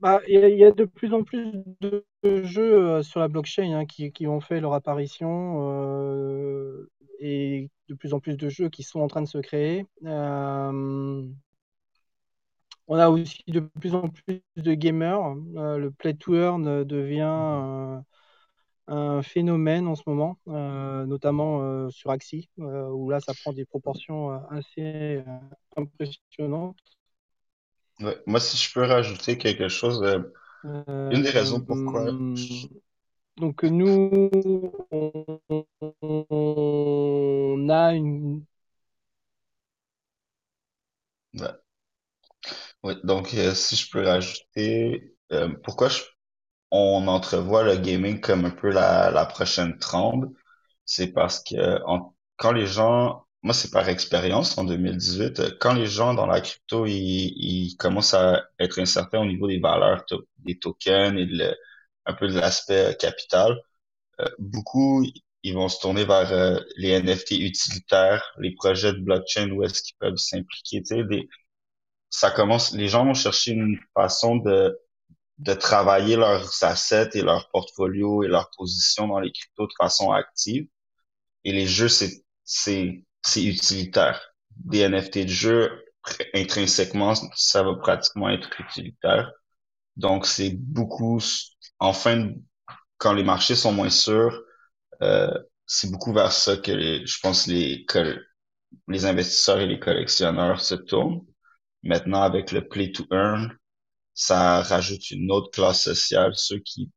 Bah, 0.01 0.21
il 0.29 0.35
y, 0.35 0.39
a 0.45 0.49
il 0.51 0.59
y 0.59 0.64
a 0.64 0.73
de 0.73 0.85
plus 0.87 1.14
en 1.14 1.25
plus 1.25 1.53
de 1.81 2.05
jeux 2.45 2.75
euh, 2.99 3.03
sur 3.03 3.21
la 3.21 3.29
blockchain 3.29 3.73
hein, 3.75 3.87
qui, 3.87 4.12
qui 4.12 4.27
ont 4.29 4.41
fait 4.41 4.61
leur 4.61 4.75
apparition 4.75 5.59
euh, 5.73 6.91
et 7.21 7.71
de 7.89 7.95
plus 7.95 8.14
en 8.14 8.21
plus 8.21 8.37
de 8.37 8.49
jeux 8.51 8.71
qui 8.71 8.85
sont 8.85 9.01
en 9.01 9.09
train 9.09 9.23
de 9.23 9.29
se 9.29 9.39
créer. 9.39 9.87
Euh, 10.05 11.25
on 12.89 12.97
a 12.99 13.09
aussi 13.09 13.43
de 13.49 13.61
plus 13.61 13.95
en 13.95 14.09
plus 14.09 14.43
de 14.57 14.75
gamers. 14.75 15.35
Euh, 15.57 15.79
le 15.79 15.91
play 15.91 16.14
to 16.14 16.35
earn 16.35 16.85
devient 16.85 17.23
euh, 17.23 18.01
un 18.89 19.22
phénomène 19.22 19.86
en 19.89 19.95
ce 19.97 20.03
moment, 20.07 20.39
euh, 20.49 21.07
notamment 21.07 21.62
euh, 21.62 21.91
sur 21.91 22.11
Axie, 22.11 22.49
euh, 22.61 22.89
où 22.91 23.11
là 23.11 23.20
ça 23.20 23.34
prend 23.34 23.53
des 23.53 23.64
proportions 23.66 24.30
assez 24.51 25.22
impressionnantes. 25.76 26.76
Ouais. 28.01 28.16
Moi, 28.26 28.41
si 28.41 28.57
je 28.57 28.72
peux 28.72 28.84
rajouter 28.84 29.39
quelque 29.39 29.68
chose, 29.68 30.03
une 31.11 31.22
des 31.22 31.30
raisons 31.30 31.61
pourquoi 31.61 32.18
je- 32.34 32.66
donc 33.39 33.62
nous, 33.64 34.70
on, 34.91 35.36
on 36.30 37.68
a 37.70 37.95
une... 37.95 38.45
ouais. 41.34 41.59
Ouais. 42.82 42.95
Donc, 43.05 43.28
si 43.55 43.76
je 43.76 43.91
peux 43.91 44.03
rajouter, 44.05 45.14
pourquoi 45.64 45.89
je- 45.89 46.03
on 46.71 47.07
entrevoit 47.09 47.62
le 47.64 47.77
gaming 47.77 48.21
comme 48.21 48.45
un 48.45 48.51
peu 48.51 48.71
la, 48.71 49.11
la 49.11 49.27
prochaine 49.27 49.79
trend, 49.79 50.23
c'est 50.85 51.09
parce 51.12 51.43
que 51.43 51.79
quand 52.37 52.53
les 52.53 52.66
gens, 52.66 53.27
moi 53.43 53.55
c'est 53.55 53.71
par 53.71 53.89
expérience 53.89 54.57
en 54.59 54.64
2018, 54.64 55.41
euh, 55.41 55.51
quand 55.61 55.75
les 55.75 55.87
gens 55.87 56.14
dans 56.14 56.27
la 56.27 56.41
crypto 56.41 56.87
ils, 56.87 57.33
ils 57.37 57.77
commencent 57.77 58.14
à 58.14 58.45
être 58.59 58.79
incertains 58.81 59.21
au 59.21 59.27
niveau 59.27 59.49
des 59.49 59.61
valeurs 59.61 60.05
des 60.39 60.59
tokens 60.59 61.19
et 61.19 61.27
de 61.27 61.57
un 62.07 62.14
peu 62.14 62.29
de 62.29 62.35
l'aspect 62.39 62.97
capital, 62.99 63.61
euh, 64.21 64.27
beaucoup 64.39 65.05
ils 65.45 65.55
vont 65.55 65.69
se 65.69 65.81
tourner 65.81 66.05
vers 66.05 66.33
euh, 66.33 66.59
les 66.77 66.93
NFT 66.93 67.33
utilitaires, 67.33 68.25
les 68.39 68.53
projets 68.55 68.93
de 68.93 68.99
blockchain 69.01 69.51
où 69.51 69.62
est-ce 69.64 69.83
qu'ils 69.83 69.97
peuvent 69.99 70.16
s'impliquer. 70.16 70.83
Ça 72.11 72.31
commence, 72.31 72.73
les 72.75 72.89
gens 72.89 73.05
vont 73.05 73.14
chercher 73.14 73.53
une 73.53 73.79
façon 73.95 74.37
de 74.37 74.79
de 75.39 75.55
travailler 75.55 76.16
leurs 76.16 76.64
assets 76.64 77.11
et 77.14 77.22
leur 77.22 77.49
portfolio 77.51 78.24
et 78.24 78.28
leur 78.28 78.51
position 78.57 79.09
dans 79.09 79.20
les 79.20 79.32
cryptos 79.32 79.66
de 79.66 79.72
façon 79.78 80.11
active. 80.12 80.66
Et 81.45 81.53
les 81.53 81.66
jeux, 81.66 81.89
c'est 81.89 82.24
c'est 82.45 83.05
c'est 83.22 83.45
utilitaire. 83.45 84.20
Des 84.57 84.89
NFT 84.89 85.18
de 85.24 85.28
jeux 85.28 85.84
intrinsèquement, 86.34 87.14
ça 87.36 87.62
va 87.62 87.74
pratiquement 87.76 88.30
être 88.30 88.51
utilitaire. 88.61 89.32
Donc 89.97 90.26
c'est 90.26 90.51
beaucoup. 90.57 91.20
Enfin, 91.80 92.32
quand 92.99 93.12
les 93.14 93.24
marchés 93.24 93.55
sont 93.57 93.72
moins 93.72 93.91
sûrs, 93.91 94.43
euh, 95.03 95.32
c'est 95.66 95.91
beaucoup 95.91 96.12
vers 96.12 96.32
ça 96.32 96.57
que 96.57 96.72
les, 96.72 97.07
je 97.07 97.20
pense 97.20 97.47
les 97.47 97.86
les 98.89 99.07
investisseurs 99.07 99.61
et 99.61 99.66
les 99.66 99.78
collectionneurs 99.80 100.61
se 100.61 100.74
tournent. 100.74 101.24
Maintenant, 101.82 102.22
avec 102.22 102.53
le 102.53 102.66
play 102.68 102.93
to 102.93 103.05
earn, 103.11 103.57
ça 104.19 104.62
rajoute 104.62 105.12
une 105.12 105.31
autre 105.31 105.51
classe 105.53 105.85
sociale, 105.85 106.33
ceux 106.35 106.59
qui, 106.59 106.91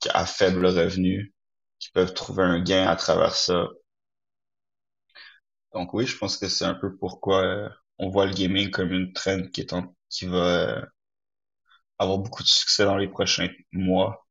qui 0.00 0.08
à 0.10 0.26
faible 0.26 0.66
revenu, 0.66 1.34
qui 1.78 1.90
peuvent 1.92 2.14
trouver 2.14 2.44
un 2.44 2.60
gain 2.62 2.86
à 2.88 2.96
travers 2.96 3.34
ça. 3.34 3.68
Donc 5.74 5.92
oui, 5.92 6.06
je 6.06 6.16
pense 6.16 6.38
que 6.38 6.48
c'est 6.48 6.64
un 6.64 6.74
peu 6.74 6.96
pourquoi 6.96 7.44
euh, 7.44 7.68
on 7.98 8.08
voit 8.08 8.24
le 8.26 8.32
gaming 8.32 8.70
comme 8.70 8.92
une 8.92 9.12
trend 9.12 9.42
qui 9.52 9.60
est 9.60 9.74
en, 9.74 9.94
qui 10.08 10.24
va 10.26 10.78
euh, 10.78 10.82
avoir 11.98 12.18
beaucoup 12.18 12.42
de 12.42 12.48
succès 12.48 12.84
dans 12.86 12.96
les 12.96 13.08
prochains 13.08 13.48
mois. 13.72 14.26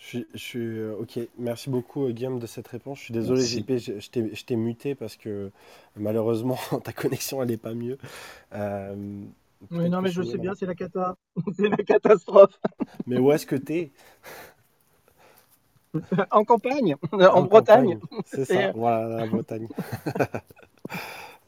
Je 0.00 0.24
suis, 0.34 0.58
euh, 0.58 0.96
ok, 0.98 1.20
merci 1.38 1.70
beaucoup 1.70 2.08
Guillaume 2.08 2.40
de 2.40 2.46
cette 2.46 2.66
réponse. 2.66 2.98
Je 2.98 3.04
suis 3.04 3.14
désolé 3.14 3.44
JP, 3.44 3.76
je, 3.76 4.00
je 4.00 4.44
t'ai 4.44 4.56
muté 4.56 4.96
parce 4.96 5.16
que 5.16 5.52
malheureusement 5.96 6.58
ta 6.84 6.92
connexion 6.92 7.40
elle 7.40 7.52
est 7.52 7.56
pas 7.56 7.74
mieux. 7.74 7.98
Oui, 9.70 9.90
non 9.90 10.00
mais 10.00 10.10
je 10.10 10.22
sais 10.22 10.38
bien, 10.38 10.54
c'est 10.54 10.66
la 10.66 10.74
cata, 10.74 11.16
c'est 11.56 11.68
la 11.68 11.76
catastrophe. 11.78 12.58
Mais 13.06 13.18
où 13.18 13.32
est-ce 13.32 13.46
que 13.46 13.56
t'es? 13.56 13.90
En 16.30 16.44
campagne, 16.44 16.96
en, 17.12 17.42
Bretagne. 17.42 17.98
C'est 18.26 18.44
ça, 18.44 18.72
voilà 18.72 19.16
la 19.16 19.26
Bretagne. 19.26 19.68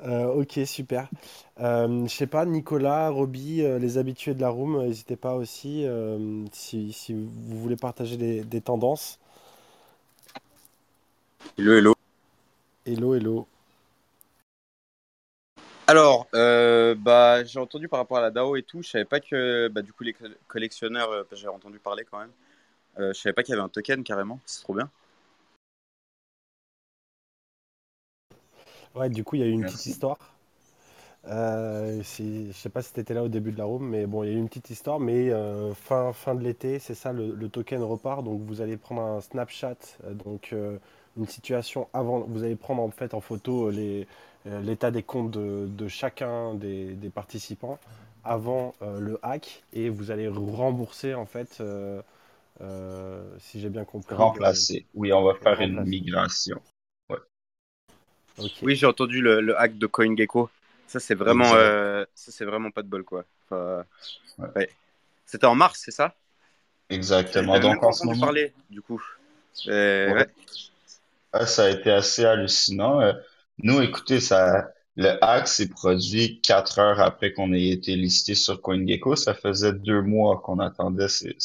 Euh, 0.02 0.28
ok, 0.28 0.61
super. 0.64 1.11
Euh, 1.61 2.06
je 2.06 2.14
sais 2.14 2.26
pas, 2.26 2.46
Nicolas, 2.46 3.11
Roby, 3.11 3.62
euh, 3.62 3.78
les 3.78 3.98
habitués 3.98 4.32
de 4.32 4.40
la 4.40 4.48
room, 4.48 4.82
n'hésitez 4.82 5.16
pas 5.16 5.34
aussi 5.34 5.84
si, 6.52 6.94
si, 6.94 7.12
vous 7.12 7.61
voulez 7.61 7.76
partager 7.76 8.16
des, 8.16 8.42
des, 8.42 8.62
tendances. 8.62 9.18
Hello, 11.58 11.74
hello. 11.74 11.94
Hello, 12.86 13.14
hello. 13.14 13.46
Alors, 15.91 16.28
bah, 16.32 17.45
j'ai 17.45 17.59
entendu 17.59 17.88
par 17.88 17.99
rapport 17.99 18.18
à 18.18 18.20
la 18.20 18.30
DAO 18.30 18.57
et 18.57 18.62
tout, 18.62 18.82
je 18.82 18.91
savais 18.91 19.05
pas 19.05 19.18
que 19.20 19.68
bah, 19.68 19.82
du 19.82 19.93
coup 19.93 20.05
les 20.05 20.14
collectionneurs, 20.47 21.26
j'ai 21.32 21.49
entendu 21.49 21.78
parler 21.80 22.05
quand 22.09 22.20
même. 22.20 22.30
je 22.99 23.12
savais 23.12 23.32
pas 23.32 23.43
qu'il 23.43 23.55
y 23.55 23.59
avait 23.59 23.64
un 23.64 23.68
token 23.68 24.05
carrément, 24.05 24.38
c'est 24.47 24.62
trop 24.62 24.74
bien. 24.74 24.88
Ouais, 28.95 29.09
du 29.09 29.24
coup, 29.24 29.36
il 29.36 29.41
y 29.41 29.45
a 29.45 29.47
eu 29.47 29.51
une 29.51 29.64
petite 29.64 29.86
histoire. 29.86 30.18
Euh, 31.26 32.03
je 32.03 32.53
sais 32.53 32.68
pas 32.70 32.82
si 32.82 32.93
tu 32.93 33.01
étais 33.01 33.14
là 33.14 33.22
au 33.22 33.28
début 33.28 33.53
de 33.53 33.59
la 33.59 33.64
room, 33.64 33.88
mais 33.88 34.07
bon, 34.07 34.24
il 34.24 34.30
y 34.30 34.32
a 34.32 34.34
eu 34.34 34.38
une 34.38 34.49
petite 34.49 34.70
histoire. 34.70 35.01
Mais 35.01 35.30
euh, 35.30 35.74
fin, 35.74 36.12
fin 36.12 36.34
de 36.34 36.43
l'été, 36.43 36.78
c'est 36.78 36.95
ça, 36.95 37.12
le, 37.12 37.49
token 37.49 37.82
repart. 37.82 38.24
Donc 38.24 38.43
vous 38.43 38.61
allez 38.61 38.76
prendre 38.76 39.03
un 39.03 39.20
snapshot, 39.20 39.76
euh, 40.05 40.14
donc 40.14 40.51
euh, 40.53 40.78
une 41.16 41.26
situation 41.26 41.88
avant. 41.93 42.20
Vous 42.20 42.43
allez 42.43 42.57
prendre 42.57 42.82
en 42.82 42.91
fait 42.91 43.14
en 43.14 43.20
photo 43.20 43.70
l'état 44.45 44.91
des 44.91 45.03
comptes 45.03 45.30
de, 45.30 45.88
chacun 45.88 46.55
des, 46.55 47.11
participants 47.14 47.78
avant 48.24 48.74
le 48.80 49.18
hack 49.22 49.62
et 49.72 49.88
vous 49.88 50.11
allez 50.11 50.28
rembourser 50.28 51.14
en 51.14 51.26
fait, 51.26 51.62
si 53.38 53.61
j'ai 53.61 53.68
bien 53.68 53.84
compris. 53.84 54.14
Remplacer. 54.14 54.86
Oui, 54.95 55.12
on 55.12 55.22
va 55.22 55.34
faire 55.34 55.61
une 55.61 55.84
migration. 55.84 56.61
Oui, 58.62 58.76
j'ai 58.76 58.86
entendu 58.86 59.20
le, 59.20 59.59
hack 59.59 59.78
de 59.78 59.86
CoinGecko. 59.86 60.51
Ça, 60.86 60.99
c'est 60.99 61.14
vraiment, 61.14 61.55
euh, 61.55 62.05
ça, 62.14 62.32
c'est 62.32 62.45
vraiment 62.45 62.70
pas 62.70 62.82
de 62.82 62.88
bol, 62.88 63.05
quoi. 63.05 63.24
C'était 65.24 65.47
en 65.47 65.55
mars, 65.55 65.80
c'est 65.84 65.93
ça? 65.93 66.14
Exactement. 66.88 67.59
Donc, 67.61 67.82
en 67.84 67.93
ce 67.93 68.05
moment. 68.05 68.26
parler, 68.26 68.53
du 68.70 68.82
coup. 68.82 69.01
ça 69.55 71.64
a 71.64 71.68
été 71.68 71.91
assez 71.91 72.24
hallucinant. 72.24 73.01
Nous, 73.62 73.80
écoutez, 73.80 74.20
ça, 74.20 74.70
le 74.96 75.22
hack 75.22 75.48
s'est 75.48 75.68
produit 75.68 76.40
quatre 76.40 76.78
heures 76.78 77.00
après 77.00 77.32
qu'on 77.32 77.52
ait 77.52 77.68
été 77.68 77.96
listé 77.96 78.34
sur 78.34 78.61
CoinGecko. 78.61 79.16
Ça 79.16 79.34
faisait 79.34 79.72
deux 79.72 80.02
mois 80.02 80.40
qu'on 80.40 80.58
attendait. 80.58 81.08
C'est 81.08 81.36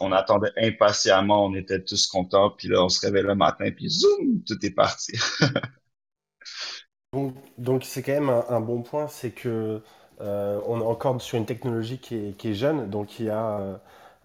on 0.00 0.12
attendait 0.12 0.52
impatiemment, 0.56 1.46
on 1.46 1.54
était 1.54 1.82
tous 1.82 2.06
contents, 2.06 2.50
puis 2.50 2.68
là, 2.68 2.84
on 2.84 2.88
se 2.88 3.00
réveille 3.00 3.22
le 3.22 3.34
matin, 3.34 3.70
puis 3.74 3.88
zoom, 3.88 4.42
tout 4.46 4.64
est 4.64 4.70
parti. 4.70 5.12
donc, 7.58 7.84
c'est 7.84 8.02
quand 8.02 8.12
même 8.12 8.30
un, 8.30 8.60
bon 8.60 8.82
point, 8.82 9.08
c'est 9.08 9.30
que 9.30 9.82
euh, 10.20 10.60
on 10.66 10.80
est 10.80 10.84
encore 10.84 11.20
sur 11.20 11.38
une 11.38 11.46
technologie 11.46 11.98
qui 11.98 12.16
est, 12.16 12.54
jeune, 12.54 12.88
donc 12.90 13.18
il 13.18 13.26
y 13.26 13.30
a, 13.30 13.60
euh, 13.60 13.76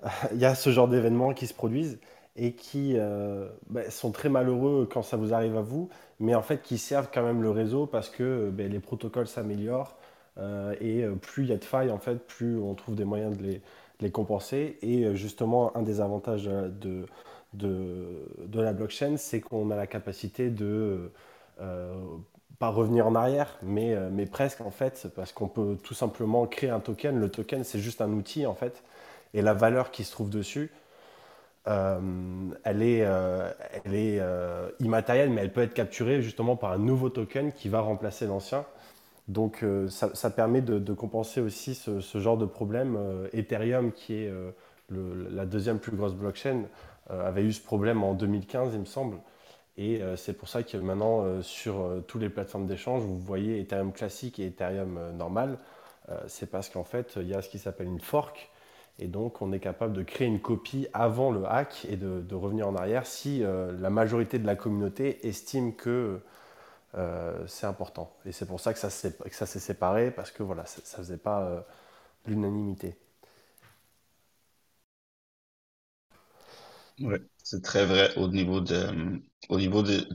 il 0.33 0.39
y 0.39 0.45
a 0.45 0.55
ce 0.55 0.69
genre 0.69 0.87
d'événements 0.87 1.33
qui 1.33 1.47
se 1.47 1.53
produisent 1.53 1.99
et 2.35 2.53
qui 2.53 2.93
euh, 2.95 3.47
ben, 3.69 3.89
sont 3.89 4.11
très 4.11 4.29
malheureux 4.29 4.87
quand 4.91 5.01
ça 5.01 5.17
vous 5.17 5.33
arrive 5.33 5.57
à 5.57 5.61
vous, 5.61 5.89
mais 6.19 6.35
en 6.35 6.41
fait 6.41 6.61
qui 6.61 6.77
servent 6.77 7.09
quand 7.13 7.23
même 7.23 7.41
le 7.41 7.51
réseau 7.51 7.85
parce 7.85 8.09
que 8.09 8.49
ben, 8.51 8.71
les 8.71 8.79
protocoles 8.79 9.27
s'améliorent 9.27 9.95
et 10.81 11.03
plus 11.19 11.45
il 11.45 11.49
y 11.49 11.53
a 11.53 11.57
de 11.57 11.65
failles, 11.65 11.89
en 11.89 11.97
fait, 11.97 12.15
plus 12.15 12.59
on 12.59 12.75
trouve 12.75 12.93
des 12.93 13.05
moyens 13.05 13.35
de 13.35 13.59
les, 13.99 14.11
compenser. 14.11 14.77
Et 14.83 15.03
euh, 15.03 15.15
justement, 15.15 15.75
un 15.75 15.81
des 15.81 15.99
avantages 15.99 16.45
de, 16.45 17.07
la 18.53 18.73
blockchain, 18.73 19.17
c'est 19.17 19.41
qu'on 19.41 19.71
a 19.71 19.75
la 19.75 19.87
capacité 19.87 20.51
de, 20.51 21.11
euh, 21.59 21.95
pas 22.59 22.69
revenir 22.69 23.07
en 23.07 23.15
arrière, 23.15 23.57
mais, 23.61 23.93
euh, 23.93 24.09
mais 24.11 24.25
presque 24.25 24.61
en 24.61 24.71
fait, 24.71 25.07
parce 25.15 25.31
qu'on 25.31 25.47
peut 25.47 25.77
tout 25.81 25.93
simplement 25.93 26.45
créer 26.47 26.69
un 26.69 26.79
token. 26.79 27.19
Le 27.19 27.29
token, 27.29 27.63
c'est 27.63 27.79
juste 27.79 28.01
un 28.01 28.11
outil 28.11 28.45
en 28.45 28.55
fait, 28.55 28.83
et 29.33 29.41
la 29.41 29.53
valeur 29.53 29.91
qui 29.91 30.03
se 30.03 30.11
trouve 30.11 30.29
dessus, 30.29 30.71
elle 31.67 32.81
est, 32.81 32.99
elle 32.99 33.93
est 33.93 34.21
immatérielle, 34.79 35.29
mais 35.29 35.41
elle 35.41 35.51
peut 35.51 35.61
être 35.61 35.73
capturée 35.73 36.21
justement 36.21 36.55
par 36.55 36.71
un 36.71 36.77
nouveau 36.77 37.09
token 37.09 37.51
qui 37.51 37.69
va 37.69 37.81
remplacer 37.81 38.25
l'ancien. 38.25 38.65
Donc 39.27 39.61
euh, 39.63 39.89
ça, 39.89 40.29
permet 40.29 40.61
de, 40.61 40.93
compenser 40.93 41.41
aussi 41.41 41.75
ce, 41.75 42.19
genre 42.19 42.37
de 42.37 42.45
problème. 42.45 42.95
Euh, 42.97 43.27
Ethereum, 43.33 43.91
qui 43.91 44.15
est 44.15 44.29
euh, 44.29 44.51
la 44.89 45.45
deuxième 45.45 45.79
plus 45.79 45.95
grosse 45.95 46.13
blockchain, 46.13 46.63
avait 47.09 47.43
eu 47.43 47.53
ce 47.53 47.61
problème 47.61 48.03
en 48.03 48.13
2015, 48.13 48.73
il 48.73 48.81
me 48.81 48.85
semble. 48.85 49.17
Et 49.77 50.01
c'est 50.17 50.33
pour 50.33 50.49
ça 50.49 50.63
que 50.63 50.75
maintenant, 50.75 51.41
sur 51.41 52.03
toutes 52.05 52.21
les 52.21 52.29
plateformes 52.29 52.65
d'échange, 52.65 53.03
vous 53.03 53.17
voyez 53.17 53.61
Ethereum 53.61 53.93
classique 53.93 54.39
et 54.39 54.47
Ethereum 54.47 54.99
normal. 55.15 55.57
c'est 56.27 56.51
parce 56.51 56.67
qu'en 56.67 56.83
fait, 56.83 57.13
il 57.15 57.27
y 57.27 57.33
a 57.33 57.41
ce 57.41 57.47
qui 57.47 57.59
s'appelle 57.59 57.87
une 57.87 58.01
fork. 58.01 58.49
Et 58.99 59.07
donc, 59.07 59.41
on 59.41 59.51
est 59.53 59.59
capable 59.59 59.93
de 59.93 60.03
créer 60.03 60.27
une 60.27 60.39
copie 60.41 60.87
avant 60.93 61.31
le 61.31 61.45
hack 61.45 61.85
et 61.89 61.97
de, 61.97 62.21
de 62.21 62.35
revenir 62.35 62.67
en 62.67 62.75
arrière 62.75 63.05
si 63.05 63.41
la 63.43 63.89
majorité 63.91 64.39
de 64.39 64.45
la 64.47 64.55
communauté 64.55 65.27
estime 65.27 65.75
que 65.75 66.19
euh, 66.95 67.45
c'est 67.47 67.67
important. 67.67 68.15
Et 68.25 68.31
c'est 68.31 68.45
pour 68.47 68.59
ça 68.59 68.73
que 68.73 68.79
ça 68.79 68.89
s'est 68.89 69.59
séparé, 69.59 70.11
parce 70.11 70.31
que 70.31 70.43
voilà, 70.43 70.65
ça 70.65 70.81
ne 70.81 71.03
faisait 71.03 71.17
pas 71.17 71.43
euh, 71.43 71.61
l'unanimité. 72.27 72.97
Oui, 76.99 77.17
c'est 77.43 77.63
très 77.63 77.85
vrai 77.85 78.15
au 78.17 78.27
niveau 78.27 78.59
de, 78.61 79.21
au 79.49 79.57
niveau 79.59 79.83
de, 79.83 80.07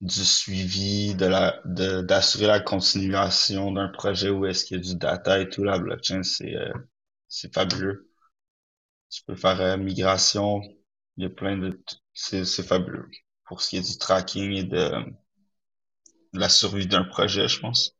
du 0.00 0.24
suivi, 0.24 1.14
de 1.14 2.02
d'assurer 2.02 2.46
la 2.46 2.60
continuation 2.60 3.72
d'un 3.72 3.88
projet 3.88 4.28
où 4.30 4.44
est-ce 4.46 4.64
qu'il 4.64 4.76
y 4.78 4.80
a 4.80 4.82
du 4.82 4.96
data 4.96 5.40
et 5.40 5.48
tout, 5.48 5.64
la 5.64 5.78
blockchain, 5.78 6.22
c'est, 6.22 6.54
euh, 6.54 6.70
c'est 7.32 7.52
fabuleux. 7.52 8.10
Tu 9.10 9.22
peux 9.24 9.34
faire 9.34 9.78
migration, 9.78 10.60
il 11.16 11.24
y 11.24 11.26
a 11.26 11.30
plein 11.30 11.56
de, 11.56 11.82
c'est, 12.12 12.44
c'est 12.44 12.62
fabuleux. 12.62 13.08
Pour 13.44 13.62
ce 13.62 13.70
qui 13.70 13.76
est 13.78 13.92
du 13.92 13.98
tracking 13.98 14.52
et 14.52 14.64
de, 14.64 14.92
la 16.34 16.48
survie 16.48 16.86
d'un 16.86 17.04
projet, 17.04 17.48
je 17.48 17.58
pense. 17.60 17.96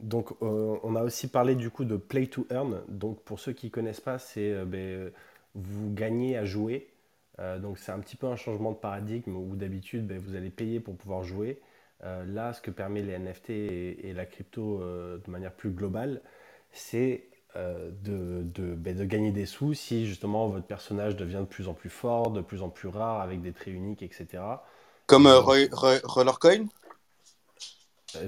Donc, 0.00 0.32
euh, 0.42 0.78
on 0.82 0.96
a 0.96 1.02
aussi 1.02 1.28
parlé 1.28 1.54
du 1.54 1.70
coup 1.70 1.84
de 1.84 1.96
play 1.96 2.26
to 2.26 2.46
earn. 2.50 2.82
Donc, 2.88 3.22
pour 3.22 3.38
ceux 3.38 3.52
qui 3.52 3.66
ne 3.66 3.70
connaissent 3.70 4.00
pas, 4.00 4.18
c'est 4.18 4.52
euh, 4.52 4.64
ben, 4.64 5.12
vous 5.54 5.92
gagnez 5.92 6.36
à 6.36 6.44
jouer. 6.44 6.92
Euh, 7.38 7.58
donc, 7.58 7.78
c'est 7.78 7.92
un 7.92 8.00
petit 8.00 8.16
peu 8.16 8.26
un 8.26 8.36
changement 8.36 8.72
de 8.72 8.78
paradigme 8.78 9.36
où 9.36 9.54
d'habitude, 9.56 10.06
ben, 10.06 10.18
vous 10.18 10.34
allez 10.34 10.50
payer 10.50 10.80
pour 10.80 10.96
pouvoir 10.96 11.22
jouer. 11.22 11.60
là, 12.02 12.52
ce 12.54 12.60
que 12.62 12.70
permet 12.70 13.02
les 13.02 13.12
NFT 13.12 13.50
et, 13.50 14.12
la 14.14 14.24
crypto 14.26 14.80
de 14.80 15.30
manière 15.30 15.52
plus 15.52 15.70
globale, 15.70 16.22
c'est 16.72 17.28
euh, 17.56 17.90
de, 18.02 18.42
de, 18.44 18.74
ben, 18.74 18.96
de 18.96 19.04
gagner 19.04 19.32
des 19.32 19.46
sous 19.46 19.74
si 19.74 20.06
justement 20.06 20.48
votre 20.48 20.66
personnage 20.66 21.16
devient 21.16 21.40
de 21.40 21.44
plus 21.46 21.68
en 21.68 21.74
plus 21.74 21.90
fort, 21.90 22.30
de 22.30 22.40
plus 22.40 22.62
en 22.62 22.68
plus 22.70 22.88
rare, 22.88 23.20
avec 23.20 23.42
des 23.42 23.52
traits 23.52 23.74
uniques, 23.74 24.02
etc. 24.02 24.64
Comme 25.06 25.26
euh, 25.26 25.40
Roy- 25.40 25.68
Roy- 25.72 26.00
Rollercoin 26.04 26.68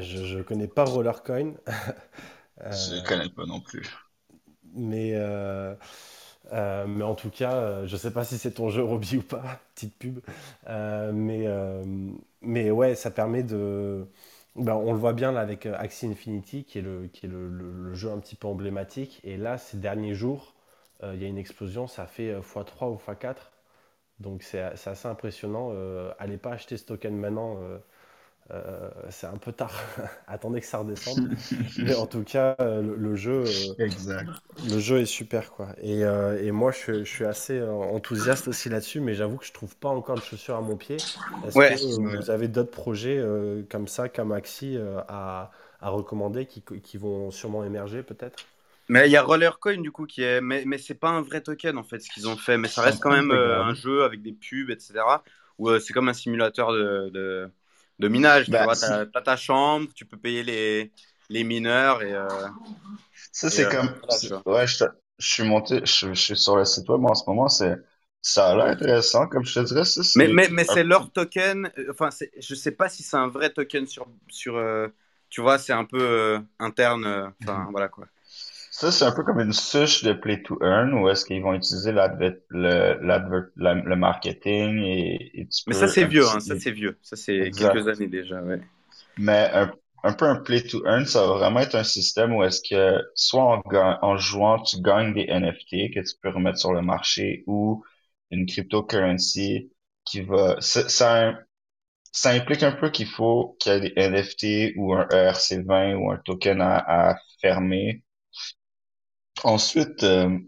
Je 0.01 0.39
ne 0.39 0.43
connais 0.43 0.69
pas 0.69 0.85
Rollercoin. 0.85 1.55
Euh, 2.61 2.87
Je 2.89 2.95
ne 2.97 3.01
connais 3.07 3.29
pas 3.29 3.47
non 3.47 3.61
plus. 3.61 3.89
Mais, 4.75 5.13
euh, 5.15 5.75
euh, 6.53 6.87
mais 6.87 7.05
en 7.05 7.15
tout 7.15 7.31
cas, 7.31 7.55
euh, 7.55 7.87
je 7.87 7.97
sais 7.97 8.11
pas 8.13 8.25
si 8.25 8.39
c'est 8.39 8.53
ton 8.53 8.71
jeu 8.71 8.83
Roby 8.83 9.19
ou 9.19 9.23
pas, 9.23 9.61
petite 9.75 9.97
pub. 9.99 10.21
Euh, 10.69 11.13
mais, 11.13 11.47
euh, 11.47 11.85
mais 12.41 12.71
ouais, 12.71 12.95
ça 12.95 13.11
permet 13.11 13.43
de. 13.43 14.07
Ben, 14.57 14.75
on 14.75 14.93
le 14.93 14.99
voit 14.99 15.13
bien 15.15 15.33
là 15.33 15.41
avec 15.41 15.67
euh, 15.67 15.75
Axie 15.79 16.07
Infinity, 16.07 16.65
qui 16.65 16.79
est, 16.79 16.83
le, 16.83 17.95
jeu 17.95 18.11
un 18.11 18.19
petit 18.19 18.37
peu 18.37 18.49
emblématique. 18.49 19.21
Et 19.25 19.37
là, 19.37 19.59
ces 19.59 19.79
derniers 19.79 20.15
jours, 20.15 20.55
euh, 21.03 21.15
il 21.15 21.23
y 21.23 21.25
a 21.25 21.29
une 21.29 21.39
explosion, 21.39 21.87
ça 21.87 22.07
fait 22.07 22.31
euh, 22.31 22.41
x3 22.41 22.91
ou 22.93 22.97
x4. 22.97 23.37
Donc 24.21 24.43
c'est 24.43 24.61
assez 24.61 25.09
impressionnant. 25.09 25.71
Euh, 25.73 26.13
allez 26.19 26.37
pas 26.39 26.53
acheter 26.53 26.77
ce 26.77 26.85
token 26.85 27.17
maintenant. 27.17 27.57
euh, 27.63 27.79
euh, 28.51 28.91
c'est 29.11 29.27
un 29.27 29.37
peu 29.39 29.53
tard. 29.53 29.73
Attendez 30.27 30.61
que 30.61 30.67
ça 30.67 30.79
redescende. 30.79 31.31
Mais 31.81 31.95
en 31.95 32.07
tout 32.07 32.25
cas, 32.25 32.57
euh, 32.61 32.83
le, 32.83 32.97
le 32.97 33.17
jeu. 33.17 33.71
euh, 33.71 33.75
Exact. 33.79 34.43
le 34.63 34.79
jeu 34.79 35.01
est 35.01 35.07
super 35.07 35.51
quoi. 35.53 35.75
Et, 35.79 36.05
euh, 36.05 36.41
et 36.43 36.53
moi 36.53 36.71
je, 36.73 36.79
suis- 36.79 36.99
je 37.05 37.11
suis 37.11 37.25
assez 37.25 37.61
enthousiaste 37.63 38.49
aussi 38.49 38.69
là-dessus, 38.69 39.01
mais 39.01 39.15
j'avoue 39.15 39.39
que 39.39 39.47
je 39.47 39.53
trouve 39.53 39.77
pas 39.77 39.89
encore 39.89 40.19
de 40.19 40.23
chaussures 40.25 40.57
à 40.57 40.61
mon 40.61 40.77
pied. 40.77 41.07
Est-ce 41.43 41.59
Ouais. 41.59 41.71
que 41.75 41.75
euh, 41.75 41.99
vous 42.19 42.31
avez 42.31 42.49
d'autres 42.49 42.71
projets 42.71 43.21
comme 43.71 43.89
ça, 43.89 44.09
comme 44.09 44.33
euh, 44.77 45.01
à, 45.09 45.51
à 45.81 45.91
recommander 45.91 46.47
qui, 46.47 46.63
qui 46.63 46.97
vont 46.99 47.31
sûrement 47.31 47.65
émerger 47.65 48.03
peut-être? 48.03 48.47
Mais 48.89 49.09
il 49.09 49.13
y 49.13 49.17
a 49.17 49.23
Rollercoin 49.23 49.81
du 49.81 49.91
coup 49.93 50.07
qui 50.07 50.23
est. 50.23 50.41
Mais, 50.41 50.65
mais 50.67 50.79
c'est 50.79 50.95
pas 50.95 51.09
un 51.11 51.23
vrai 51.23 51.41
token 51.43 51.79
en 51.79 51.85
fait 51.85 52.01
ce 52.01 52.11
qu'ils 52.11 52.29
ont 52.29 52.37
fait. 52.37 52.59
Mais 52.59 52.69
ça 52.69 52.83
reste 52.83 53.01
quand 53.01 53.11
même 53.11 53.31
un 53.31 53.75
jeu 53.75 54.05
avec 54.05 54.23
des 54.23 54.33
pubs, 54.33 54.71
etc. 54.71 55.25
Où 55.59 55.79
c'est 55.79 55.93
comme 55.93 56.09
un 56.09 56.13
simulateur 56.15 56.73
de, 56.73 57.11
de, 57.11 57.51
de 58.03 58.09
minage. 58.09 58.51
Bah, 58.51 58.59
tu 58.59 58.63
vois, 58.65 58.75
c'est- 58.75 58.93
t'as, 58.93 59.07
t'as 59.07 59.23
ta 59.23 59.37
chambre, 59.37 59.89
tu 59.95 60.07
peux 60.07 60.19
payer 60.19 60.43
les, 60.45 60.93
les 61.31 61.45
mineurs 61.45 62.03
et. 62.03 62.13
euh, 62.15 62.49
Ça, 63.33 63.51
c'est 63.51 63.69
euh, 63.69 63.69
comme. 63.69 63.89
voilà, 64.03 64.19
vois. 64.29 64.45
ouais, 64.47 64.67
je, 64.67 64.85
je 65.19 65.27
suis 65.29 65.43
monté, 65.45 65.81
je, 65.85 66.09
je 66.09 66.21
suis 66.21 66.37
sur 66.37 66.57
le 66.57 66.65
site 66.65 66.89
web 66.89 67.05
en 67.05 67.15
ce 67.15 67.25
moment, 67.29 67.49
c'est, 67.49 67.77
ça 68.23 68.51
a 68.51 68.57
l'air 68.57 68.67
intéressant, 68.67 69.27
comme 69.29 69.45
je 69.45 69.55
te 69.61 69.65
dirais, 69.67 69.85
ça. 69.85 70.03
Mais, 70.15 70.29
mais, 70.29 70.49
mais 70.51 70.65
c'est 70.65 70.85
leur 70.85 71.11
token. 71.13 71.71
euh, 71.79 71.87
Enfin, 71.91 72.11
je 72.39 72.55
sais 72.55 72.73
pas 72.73 72.89
si 72.89 73.03
c'est 73.03 73.17
un 73.17 73.29
vrai 73.29 73.51
token 73.53 73.87
sur. 73.87 74.07
sur 74.29 74.57
euh, 74.57 74.89
tu 75.31 75.41
vois, 75.41 75.59
c'est 75.59 75.73
un 75.73 75.85
peu 75.85 75.99
euh, 76.03 76.39
interne. 76.59 77.07
Enfin, 77.41 77.69
voilà 77.71 77.89
quoi. 77.89 78.07
Ça, 78.73 78.91
c'est 78.91 79.05
un 79.05 79.13
peu 79.13 79.23
comme 79.23 79.39
une 79.41 79.53
souche 79.53 80.03
de 80.03 80.13
Play 80.15 80.43
to 80.43 80.59
Earn, 80.63 80.93
où 80.95 81.09
est-ce 81.09 81.25
qu'ils 81.27 81.43
vont 81.43 81.53
utiliser 81.55 81.93
l'adver, 81.93 82.39
le, 82.49 82.99
la- 83.57 83.75
le 83.75 83.97
marketing 83.97 84.79
et, 84.83 85.41
et 85.41 85.47
tu 85.49 85.65
Mais 85.67 85.75
peux 85.75 85.75
ça, 85.75 85.89
c'est 85.89 86.05
vieux. 86.05 86.27
petit- 86.27 86.29
Hein, 86.29 86.41
ça, 86.41 86.57
c'est 86.57 86.71
vieux. 86.73 86.99
Ça, 87.03 87.17
c'est 87.17 87.53
Exact. 87.53 87.57
quelques 87.57 87.89
années 87.89 88.09
déjà. 88.09 88.43
Ouais. 88.43 88.61
Mais 89.19 89.51
un, 89.53 89.73
un 90.05 90.13
peu 90.13 90.27
un 90.27 90.37
play 90.37 90.63
to 90.63 90.85
earn, 90.87 91.07
ça 91.07 91.27
va 91.27 91.35
vraiment 91.35 91.61
être 91.61 91.75
un 91.75 91.85
système 91.85 92.35
où 92.35 92.43
est-ce 92.45 92.61
que 92.69 93.03
soit 93.15 93.43
en, 93.43 93.63
en 94.03 94.17
jouant, 94.17 94.61
tu 94.63 94.81
gagnes 94.81 95.15
des 95.15 95.23
NFT 95.29 95.91
que 95.95 96.01
tu 96.01 96.17
peux 96.23 96.31
remettre 96.31 96.59
sur 96.59 96.73
le 96.73 96.83
marché 96.83 97.45
ou 97.47 97.85
une 98.31 98.47
cryptocurrency 98.47 99.71
qui 100.05 100.23
va, 100.23 100.57
ça, 100.61 100.89
ça, 100.89 101.35
ça 102.13 102.31
implique 102.33 102.63
un 102.65 102.73
peu 102.73 102.91
qu'il 102.91 103.07
faut 103.09 103.57
qu'il 103.61 103.73
y 103.73 103.77
ait 103.77 103.81
des 103.81 103.95
NFT 103.97 104.75
ou 104.77 104.95
un 104.95 105.09
ERC20 105.11 105.95
ou 105.97 106.11
un 106.13 106.19
token 106.19 106.61
à, 106.63 107.11
à 107.13 107.17
fermer. 107.41 108.05
Ensuite, 109.45 110.03
euh, 110.05 110.39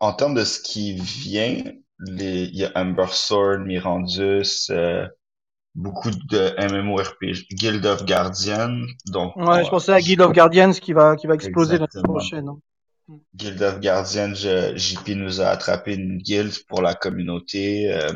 en 0.00 0.12
termes 0.12 0.34
de 0.34 0.44
ce 0.44 0.60
qui 0.60 0.94
vient, 0.94 1.62
les, 2.06 2.44
il 2.44 2.56
y 2.56 2.64
a 2.64 2.72
Amber 2.74 3.06
Sword, 3.10 3.60
Mirandus, 3.66 4.70
euh, 4.70 5.06
beaucoup 5.74 6.10
de 6.10 6.54
MMORPG, 6.58 7.46
Guild 7.52 7.84
of 7.86 8.04
Guardian, 8.06 8.80
donc 9.08 9.36
Ouais, 9.36 9.64
je 9.64 9.70
pensais 9.70 9.92
à 9.92 10.00
Guild 10.00 10.20
of 10.22 10.32
Guardians 10.32 10.72
qui 10.72 10.92
va, 10.92 11.16
qui 11.16 11.26
va 11.26 11.34
exploser 11.34 11.74
l'année 11.74 11.86
prochaine. 12.02 12.48
hein. 12.48 12.58
Guild 13.34 13.60
of 13.62 13.80
Guardian, 13.80 14.34
je- 14.34 14.76
JP 14.76 15.10
nous 15.16 15.40
a 15.40 15.46
attrapé 15.48 15.94
une 15.94 16.18
guild 16.18 16.52
pour 16.68 16.80
la 16.80 16.94
communauté. 16.94 17.92
euh, 17.92 18.12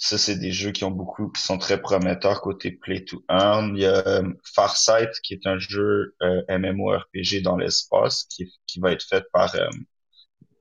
ça, 0.00 0.16
c'est 0.16 0.36
des 0.36 0.50
jeux 0.50 0.72
qui 0.72 0.84
ont 0.84 0.90
beaucoup, 0.90 1.30
qui 1.30 1.42
sont 1.42 1.58
très 1.58 1.80
prometteurs 1.80 2.40
côté 2.40 2.72
play 2.72 3.04
to 3.04 3.22
earn. 3.28 3.76
Il 3.76 3.82
y 3.82 3.86
a 3.86 4.06
euh, 4.08 4.22
Farsight, 4.54 5.10
qui 5.22 5.34
est 5.34 5.46
un 5.46 5.58
jeu 5.58 6.16
euh, 6.22 6.42
MMORPG 6.48 7.42
dans 7.42 7.58
l'espace, 7.58 8.24
qui, 8.24 8.50
qui 8.66 8.80
va 8.80 8.92
être 8.92 9.04
fait 9.06 9.24
par 9.30 9.54
euh, 9.56 9.68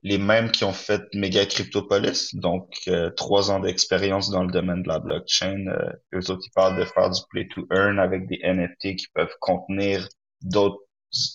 les 0.03 0.17
mêmes 0.17 0.51
qui 0.51 0.65
ont 0.65 0.73
fait 0.73 1.03
Mega 1.13 1.45
Cryptopolis, 1.45 2.35
donc 2.35 2.69
euh, 2.89 3.11
trois 3.11 3.49
ans 3.49 3.61
d'expérience 3.61 4.29
dans 4.29 4.43
le 4.43 4.51
domaine 4.51 4.83
de 4.83 4.89
la 4.89 4.99
blockchain. 4.99 5.67
Euh, 5.67 6.19
eux 6.19 6.31
autres, 6.31 6.43
ils 6.45 6.51
parlent 6.51 6.77
de 6.77 6.85
faire 6.85 7.09
du 7.09 7.21
play 7.29 7.47
to 7.47 7.65
earn 7.71 7.97
avec 7.97 8.27
des 8.27 8.39
NFT 8.43 8.97
qui 8.97 9.07
peuvent 9.13 9.35
contenir 9.39 10.07
d'autres 10.41 10.79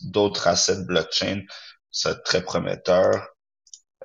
d'autres 0.04 0.46
assets 0.46 0.84
blockchain. 0.84 1.42
C'est 1.90 2.22
très 2.22 2.42
prometteur. 2.44 3.28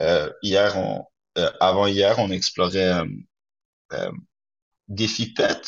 Euh, 0.01 0.31
hier, 0.41 0.77
on, 0.77 1.05
euh, 1.37 1.51
avant 1.59 1.87
hier, 1.87 2.17
on 2.19 2.31
explorait 2.31 2.93
euh, 2.93 3.05
Défi 4.87 5.33
Pet, 5.33 5.61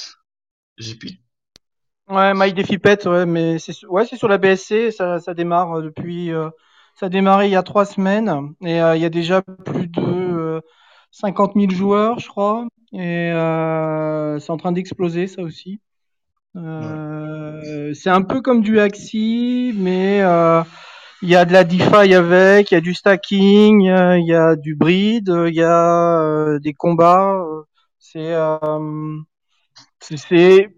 JP. 0.77 1.21
Ouais, 2.09 2.33
My 2.35 2.51
Défi 2.51 2.77
Pet, 2.77 3.05
ouais, 3.05 3.25
mais 3.25 3.57
c'est 3.59 3.71
sur- 3.73 3.89
ouais, 3.91 4.05
c'est 4.05 4.17
sur 4.17 4.27
la 4.27 4.37
BSC, 4.37 4.91
ça, 4.91 5.19
ça 5.19 5.33
démarre 5.33 5.77
euh, 5.77 5.81
depuis, 5.83 6.31
euh, 6.33 6.49
ça 6.95 7.05
a 7.05 7.09
démarré 7.09 7.47
il 7.47 7.51
y 7.51 7.55
a 7.55 7.63
trois 7.63 7.85
semaines 7.85 8.53
et 8.61 8.81
euh, 8.81 8.95
il 8.97 9.01
y 9.01 9.05
a 9.05 9.09
déjà 9.09 9.41
plus 9.41 9.87
de 9.87 10.01
euh, 10.01 10.61
50 11.11 11.55
000 11.55 11.71
joueurs, 11.71 12.19
je 12.19 12.27
crois, 12.27 12.65
et 12.93 13.31
euh, 13.31 14.39
c'est 14.39 14.51
en 14.51 14.57
train 14.57 14.73
d'exploser 14.73 15.27
ça 15.27 15.41
aussi. 15.41 15.79
Euh, 16.57 17.93
c'est 17.93 18.09
un 18.09 18.21
peu 18.23 18.41
comme 18.41 18.61
du 18.61 18.79
Axie, 18.79 19.73
mais 19.77 20.21
euh, 20.21 20.63
il 21.21 21.29
y 21.29 21.35
a 21.35 21.45
de 21.45 21.53
la 21.53 21.63
DeFi 21.63 22.13
avec, 22.15 22.71
il 22.71 22.75
y 22.75 22.77
a 22.77 22.81
du 22.81 22.93
stacking, 22.93 23.89
euh, 23.89 24.19
il 24.19 24.27
y 24.27 24.33
a 24.35 24.55
du 24.57 24.75
breed, 24.75 25.29
euh, 25.29 25.49
il 25.49 25.55
y 25.55 25.63
a 25.63 26.19
euh, 26.21 26.59
des 26.59 26.73
combats. 26.73 27.41
Euh, 28.15 29.17
C'est, 29.99 30.17
c'est, 30.17 30.75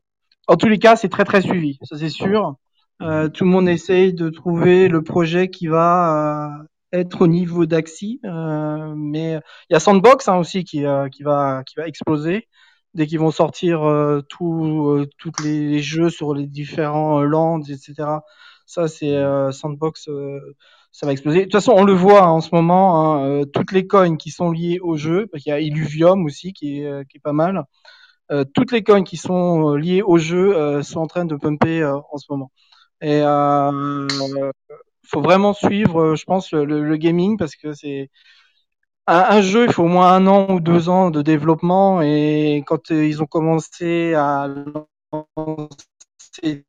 en 0.47 0.55
tous 0.57 0.67
les 0.67 0.79
cas, 0.79 0.95
c'est 0.95 1.09
très 1.09 1.25
très 1.25 1.41
suivi, 1.41 1.77
ça 1.83 1.97
c'est 1.97 2.09
sûr. 2.09 2.55
Euh, 3.01 3.29
tout 3.29 3.43
le 3.45 3.49
monde 3.49 3.67
essaye 3.69 4.13
de 4.13 4.29
trouver 4.29 4.87
le 4.87 5.03
projet 5.03 5.49
qui 5.49 5.67
va 5.67 6.59
euh, 6.93 6.99
être 6.99 7.21
au 7.21 7.27
niveau 7.27 7.65
d'Axi, 7.65 8.19
euh, 8.25 8.93
mais 8.95 9.39
il 9.69 9.73
y 9.73 9.75
a 9.75 9.79
Sandbox 9.79 10.27
hein, 10.27 10.37
aussi 10.37 10.63
qui, 10.63 10.85
euh, 10.85 11.09
qui 11.09 11.23
va 11.23 11.63
qui 11.65 11.75
va 11.77 11.87
exploser 11.87 12.47
dès 12.93 13.07
qu'ils 13.07 13.19
vont 13.19 13.31
sortir 13.31 13.83
euh, 13.83 14.21
tous 14.29 15.05
tous 15.17 15.31
les, 15.43 15.81
jeux 15.81 16.09
sur 16.09 16.33
les 16.35 16.47
différents 16.47 17.21
lands, 17.23 17.61
etc. 17.61 17.93
Ça 18.65 18.87
c'est 18.87 19.15
Sandbox, 19.51 20.09
ça 20.93 21.07
va 21.07 21.11
exploser. 21.11 21.39
De 21.39 21.43
toute 21.45 21.53
façon, 21.53 21.73
on 21.75 21.83
le 21.83 21.93
voit 21.93 22.23
hein, 22.23 22.29
en 22.29 22.41
ce 22.41 22.49
moment, 22.53 23.15
hein, 23.15 23.27
euh, 23.27 23.45
toutes 23.45 23.71
les 23.73 23.87
coins 23.87 24.15
qui 24.15 24.29
sont 24.31 24.51
liées 24.51 24.79
au 24.79 24.95
jeu, 24.95 25.27
qu'il 25.33 25.49
y 25.49 25.51
a 25.51 25.59
Illuvium 25.59 26.23
aussi 26.25 26.53
qui 26.53 26.81
est 26.81 26.85
euh, 26.85 27.03
pas 27.23 27.33
mal. 27.33 27.65
Euh, 28.31 28.45
toutes 28.53 28.71
les 28.71 28.83
coins 28.83 29.03
qui 29.03 29.17
sont 29.17 29.75
liées 29.75 30.03
au 30.03 30.17
jeu 30.17 30.81
sont 30.83 30.99
en 31.01 31.07
train 31.07 31.25
de 31.25 31.35
pumper 31.35 31.83
en 32.11 32.17
ce 32.17 32.27
moment. 32.29 32.51
Et 33.01 33.21
faut 35.05 35.21
vraiment 35.21 35.53
suivre, 35.53 36.15
je 36.15 36.23
pense, 36.25 36.53
le, 36.53 36.95
gaming 36.97 37.37
parce 37.37 37.55
que 37.55 37.73
c'est 37.73 38.09
un, 39.07 39.41
jeu, 39.41 39.65
il 39.65 39.73
faut 39.73 39.83
au 39.83 39.87
moins 39.87 40.13
un 40.13 40.27
an 40.27 40.47
ou 40.53 40.59
deux 40.59 40.89
ans 40.89 41.11
de 41.11 41.21
développement. 41.21 42.01
Et 42.01 42.63
quand 42.67 42.89
ils 42.91 43.21
ont 43.21 43.25
commencé 43.25 44.13
à 44.13 44.47
lancer 44.47 45.25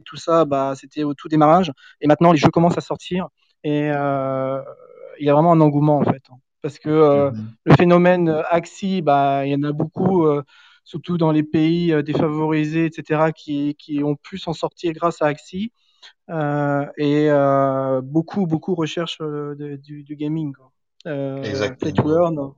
tout 0.04 0.16
ça, 0.16 0.44
bah, 0.44 0.74
c'était 0.76 1.04
au 1.04 1.14
tout 1.14 1.28
démarrage. 1.28 1.72
Et 2.00 2.06
maintenant, 2.08 2.32
les 2.32 2.38
jeux 2.38 2.50
commencent 2.50 2.78
à 2.78 2.82
sortir. 2.82 3.28
Et 3.64 3.90
euh, 3.92 4.62
il 5.20 5.26
y 5.26 5.30
a 5.30 5.34
vraiment 5.34 5.52
un 5.52 5.60
engouement 5.62 5.98
en 5.98 6.04
fait, 6.04 6.22
parce 6.62 6.78
que 6.78 6.90
euh, 6.90 7.30
Mhm. 7.30 7.56
le 7.64 7.74
phénomène 7.76 8.28
euh, 8.28 8.42
Axie, 8.50 9.02
bah, 9.02 9.46
il 9.46 9.52
y 9.52 9.54
en 9.56 9.62
a 9.64 9.72
beaucoup, 9.72 10.26
euh, 10.26 10.42
surtout 10.84 11.18
dans 11.18 11.32
les 11.32 11.42
pays 11.44 11.92
euh, 11.92 12.02
défavorisés, 12.02 12.86
etc., 12.86 13.32
qui, 13.32 13.74
qui 13.76 14.02
ont 14.04 14.16
pu 14.16 14.38
s'en 14.38 14.52
sortir 14.54 14.92
grâce 14.92 15.22
à 15.22 15.26
Axie. 15.26 15.72
Euh, 16.30 16.86
et 16.98 17.30
euh, 17.30 18.00
beaucoup, 18.02 18.46
beaucoup 18.46 18.74
recherchent 18.74 19.20
euh, 19.22 19.54
de- 19.56 19.76
du, 19.76 20.04
du 20.04 20.16
gaming. 20.16 20.54
Quoi. 20.54 20.72
Euh, 21.08 21.74
Exactement. 21.74 21.80
play 21.80 21.92
to 21.92 22.10
earn. 22.12 22.54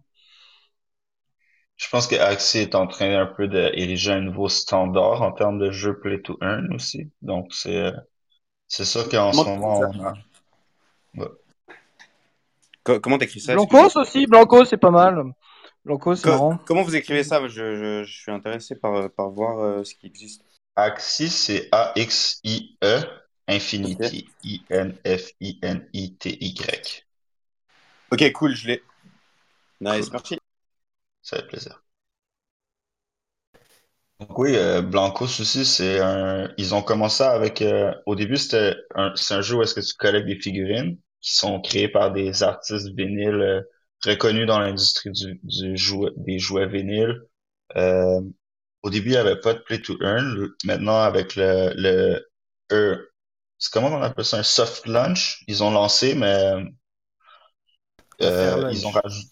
Je 1.76 1.88
pense 1.90 2.06
que 2.06 2.16
Axie 2.16 2.58
est 2.58 2.74
en 2.74 2.86
train 2.86 3.18
un 3.18 3.26
peu 3.26 3.48
d'ériger 3.48 4.12
un 4.12 4.20
nouveau 4.20 4.48
standard 4.48 5.22
en 5.22 5.32
termes 5.32 5.58
de 5.58 5.70
jeu 5.70 5.98
play 5.98 6.20
to 6.22 6.36
earn 6.42 6.72
aussi. 6.74 7.10
Donc 7.22 7.52
c'est 7.54 7.92
c'est 8.68 8.84
ça 8.86 9.04
qu'en 9.10 9.32
ce 9.32 9.48
moment 9.48 9.90
on 9.90 10.04
a. 10.04 10.14
Ouais. 11.16 11.28
Comment 13.02 13.18
t'écris 13.18 13.40
ça 13.40 13.54
Blancos 13.54 13.96
aussi, 13.96 14.26
Blanco 14.26 14.64
c'est 14.64 14.76
pas 14.76 14.90
mal. 14.90 15.24
Blanco 15.84 16.14
c'est 16.14 16.28
marrant. 16.28 16.58
Comment 16.66 16.82
vous 16.82 16.94
écrivez 16.94 17.24
ça? 17.24 17.40
Je, 17.48 17.48
je, 17.48 18.04
je 18.04 18.20
suis 18.20 18.30
intéressé 18.30 18.76
par, 18.76 19.10
par 19.10 19.30
voir 19.30 19.58
euh, 19.58 19.82
ce 19.82 19.94
qui 19.94 20.06
existe. 20.06 20.42
Axie, 20.76 21.30
c'est 21.30 21.68
A-X-I-E, 21.72 23.00
Infinity, 23.48 24.28
I-N-F-I-N-I-T-Y. 24.44 25.46
Ok, 28.12 28.32
cool, 28.32 28.54
je 28.54 28.68
l'ai. 28.68 28.82
Nice, 29.80 30.10
merci. 30.12 30.38
Ça 31.22 31.38
fait 31.38 31.46
plaisir. 31.46 31.82
Donc 34.20 34.38
oui, 34.38 34.54
euh, 34.56 34.80
Blancos 34.80 35.40
aussi, 35.40 35.64
c'est 35.66 35.98
un. 35.98 36.52
Ils 36.56 36.74
ont 36.74 36.82
commencé 36.82 37.22
avec. 37.22 37.62
euh, 37.62 37.92
Au 38.06 38.14
début, 38.14 38.36
c'était 38.36 38.76
un. 38.94 39.12
C'est 39.16 39.34
un 39.34 39.40
jeu 39.40 39.56
où 39.56 39.62
est-ce 39.62 39.74
que 39.74 39.80
tu 39.80 39.94
collectes 39.94 40.26
des 40.26 40.38
figurines 40.40 40.98
qui 41.26 41.34
sont 41.34 41.60
créées 41.60 41.88
par 41.88 42.12
des 42.12 42.44
artistes 42.44 42.88
vinyles 42.96 43.42
euh, 43.42 43.62
reconnus 44.04 44.46
dans 44.46 44.60
l'industrie 44.60 45.10
du, 45.10 45.40
du 45.42 45.76
jouet, 45.76 46.10
des 46.16 46.38
jouets 46.38 46.68
vinyles. 46.68 47.20
Euh, 47.76 48.20
au 48.82 48.90
début, 48.90 49.08
il 49.08 49.12
n'y 49.12 49.16
avait 49.18 49.40
pas 49.40 49.54
de 49.54 49.58
play 49.58 49.82
to 49.82 49.96
earn. 50.00 50.48
Maintenant, 50.64 51.00
avec 51.00 51.34
le 51.34 51.72
le 51.74 52.24
euh, 52.72 52.96
c'est 53.58 53.72
comment 53.72 53.88
on 53.88 54.02
appelle 54.02 54.24
ça 54.24 54.38
un 54.38 54.42
soft 54.44 54.86
launch, 54.86 55.42
ils 55.48 55.64
ont 55.64 55.70
lancé, 55.72 56.14
mais 56.14 56.62
euh, 58.22 58.70
ils 58.70 58.86
ont 58.86 58.90
rajouté 58.90 59.30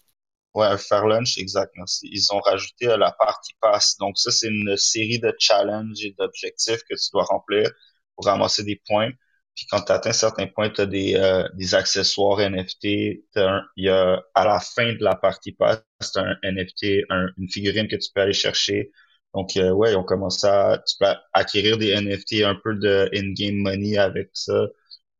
Ouais, 0.55 0.67
un 0.67 0.77
Fair 0.77 1.05
Lunch, 1.05 1.37
exact, 1.37 1.73
merci. 1.75 2.07
Ils 2.13 2.31
ont 2.31 2.39
rajouté 2.39 2.87
la 2.87 3.11
partie 3.11 3.53
pass. 3.59 3.97
Donc 3.97 4.17
ça, 4.17 4.31
c'est 4.31 4.47
une 4.47 4.77
série 4.77 5.19
de 5.19 5.33
challenges 5.37 6.03
et 6.05 6.15
d'objectifs 6.17 6.81
que 6.89 6.95
tu 6.95 7.09
dois 7.11 7.25
remplir 7.25 7.69
pour 8.15 8.25
ramasser 8.25 8.63
des 8.63 8.81
points. 8.87 9.11
Puis 9.55 9.65
quand 9.69 9.81
tu 9.83 9.91
atteins 9.91 10.11
certains 10.13 10.47
points, 10.47 10.69
tu 10.69 10.81
as 10.81 10.85
des, 10.85 11.15
euh, 11.15 11.47
des 11.55 11.75
accessoires 11.75 12.41
NFT. 12.41 13.25
Un- 13.35 13.63
y 13.77 13.89
a 13.89 14.21
à 14.35 14.45
la 14.45 14.59
fin 14.59 14.93
de 14.93 15.03
la 15.03 15.15
partie 15.15 15.53
pass, 15.53 15.81
tu 16.13 16.19
un 16.19 16.35
NFT, 16.43 17.03
un- 17.09 17.27
une 17.37 17.49
figurine 17.49 17.87
que 17.87 17.95
tu 17.95 18.09
peux 18.13 18.21
aller 18.21 18.33
chercher. 18.33 18.91
Donc 19.33 19.57
euh, 19.57 19.71
ouais, 19.71 19.93
ils 19.93 19.95
ont 19.97 20.03
commencé 20.03 20.47
à 20.47 20.81
tu 20.87 20.95
peux 20.99 21.07
acquérir 21.33 21.77
des 21.77 21.89
NFT, 21.89 22.43
un 22.43 22.55
peu 22.63 22.75
de 22.75 23.09
in-game 23.13 23.55
money 23.57 23.97
avec 23.97 24.29
ça. 24.33 24.67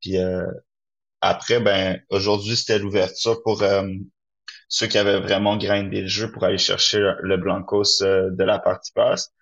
Puis 0.01 0.17
euh, 0.17 0.45
après, 1.21 1.59
ben 1.59 1.99
aujourd'hui, 2.09 2.55
c'était 2.55 2.79
l'ouverture 2.79 3.41
pour 3.43 3.63
euh, 3.63 3.87
ceux 4.69 4.87
qui 4.87 4.97
avaient 4.97 5.19
vraiment 5.19 5.57
grindé 5.57 6.01
le 6.01 6.07
jeu 6.07 6.31
pour 6.31 6.43
aller 6.43 6.57
chercher 6.57 6.99
le 6.99 7.15
le 7.23 7.37
Blancos 7.37 8.01
euh, 8.03 8.29
de 8.31 8.43
la 8.43 8.59
partie 8.59 8.91
passe. 8.93 9.33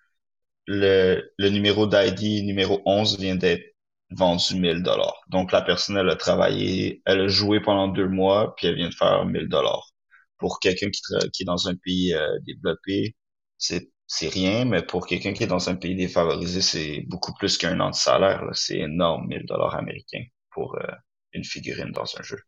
Le, 0.66 1.22
le 1.38 1.50
numéro 1.50 1.86
d'ID 1.86 2.44
numéro 2.44 2.82
11 2.86 3.18
vient 3.18 3.36
d'être 3.36 3.73
vendu 4.10 4.56
1000 4.60 4.82
dollars. 4.82 5.20
Donc 5.28 5.52
la 5.52 5.62
personne, 5.62 5.96
elle 5.96 6.10
a 6.10 6.16
travaillé, 6.16 7.02
elle 7.06 7.20
a 7.22 7.28
joué 7.28 7.60
pendant 7.60 7.88
deux 7.88 8.08
mois, 8.08 8.54
puis 8.56 8.66
elle 8.68 8.76
vient 8.76 8.88
de 8.90 8.94
faire 8.94 9.24
1000 9.26 9.48
dollars. 9.48 9.90
Pour 10.38 10.60
quelqu'un 10.60 10.90
qui, 10.90 11.42
est 11.42 11.44
dans 11.46 11.68
un 11.68 11.74
pays 11.76 12.14
euh, 12.14 12.38
développé, 12.46 13.16
c'est 13.58 13.90
c'est 14.06 14.28
rien, 14.28 14.66
mais 14.66 14.82
pour 14.82 15.06
quelqu'un 15.06 15.32
qui 15.32 15.44
est 15.44 15.46
dans 15.46 15.70
un 15.70 15.76
pays 15.76 15.96
défavorisé, 15.96 16.60
c'est 16.60 17.02
beaucoup 17.08 17.32
plus 17.34 17.56
qu'un 17.58 17.80
an 17.80 17.90
de 17.90 17.94
salaire. 17.94 18.42
C'est 18.52 18.78
énorme, 18.78 19.26
1000 19.28 19.46
dollars 19.46 19.74
américains 19.76 20.24
pour 20.50 20.76
euh, 20.76 20.86
une 21.32 21.44
figurine 21.44 21.90
dans 21.92 22.04
un 22.18 22.22
jeu. 22.22 22.38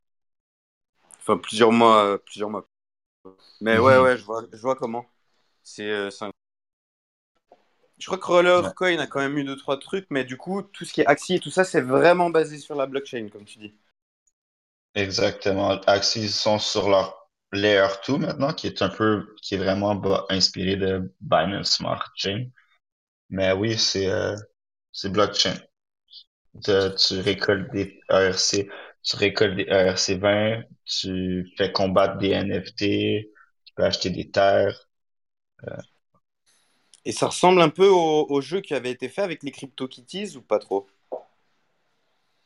Enfin, 1.19 1.37
plusieurs 1.39 1.73
mois, 1.73 2.05
euh, 2.05 2.19
plusieurs 2.19 2.51
mois. 2.51 2.69
Mais 3.61 3.79
ouais, 3.79 3.99
Mhm. 3.99 4.01
ouais, 4.01 4.19
je 4.19 4.25
vois, 4.25 4.45
je 4.53 4.63
vois 4.63 4.77
comment. 4.77 5.07
C'est, 5.63 5.91
euh, 5.91 6.11
un- 6.23 6.31
Je 7.99 8.07
crois 8.07 8.19
que. 8.19 8.27
Rollercoin 8.27 8.99
a 8.99 9.07
quand 9.07 9.21
même 9.21 9.37
eu 9.39 9.45
deux, 9.45 9.57
trois 9.57 9.79
trucs, 9.79 10.07
mais 10.11 10.25
du 10.25 10.37
coup, 10.37 10.63
tout 10.63 10.85
ce 10.85 10.93
qui 10.93 11.01
est 11.03 11.07
Axie 11.07 11.35
et 11.35 11.41
tout 11.41 11.51
ça, 11.51 11.65
c'est 11.65 11.81
vraiment 11.81 12.31
basé 12.31 12.59
sur 12.59 12.75
la 12.75 12.87
blockchain, 12.87 13.29
comme 13.31 13.45
tu 13.45 13.59
dis. 13.59 13.75
Exactement. 14.95 15.81
Axie, 15.87 16.23
ils 16.23 16.31
sont 16.31 16.59
sur 16.59 16.89
leur 16.89 17.29
Layer 17.53 17.87
2 18.07 18.19
maintenant, 18.19 18.53
qui 18.53 18.67
est 18.67 18.83
un 18.83 18.89
peu, 18.89 19.35
qui 19.43 19.55
est 19.55 19.59
vraiment 19.59 20.01
inspiré 20.31 20.77
de 20.77 21.13
Binance 21.21 21.73
Smart 21.77 22.11
Chain. 22.17 22.47
Mais 23.31 23.53
oui, 23.53 23.79
c'est 23.79 24.09
euh, 24.11 24.37
c'est 24.93 25.11
blockchain. 25.13 25.57
Tu, 26.65 26.73
tu 26.97 27.21
récoltes 27.21 27.71
des 27.73 28.01
ERC, 28.11 28.69
tu 29.03 29.17
récoltes 29.17 29.57
des 29.57 29.67
ERC 29.69 30.19
20, 30.19 30.63
tu 30.85 31.47
fais 31.57 31.73
combattre 31.73 32.19
des 32.19 32.31
NFT, 32.31 32.79
tu 33.65 33.75
peux 33.77 33.85
acheter 33.85 34.11
des 34.11 34.31
terres. 34.31 34.89
Et 37.07 37.13
ça 37.13 37.29
ressemble 37.29 37.63
un 37.63 37.71
peu 37.71 37.89
au, 37.89 38.27
au 38.29 38.41
jeu 38.43 38.61
qui 38.61 38.75
avait 38.75 38.91
été 38.91 39.09
fait 39.09 39.23
avec 39.23 39.43
les 39.43 39.51
CryptoKitties 39.51 40.37
ou 40.37 40.43
pas 40.43 40.59
trop? 40.59 40.87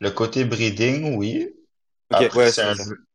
Le 0.01 0.11
côté 0.11 0.45
breeding, 0.45 1.17
oui. 1.17 1.49
Après, 2.11 2.47
ouais, 2.47 2.51
c'est 2.51 2.61
un 2.63 2.75
jeu, 2.75 3.07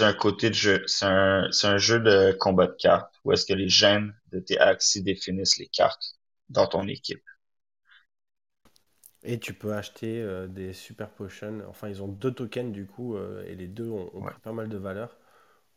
un 0.00 0.14
côté 0.14 0.50
de 0.50 0.54
jeu, 0.54 0.84
c'est 0.86 1.06
un, 1.06 1.48
c'est 1.52 1.68
un 1.68 1.78
jeu 1.78 2.00
de 2.00 2.32
combat 2.40 2.66
de 2.68 2.76
cartes 2.78 3.14
où 3.24 3.32
est-ce 3.32 3.46
que 3.46 3.54
les 3.54 3.68
gènes 3.68 4.14
de 4.32 4.40
tes 4.40 4.58
Axie 4.58 5.02
définissent 5.02 5.58
les 5.58 5.68
cartes 5.68 6.16
dans 6.50 6.66
ton 6.66 6.88
équipe. 6.88 7.24
Et 9.24 9.40
tu 9.40 9.54
peux 9.54 9.72
acheter 9.74 10.22
euh, 10.22 10.46
des 10.46 10.72
super 10.72 11.10
potions. 11.10 11.62
Enfin, 11.68 11.88
ils 11.88 12.00
ont 12.02 12.06
deux 12.08 12.32
tokens 12.32 12.70
du 12.72 12.86
coup, 12.86 13.16
euh, 13.16 13.44
et 13.46 13.56
les 13.56 13.66
deux 13.66 13.88
ont, 13.90 14.08
ont 14.14 14.22
Ouais. 14.22 14.32
pris 14.32 14.38
pas 14.40 14.52
mal 14.52 14.68
de 14.68 14.76
valeur. 14.76 15.16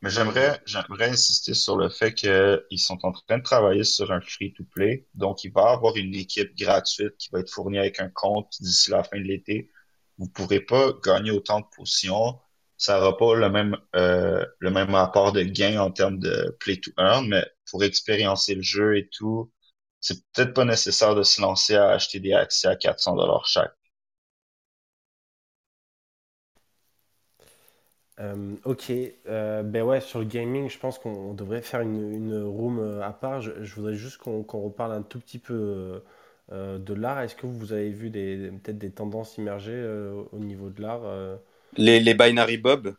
Mais 0.01 0.09
j'aimerais, 0.11 0.61
j'aimerais 0.65 1.09
insister 1.09 1.53
sur 1.53 1.75
le 1.77 1.89
fait 1.89 2.13
qu'ils 2.13 2.79
sont 2.79 2.99
en 3.05 3.11
train 3.11 3.37
de 3.39 3.43
travailler 3.43 3.83
sur 3.83 4.11
un 4.11 4.21
free-to-play. 4.21 5.07
Donc, 5.15 5.43
il 5.43 5.51
va 5.51 5.71
y 5.71 5.73
avoir 5.73 5.95
une 5.97 6.13
équipe 6.15 6.55
gratuite 6.55 7.17
qui 7.17 7.29
va 7.31 7.39
être 7.39 7.49
fournie 7.51 7.79
avec 7.79 7.99
un 7.99 8.09
compte 8.09 8.53
d'ici 8.61 8.91
la 8.91 9.03
fin 9.03 9.17
de 9.17 9.23
l'été. 9.23 9.71
Vous 10.19 10.29
pourrez 10.29 10.59
pas 10.61 10.93
gagner 11.03 11.31
autant 11.31 11.61
de 11.61 11.65
potions. 11.75 12.39
Ça 12.77 12.99
n'aura 12.99 13.17
pas 13.17 13.35
le 13.35 13.49
même, 13.49 13.77
euh, 13.95 14.45
le 14.59 14.71
même 14.71 14.93
rapport 14.93 15.31
de 15.31 15.41
gain 15.43 15.79
en 15.81 15.91
termes 15.91 16.19
de 16.19 16.55
play 16.59 16.77
to 16.77 16.91
earn, 16.97 17.27
mais 17.27 17.45
pour 17.71 17.83
expériencer 17.83 18.53
le 18.55 18.61
jeu 18.61 18.97
et 18.97 19.09
tout, 19.09 19.51
c'est 19.99 20.23
peut-être 20.33 20.53
pas 20.53 20.65
nécessaire 20.65 21.15
de 21.15 21.23
se 21.23 21.41
lancer 21.41 21.75
à 21.75 21.89
acheter 21.89 22.19
des 22.19 22.33
accès 22.33 22.67
à 22.67 22.75
400 22.75 23.15
dollars 23.15 23.47
chaque. 23.47 23.76
Euh, 28.19 28.55
ok, 28.65 28.91
euh, 29.27 29.61
ben 29.63 29.83
ouais, 29.83 30.01
sur 30.01 30.19
le 30.19 30.25
gaming, 30.25 30.69
je 30.69 30.79
pense 30.79 30.97
qu'on 30.97 31.11
on 31.11 31.33
devrait 31.35 31.61
faire 31.61 31.81
une, 31.81 32.13
une 32.13 32.43
room 32.43 32.79
euh, 32.79 33.01
à 33.03 33.13
part. 33.13 33.41
Je, 33.41 33.63
je 33.63 33.75
voudrais 33.75 33.93
juste 33.93 34.17
qu'on 34.17 34.43
qu'on 34.43 34.61
reparle 34.61 34.91
un 34.93 35.03
tout 35.03 35.19
petit 35.19 35.37
peu 35.39 36.01
euh, 36.51 36.79
de 36.79 36.93
l'art. 36.95 37.19
Est-ce 37.21 37.35
que 37.35 37.45
vous 37.45 37.73
avez 37.73 37.91
vu 37.91 38.09
des, 38.09 38.51
peut-être 38.63 38.77
des 38.79 38.91
tendances 38.91 39.37
immergées 39.37 39.71
euh, 39.73 40.23
au 40.31 40.39
niveau 40.39 40.69
de 40.71 40.81
l'art 40.81 41.01
euh, 41.05 41.37
Les, 41.77 42.01
les 42.01 42.13
Binary 42.13 42.57
Bob, 42.57 42.93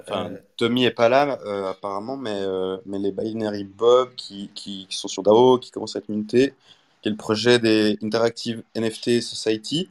enfin, 0.00 0.30
euh, 0.30 0.38
Tommy 0.56 0.84
est 0.84 0.90
pas 0.90 1.08
là 1.08 1.38
euh, 1.44 1.70
apparemment, 1.70 2.16
mais, 2.16 2.40
euh, 2.42 2.78
mais 2.86 2.98
les 2.98 3.12
Binary 3.12 3.64
Bob 3.64 4.14
qui, 4.16 4.50
qui, 4.54 4.86
qui 4.88 4.96
sont 4.96 5.08
sur 5.08 5.22
DAO, 5.22 5.58
qui 5.58 5.70
commencent 5.70 5.96
à 5.96 6.00
être 6.00 6.08
mintés, 6.08 6.54
qui 7.02 7.08
est 7.08 7.12
le 7.12 7.16
projet 7.16 7.58
des 7.58 7.98
Interactive 8.02 8.62
NFT 8.74 9.20
Society, 9.20 9.88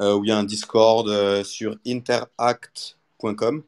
euh, 0.00 0.14
où 0.16 0.24
il 0.24 0.28
y 0.28 0.32
a 0.32 0.38
un 0.38 0.44
Discord 0.44 1.08
euh, 1.08 1.44
sur 1.44 1.76
interact.com. 1.86 3.62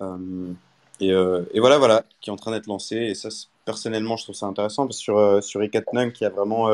Euh, 0.00 0.52
et, 1.00 1.08
et 1.08 1.60
voilà, 1.60 1.78
voilà, 1.78 2.04
qui 2.20 2.30
est 2.30 2.32
en 2.32 2.36
train 2.36 2.52
d'être 2.52 2.66
lancé. 2.68 2.96
Et 2.96 3.14
ça, 3.14 3.28
personnellement, 3.64 4.16
je 4.16 4.24
trouve 4.24 4.34
ça 4.36 4.46
intéressant 4.46 4.86
parce 4.86 4.98
que 4.98 5.02
sur, 5.02 5.42
sur 5.42 5.62
Ecatnum, 5.62 6.12
qui 6.12 6.24
a 6.24 6.30
vraiment, 6.30 6.68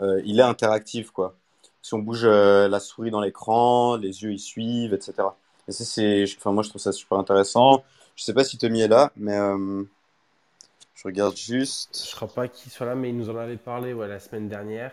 il 0.00 0.38
est 0.38 0.42
interactif, 0.42 1.10
quoi. 1.10 1.34
Si 1.82 1.94
on 1.94 2.00
bouge 2.00 2.26
la 2.26 2.80
souris 2.80 3.10
dans 3.10 3.20
l'écran, 3.20 3.96
les 3.96 4.22
yeux 4.22 4.32
ils 4.32 4.38
suivent, 4.40 4.92
etc. 4.92 5.28
Et 5.68 5.72
ça, 5.72 5.84
c'est, 5.84 6.24
enfin, 6.36 6.52
moi, 6.52 6.62
je 6.62 6.68
trouve 6.68 6.82
ça 6.82 6.92
super 6.92 7.18
intéressant. 7.18 7.82
Je 8.14 8.24
sais 8.24 8.34
pas 8.34 8.44
si 8.44 8.58
Tommy 8.58 8.82
est 8.82 8.88
là, 8.88 9.10
mais 9.16 9.38
je 10.94 11.02
regarde 11.04 11.36
je 12.00 12.10
juste. 12.16 12.16
crois 12.16 12.28
pas 12.28 12.48
qu'il 12.48 12.72
soit 12.72 12.86
là, 12.86 12.94
mais 12.94 13.10
il 13.10 13.16
nous 13.16 13.30
en 13.30 13.36
avait 13.36 13.56
parlé 13.56 13.92
ouais, 13.92 14.08
la 14.08 14.18
semaine 14.20 14.48
dernière. 14.48 14.92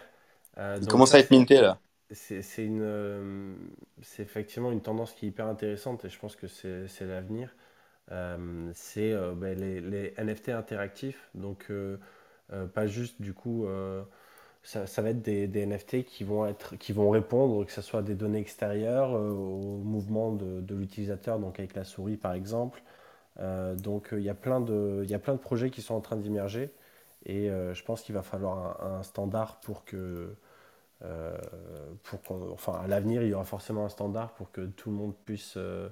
Euh, 0.58 0.80
Il 0.82 0.88
commence 0.88 1.12
ça, 1.12 1.18
à 1.18 1.20
être 1.20 1.32
minté 1.32 1.60
là. 1.62 1.80
C'est 2.12 2.66
une, 2.66 2.82
euh, 2.82 3.54
c'est 4.02 4.24
effectivement 4.24 4.72
une 4.72 4.82
tendance 4.82 5.14
qui 5.14 5.26
est 5.26 5.30
hyper 5.30 5.48
intéressante 5.48 6.06
et 6.06 6.10
je 6.10 6.20
pense 6.20 6.36
que 6.36 6.48
c'est 6.48 7.06
l'avenir. 7.06 7.56
Euh, 8.12 8.72
c'est 8.76 9.14
euh, 9.14 9.34
ben, 9.34 9.58
les, 9.58 9.82
les 9.82 10.14
NFT 10.18 10.50
interactifs, 10.50 11.30
donc 11.36 11.72
pas 12.74 12.86
juste 12.88 13.22
du 13.22 13.34
coup, 13.34 13.66
ça, 14.64 15.02
va 15.02 15.10
être 15.10 15.22
des, 15.22 15.66
NFT 15.66 16.04
qui 16.04 16.24
vont 16.24 16.46
être, 16.46 16.76
qui 16.78 16.94
vont 16.94 17.10
répondre, 17.10 17.66
que 17.66 17.72
ce 17.72 17.82
soit 17.82 18.04
des 18.04 18.16
données 18.16 18.40
extérieures, 18.40 19.12
au 19.14 19.78
mouvement 19.84 20.32
de, 20.32 20.62
de 20.62 20.76
l'utilisateur, 20.76 21.40
donc 21.40 21.60
avec 21.60 21.76
la 21.76 21.84
souris 21.84 22.18
par 22.18 22.34
exemple. 22.34 22.84
Donc 23.40 24.10
il 24.12 24.22
y 24.22 24.30
a 24.30 24.36
plein 24.36 24.62
de, 24.62 25.06
il 25.10 25.20
plein 25.20 25.34
de 25.34 25.40
projets 25.40 25.72
qui 25.72 25.82
sont 25.82 25.96
en 25.96 26.02
train 26.02 26.18
d'immerger 26.18 26.72
et 27.26 27.48
je 27.50 27.84
pense 27.84 28.04
qu'il 28.04 28.14
va 28.14 28.22
falloir 28.22 28.84
un 28.84 29.04
standard 29.04 29.60
pour 29.62 29.84
que 29.86 30.36
euh, 31.04 31.38
pour 32.04 32.20
enfin, 32.52 32.74
à 32.84 32.88
l'avenir, 32.88 33.24
il 33.24 33.30
y 33.30 33.34
aura 33.34 33.44
forcément 33.46 33.86
un 33.86 33.90
standard 33.90 34.34
pour 34.36 34.52
que 34.52 34.66
tout 34.66 34.90
le 34.90 34.96
monde 34.96 35.16
puisse 35.26 35.56
euh, 35.58 35.90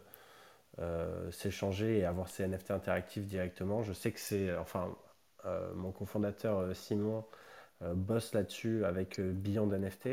euh, 0.80 1.30
s'échanger 1.32 2.00
et 2.00 2.06
avoir 2.06 2.30
ses 2.30 2.48
NFT 2.48 2.72
interactifs 2.72 3.26
directement. 3.26 3.84
Je 3.84 3.94
sais 3.94 4.12
que 4.12 4.20
c'est, 4.20 4.56
enfin, 4.58 4.96
mon 5.76 5.92
cofondateur 5.92 6.76
Simon 6.76 7.26
bosse 7.82 8.34
là-dessus 8.34 8.86
avec 8.86 9.20
Beyond 9.20 9.68
NFT. 9.72 10.10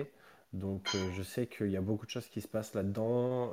Donc, 0.54 0.96
je 1.12 1.22
sais 1.22 1.46
qu'il 1.46 1.70
y 1.70 1.76
a 1.76 1.82
beaucoup 1.82 2.06
de 2.06 2.10
choses 2.10 2.26
qui 2.28 2.40
se 2.40 2.48
passent 2.48 2.74
là-dedans. 2.74 3.52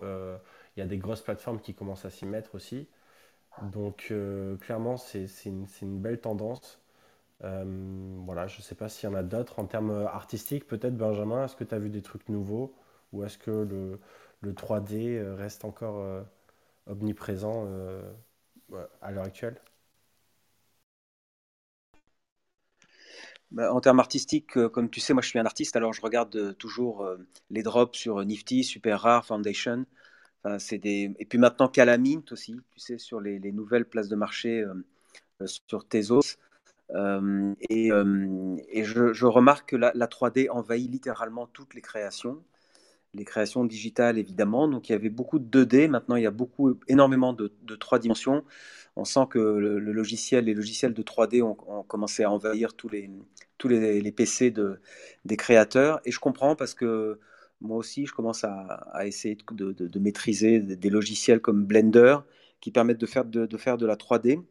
Il 0.76 0.80
y 0.80 0.84
a 0.84 0.86
des 0.86 0.98
grosses 0.98 1.22
plateformes 1.22 1.60
qui 1.60 1.74
commencent 1.74 2.06
à 2.06 2.10
s'y 2.10 2.26
mettre 2.26 2.56
aussi. 2.56 2.88
Donc, 3.74 4.14
clairement, 4.62 4.96
c'est 4.98 5.28
c'est 5.28 5.50
une, 5.50 5.68
c'est 5.68 5.86
une 5.86 6.00
belle 6.00 6.22
tendance. 6.22 6.80
Euh, 7.44 7.64
voilà, 8.26 8.48
je 8.48 8.62
sais 8.62 8.76
pas 8.76 8.90
s'il 8.90 9.10
y 9.10 9.12
en 9.12 9.16
a 9.16 9.24
d'autres. 9.24 9.60
En 9.60 9.66
termes 9.66 9.92
artistiques, 10.08 10.68
peut-être 10.68 10.98
Benjamin, 10.98 11.46
est-ce 11.46 11.56
que 11.56 11.64
tu 11.64 11.76
as 11.76 11.80
vu 11.80 11.90
des 11.90 12.02
trucs 12.02 12.28
nouveaux 12.30 12.76
ou 13.14 13.24
est-ce 13.24 13.38
que 13.38 13.52
le, 13.52 14.00
le 14.42 14.54
3D 14.56 15.18
euh, 15.18 15.36
reste 15.36 15.66
encore 15.66 16.00
euh, 16.00 16.22
omniprésent 16.88 17.68
à 19.02 19.12
l'heure 19.12 19.24
actuelle? 19.26 19.60
Bah, 23.52 23.74
en 23.74 23.80
termes 23.82 24.00
artistiques, 24.00 24.54
comme 24.70 24.90
tu 24.90 25.00
sais, 25.00 25.14
moi 25.14 25.22
je 25.22 25.30
suis 25.30 25.40
un 25.40 25.46
artiste, 25.46 25.76
alors 25.76 25.94
je 25.94 26.02
regarde 26.02 26.58
toujours 26.58 27.08
les 27.50 27.64
drops 27.64 27.98
sur 27.98 28.24
Nifty, 28.26 28.64
Super 28.64 29.02
Rare, 29.02 29.26
Foundation. 29.26 29.86
Enfin, 30.44 30.60
c'est 30.60 30.78
des... 30.80 31.14
Et 31.20 31.26
puis 31.26 31.38
maintenant 31.40 31.68
Calamint 31.70 32.24
aussi, 32.32 32.56
tu 32.72 32.80
sais, 32.80 32.98
sur 32.98 33.22
les, 33.22 33.40
les 33.40 33.52
nouvelles 33.52 33.86
places 33.86 34.10
de 34.10 34.16
marché 34.16 34.66
sur 35.68 35.88
Tezos. 35.88 36.38
Et, 36.90 37.90
je, 38.84 39.26
remarque 39.26 39.70
que 39.70 39.76
la, 39.76 39.92
la, 39.96 40.08
3D 40.08 40.50
envahit 40.50 40.92
littéralement 40.92 41.48
toutes 41.48 41.74
les 41.74 41.82
créations. 41.82 42.44
Les 43.14 43.26
créations 43.26 43.64
digitales, 43.64 44.18
évidemment. 44.18 44.68
Donc 44.68 44.90
il 44.90 44.92
y 44.92 44.96
avait 44.96 45.10
beaucoup 45.10 45.40
de 45.40 45.64
2D. 45.64 45.88
Maintenant, 45.88 46.16
il 46.16 46.24
y 46.24 46.28
a 46.28 46.32
beaucoup, 46.32 46.78
énormément 46.88 47.34
de, 47.34 47.54
de 47.64 47.76
3 47.76 48.00
dimensions 48.00 48.44
on 48.96 49.06
sent 49.06 49.28
que 49.30 49.40
le, 49.40 49.80
logiciel, 49.80 50.46
les 50.46 50.54
logiciels 50.54 50.94
de 50.94 51.04
3D 51.04 51.42
ont, 51.42 51.84
commencé 51.84 52.24
à 52.24 52.32
envahir 52.32 52.74
tous 52.74 52.90
les, 52.90 53.10
tous 53.58 53.68
les, 53.68 54.12
PC 54.12 54.52
de, 54.52 54.80
des 55.26 55.38
créateurs. 55.38 56.00
Et 56.06 56.12
je 56.12 56.20
comprends 56.20 56.56
parce 56.56 56.74
que 56.74 57.20
moi 57.62 57.78
aussi, 57.78 58.06
je 58.06 58.14
commence 58.14 58.44
à, 58.44 59.06
essayer 59.06 59.38
de, 59.52 60.00
maîtriser 60.00 60.60
des 60.60 60.90
logiciels 60.90 61.42
comme 61.42 61.66
Blender 61.66 62.18
qui 62.62 62.72
permettent 62.72 63.00
de 63.00 63.06
faire 63.06 63.26
de, 63.26 63.58
faire 63.58 63.78
de 63.78 63.86
la 63.86 63.96
3D. 63.96 64.42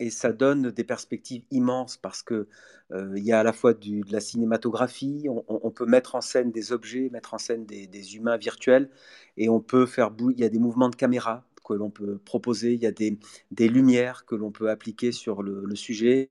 Et 0.00 0.10
ça 0.10 0.32
donne 0.32 0.70
des 0.70 0.84
perspectives 0.84 1.44
immenses 1.50 1.96
parce 1.96 2.22
que 2.22 2.48
euh, 2.92 3.12
il 3.16 3.24
y 3.24 3.32
a 3.32 3.40
à 3.40 3.42
la 3.42 3.52
fois 3.52 3.74
de 3.74 4.12
la 4.12 4.20
cinématographie, 4.20 5.26
on, 5.28 5.70
peut 5.70 5.86
mettre 5.86 6.14
en 6.14 6.20
scène 6.20 6.50
des 6.50 6.72
objets, 6.72 7.08
mettre 7.12 7.34
en 7.34 7.38
scène 7.38 7.64
des, 7.64 8.16
humains 8.16 8.36
virtuels, 8.36 8.90
et 9.36 9.48
on 9.48 9.60
peut 9.60 9.86
faire 9.86 10.10
il 10.30 10.38
y 10.38 10.44
a 10.44 10.48
des 10.48 10.58
mouvements 10.58 10.88
de 10.88 10.96
caméra 10.96 11.44
que 11.64 11.72
l'on 11.72 11.90
peut 11.90 12.18
proposer, 12.18 12.74
il 12.74 12.82
y 12.82 12.86
a 12.86 12.92
des, 12.92 13.18
des 13.50 13.68
lumières 13.68 14.26
que 14.26 14.34
l'on 14.34 14.50
peut 14.50 14.68
appliquer 14.68 15.12
sur 15.12 15.42
le, 15.42 15.74
sujet, 15.74 16.30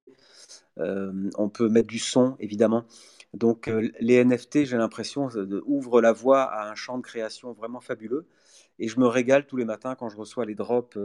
euh, 0.78 1.30
on 1.38 1.50
peut 1.50 1.70
mettre 1.70 1.88
du 1.88 2.00
son, 2.00 2.36
évidemment. 2.40 2.86
Donc 3.34 3.68
euh, 3.68 3.90
les 4.00 4.24
NFT, 4.24 4.66
j'ai 4.66 4.78
l'impression, 4.78 5.30
ouvrent 5.66 6.02
la 6.02 6.12
voie 6.12 6.44
à 6.44 6.70
un 6.70 6.76
champ 6.76 6.98
de 6.98 7.04
création 7.04 7.52
vraiment 7.54 7.82
fabuleux. 7.82 8.28
Et 8.80 8.88
je 8.88 9.00
me 9.00 9.08
régale 9.08 9.48
tous 9.48 9.58
les 9.58 9.66
matins 9.66 9.96
quand 9.96 10.10
je 10.10 10.18
reçois 10.18 10.46
les 10.46 10.56
drops 10.56 10.98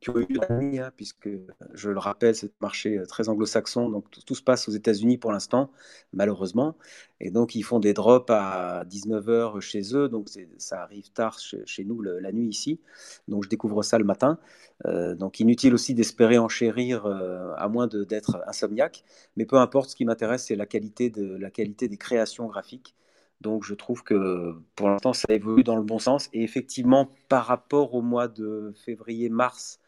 qui 0.00 0.08
ont 0.08 0.16
eu 0.16 0.26
la 0.30 0.86
hein, 0.86 0.90
puisque 0.96 1.28
je 1.74 1.90
le 1.90 1.98
rappelle, 1.98 2.34
c'est 2.34 2.46
un 2.46 2.62
marché 2.62 2.96
euh, 2.96 3.04
très 3.04 3.28
anglo-saxon, 3.28 3.90
donc 3.90 4.06
tout, 4.10 4.34
se 4.34 4.42
passe 4.42 4.66
aux 4.68 4.72
États-Unis 4.72 5.18
pour 5.18 5.30
l'instant, 5.30 5.70
malheureusement. 6.14 6.76
Et 7.20 7.30
donc 7.30 7.54
ils 7.54 7.62
font 7.62 7.80
des 7.80 7.92
drops 7.92 8.30
à 8.30 8.84
19h 8.86 9.60
chez 9.60 9.94
eux, 9.94 10.08
donc 10.08 10.28
ça 10.56 10.82
arrive 10.82 11.10
tard 11.10 11.38
chez, 11.38 11.84
nous 11.84 12.00
la 12.00 12.32
nuit 12.32 12.48
ici. 12.48 12.80
Donc 13.28 13.44
je 13.44 13.50
découvre 13.50 13.82
ça 13.82 13.98
le 13.98 14.04
matin. 14.04 14.38
Euh, 14.86 15.14
donc 15.14 15.38
inutile 15.38 15.74
aussi 15.74 15.94
d'espérer 15.94 16.38
enchérir, 16.38 17.04
euh, 17.04 17.52
à 17.58 17.68
moins 17.68 17.86
d'être 17.86 18.42
insomniaque. 18.46 19.04
Mais 19.36 19.44
peu 19.44 19.56
importe, 19.56 19.90
ce 19.90 19.96
qui 19.96 20.06
m'intéresse, 20.06 20.46
c'est 20.46 20.56
la 20.56 20.66
la 20.70 21.50
qualité 21.50 21.88
des 21.88 21.96
créations 21.98 22.46
graphiques. 22.46 22.94
Donc 23.42 23.64
je 23.64 23.74
trouve 23.74 24.02
que 24.02 24.54
pour 24.76 24.88
l'instant 24.88 25.12
ça 25.12 25.32
évolue 25.32 25.64
dans 25.64 25.76
le 25.76 25.82
bon 25.82 25.98
sens. 25.98 26.30
Et 26.32 26.42
effectivement, 26.42 27.10
par 27.28 27.44
rapport 27.44 27.94
au 27.94 28.00
mois 28.00 28.28
de 28.28 28.72
février-mars, 28.84 29.78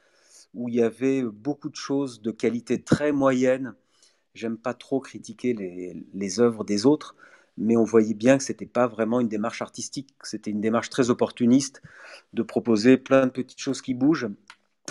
où 0.54 0.68
il 0.68 0.76
y 0.76 0.82
avait 0.82 1.22
beaucoup 1.22 1.70
de 1.70 1.76
choses 1.76 2.22
de 2.22 2.30
qualité 2.30 2.82
très 2.82 3.12
moyenne. 3.12 3.74
J'aime 4.34 4.56
pas 4.56 4.74
trop 4.74 5.00
critiquer 5.00 5.54
les, 5.54 6.40
œuvres 6.40 6.64
des 6.64 6.86
autres, 6.86 7.14
mais 7.58 7.76
on 7.76 7.84
voyait 7.84 8.14
bien 8.14 8.38
que 8.38 8.44
c'était 8.44 8.66
pas 8.66 8.86
vraiment 8.86 9.20
une 9.20 9.28
démarche 9.28 9.62
artistique, 9.62 10.10
c'était 10.22 10.50
une 10.50 10.60
démarche 10.60 10.88
très 10.90 11.10
opportuniste 11.10 11.82
de 12.32 12.42
proposer 12.42 12.96
plein 12.96 13.26
de 13.26 13.30
petites 13.30 13.60
choses 13.60 13.82
qui 13.82 13.94
bougent 13.94 14.30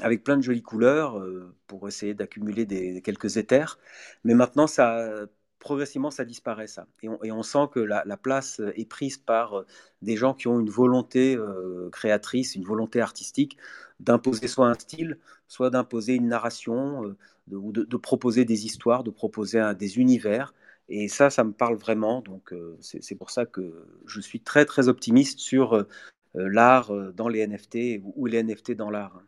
avec 0.01 0.24
plein 0.24 0.38
de 0.38 0.41
jolies 0.41 0.62
couleurs 0.62 1.20
euh, 1.20 1.53
pour 1.68 1.88
essayer 1.88 2.14
d'accumuler 2.14 2.66
des, 2.66 3.01
quelques 3.01 3.38
éthers. 3.38 3.78
Mais 4.24 4.34
maintenant, 4.36 4.68
ça, 4.68 5.28
progressivement, 5.62 6.12
ça 6.12 6.26
disparaît, 6.26 6.68
ça. 6.68 6.88
Et 7.24 7.32
on, 7.32 7.43
sent 7.43 7.70
que 7.72 7.80
la, 7.80 8.03
la, 8.05 8.18
place 8.18 8.62
est 8.76 8.89
prise 8.89 9.18
par 9.18 9.59
euh, 9.59 9.66
des 10.01 10.18
gens 10.18 10.34
qui 10.34 10.47
ont 10.49 10.59
une 10.59 10.70
volonté 10.70 11.36
euh, 11.38 11.89
créatrice, 11.91 12.55
une 12.55 12.66
volonté 12.66 12.99
artistique 12.99 13.57
d'imposer 14.01 14.47
soit 14.47 14.68
un 14.68 14.74
style, 14.74 15.20
soit 15.47 15.70
d'imposer 15.70 16.16
une 16.16 16.28
narration, 16.28 17.05
euh, 17.05 17.18
de, 17.47 17.55
ou 17.55 17.72
de, 17.72 17.97
proposer 17.97 18.45
des 18.45 18.66
histoires, 18.66 19.03
de 19.03 19.12
proposer 19.12 19.62
des 19.78 19.99
univers. 19.99 20.53
Et 20.89 21.07
ça, 21.07 21.30
ça 21.30 21.43
me 21.43 21.53
parle 21.53 21.76
vraiment. 21.76 22.22
Donc, 22.22 22.51
euh, 22.53 22.78
c'est 22.82 23.16
pour 23.16 23.32
ça 23.32 23.45
que 23.45 23.88
je 24.05 24.20
suis 24.20 24.41
très, 24.41 24.66
très 24.66 24.89
optimiste 24.89 25.39
sur 25.39 25.74
euh, 25.76 25.88
l'art 26.36 26.91
dans 27.14 27.30
les 27.30 27.39
NFT 27.47 28.01
ou, 28.03 28.26
les 28.26 28.43
NFT 28.43 28.74
dans 28.74 28.89
l'art. 28.89 29.22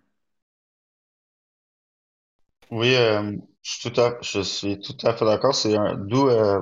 Oui, 2.71 2.95
euh, 2.95 3.37
je, 3.63 3.71
suis 3.71 3.91
tout 3.91 4.01
à, 4.01 4.17
je 4.21 4.41
suis 4.41 4.79
tout 4.79 4.97
à 5.05 5.15
fait 5.15 5.25
d'accord. 5.25 5.55
C'est 5.55 5.75
un 5.77 5.95
d'où 5.95 6.27
euh, 6.29 6.61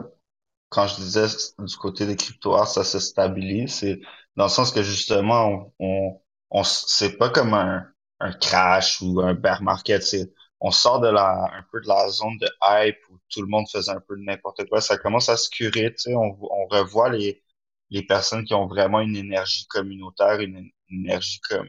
quand 0.70 0.88
je 0.88 0.96
disais 0.98 1.28
du 1.60 1.78
côté 1.78 2.06
des 2.08 2.16
crypto-arts, 2.16 2.68
ça 2.70 2.84
se 2.84 3.00
stabilise. 3.00 3.76
C'est 3.76 4.02
dans 4.36 4.46
le 4.46 4.50
sens 4.50 4.72
que 4.74 4.84
justement, 4.84 5.74
on, 5.80 5.86
on, 5.88 6.22
on 6.62 6.64
c'est 6.64 7.18
pas 7.18 7.30
comme 7.30 7.54
un, 7.54 7.86
un 8.20 8.34
crash 8.34 9.02
ou 9.02 9.22
un 9.22 9.34
bear 9.36 9.62
market. 9.64 10.04
C'est, 10.04 10.32
on 10.62 10.72
sort 10.72 11.02
de 11.02 11.10
la, 11.10 11.32
un 11.56 11.64
peu 11.72 11.82
de 11.82 11.88
la 11.88 12.10
zone 12.10 12.38
de 12.40 12.48
hype 12.64 12.98
où 13.12 13.20
tout 13.30 13.42
le 13.42 13.48
monde 13.48 13.68
faisait 13.72 13.92
un 13.92 14.02
peu 14.02 14.18
de 14.18 14.24
n'importe 14.24 14.68
quoi. 14.70 14.82
Ça 14.82 14.98
commence 14.98 15.30
à 15.30 15.38
se 15.38 15.50
curer, 15.50 15.92
tu 15.96 16.00
sais. 16.04 16.16
On, 16.16 16.38
on 16.42 16.68
revoit 16.68 17.10
les, 17.12 17.44
les 17.92 18.04
personnes 18.06 18.46
qui 18.46 18.54
ont 18.54 18.68
vraiment 18.68 19.02
une 19.02 19.16
énergie 19.18 19.68
communautaire, 19.68 20.40
une, 20.42 20.58
une 20.90 21.06
énergie 21.06 21.40
comme 21.50 21.68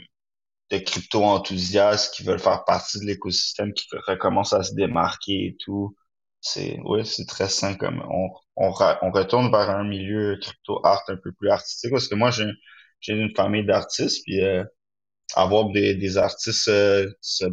de 0.73 0.79
crypto-enthousiastes 0.79 2.15
qui 2.15 2.25
veulent 2.25 2.41
faire 2.41 2.65
partie 2.65 2.99
de 3.01 3.05
l'écosystème, 3.05 3.73
qui 3.75 3.87
recommencent 4.09 4.55
à 4.55 4.63
se 4.65 4.75
démarquer 4.75 5.47
et 5.47 5.57
tout. 5.61 5.97
C'est, 6.41 6.79
oui, 6.85 7.07
c'est 7.07 7.27
très 7.27 7.49
sain 7.49 7.75
comme, 7.77 8.03
on, 8.11 8.31
on, 8.57 8.73
on 9.03 9.11
retourne 9.13 9.51
vers 9.53 9.71
un 9.71 9.85
milieu 9.85 10.39
crypto-art 10.41 11.05
un 11.09 11.17
peu 11.17 11.33
plus 11.33 11.51
artistique 11.51 11.93
parce 11.93 12.09
que 12.09 12.17
moi, 12.17 12.31
j'ai, 12.33 12.47
j'ai 13.01 13.15
une 13.15 13.35
famille 13.37 13.65
d'artistes 13.67 14.25
puis, 14.25 14.41
euh, 14.43 14.65
avoir 15.35 15.71
des, 15.71 15.95
des 15.97 16.19
artistes 16.19 16.69
euh, 16.69 17.11
se, 17.21 17.47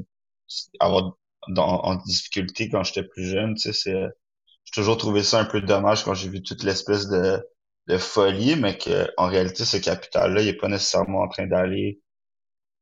avoir 0.79 1.17
dans, 1.49 1.81
en 1.83 1.95
difficulté 1.95 2.69
quand 2.69 2.83
j'étais 2.83 3.03
plus 3.03 3.25
jeune, 3.25 3.55
tu 3.55 3.61
sais, 3.61 3.73
c'est, 3.73 3.93
j'ai 3.93 4.71
toujours 4.73 4.97
trouvé 4.97 5.23
ça 5.23 5.39
un 5.39 5.45
peu 5.45 5.61
dommage 5.61 6.03
quand 6.03 6.13
j'ai 6.13 6.29
vu 6.29 6.41
toute 6.43 6.63
l'espèce 6.63 7.07
de, 7.07 7.41
de 7.87 7.97
folie, 7.97 8.55
mais 8.55 8.77
que 8.77 9.09
en 9.17 9.27
réalité, 9.27 9.65
ce 9.65 9.77
capital-là, 9.77 10.41
il 10.41 10.47
est 10.49 10.53
pas 10.57 10.67
nécessairement 10.67 11.21
en 11.21 11.27
train 11.29 11.47
d'aller 11.47 12.01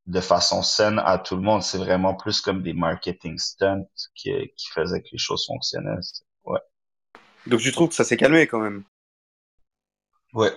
de 0.07 0.21
façon 0.21 0.63
saine 0.63 0.99
à 1.05 1.19
tout 1.19 1.35
le 1.35 1.41
monde. 1.41 1.61
C'est 1.61 1.77
vraiment 1.77 2.15
plus 2.15 2.41
comme 2.41 2.63
des 2.63 2.73
marketing 2.73 3.37
stunts 3.37 3.85
qui, 4.15 4.31
qui 4.55 4.67
faisaient 4.73 5.01
que 5.01 5.09
les 5.11 5.17
choses 5.17 5.45
fonctionnaient. 5.45 5.99
Ouais. 6.45 6.59
Donc 7.45 7.59
tu 7.59 7.71
trouves 7.71 7.89
que 7.89 7.95
ça 7.95 8.03
s'est 8.03 8.17
calmé 8.17 8.47
quand 8.47 8.59
même? 8.59 8.83
Ouais. 10.33 10.51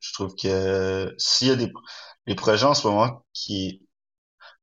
Je 0.00 0.12
trouve 0.14 0.34
que 0.34 1.14
s'il 1.18 1.48
y 1.48 1.50
a 1.50 1.56
des, 1.56 1.72
des 2.26 2.34
projets 2.34 2.66
en 2.66 2.74
ce 2.74 2.86
moment 2.86 3.24
qui, 3.32 3.86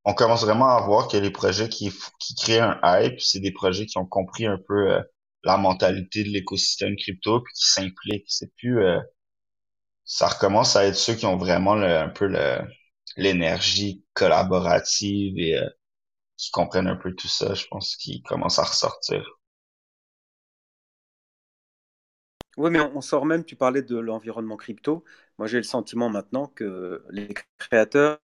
on 0.04 0.14
commence 0.14 0.42
vraiment 0.44 0.68
à 0.68 0.80
voir 0.82 1.08
que 1.08 1.16
les 1.16 1.30
projets 1.30 1.68
qui, 1.68 1.92
qui 2.18 2.34
créent 2.34 2.60
un 2.60 2.78
hype, 2.82 3.20
c'est 3.20 3.40
des 3.40 3.52
projets 3.52 3.86
qui 3.86 3.98
ont 3.98 4.06
compris 4.06 4.46
un 4.46 4.58
peu 4.68 4.92
euh, 4.92 5.02
la 5.44 5.56
mentalité 5.56 6.24
de 6.24 6.28
l'écosystème 6.28 6.96
crypto 6.96 7.40
puis 7.40 7.52
qui 7.54 7.70
s'impliquent. 7.70 8.26
C'est 8.28 8.54
plus, 8.56 8.82
euh, 8.82 9.00
ça 10.04 10.28
recommence 10.28 10.76
à 10.76 10.86
être 10.86 10.96
ceux 10.96 11.14
qui 11.14 11.26
ont 11.26 11.36
vraiment 11.36 11.74
un 11.74 12.08
peu 12.08 12.26
le, 12.26 12.60
l'énergie 13.16 14.04
collaborative 14.14 15.38
et 15.38 15.58
euh, 15.58 15.68
qui 16.36 16.50
comprennent 16.50 16.86
un 16.86 16.96
peu 16.96 17.14
tout 17.14 17.28
ça, 17.28 17.54
je 17.54 17.66
pense 17.70 17.96
qu'ils 17.96 18.22
commencent 18.22 18.58
à 18.58 18.64
ressortir. 18.64 19.38
Oui, 22.56 22.70
mais 22.70 22.80
on, 22.80 23.00
sort 23.00 23.26
même, 23.26 23.44
tu 23.44 23.56
parlais 23.56 23.82
de 23.82 23.96
l'environnement 23.96 24.56
crypto. 24.56 25.04
Moi, 25.38 25.46
j'ai 25.46 25.56
le 25.56 25.62
sentiment 25.62 26.10
maintenant 26.10 26.46
que 26.48 27.04
les 27.10 27.28
créateurs 27.58 28.18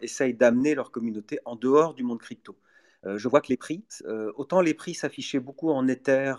essayent 0.00 0.34
d'amener 0.34 0.74
leur 0.74 0.90
communauté 0.90 1.40
en 1.44 1.56
dehors 1.56 1.94
du 1.94 2.02
monde 2.02 2.20
crypto. 2.20 2.58
Euh, 3.04 3.18
je 3.18 3.28
vois 3.28 3.40
que 3.40 3.48
les 3.48 3.56
prix, 3.56 3.84
euh, 4.04 4.32
autant 4.36 4.60
les 4.60 4.74
prix 4.74 4.94
s'affichaient 4.94 5.40
beaucoup 5.40 5.70
en 5.70 5.86
Ether 5.88 6.34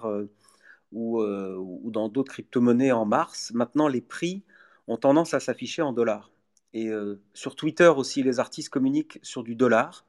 ou, 0.91 1.21
ou, 1.21 1.91
dans 1.91 2.09
d'autres 2.09 2.31
crypto-monnaies 2.31 2.91
en 2.91 3.05
mars, 3.05 3.51
maintenant 3.53 3.87
les 3.87 4.01
prix 4.01 4.43
ont 4.87 4.97
tendance 4.97 5.33
à 5.33 5.39
s'afficher 5.39 5.81
en 5.81 5.93
dollars. 5.93 6.31
Et 6.73 6.89
euh, 6.89 7.21
sur 7.33 7.55
Twitter 7.55 7.87
aussi, 7.87 8.23
les 8.23 8.39
artistes 8.39 8.69
communiquent 8.69 9.19
sur 9.23 9.43
du 9.43 9.55
dollar. 9.55 10.05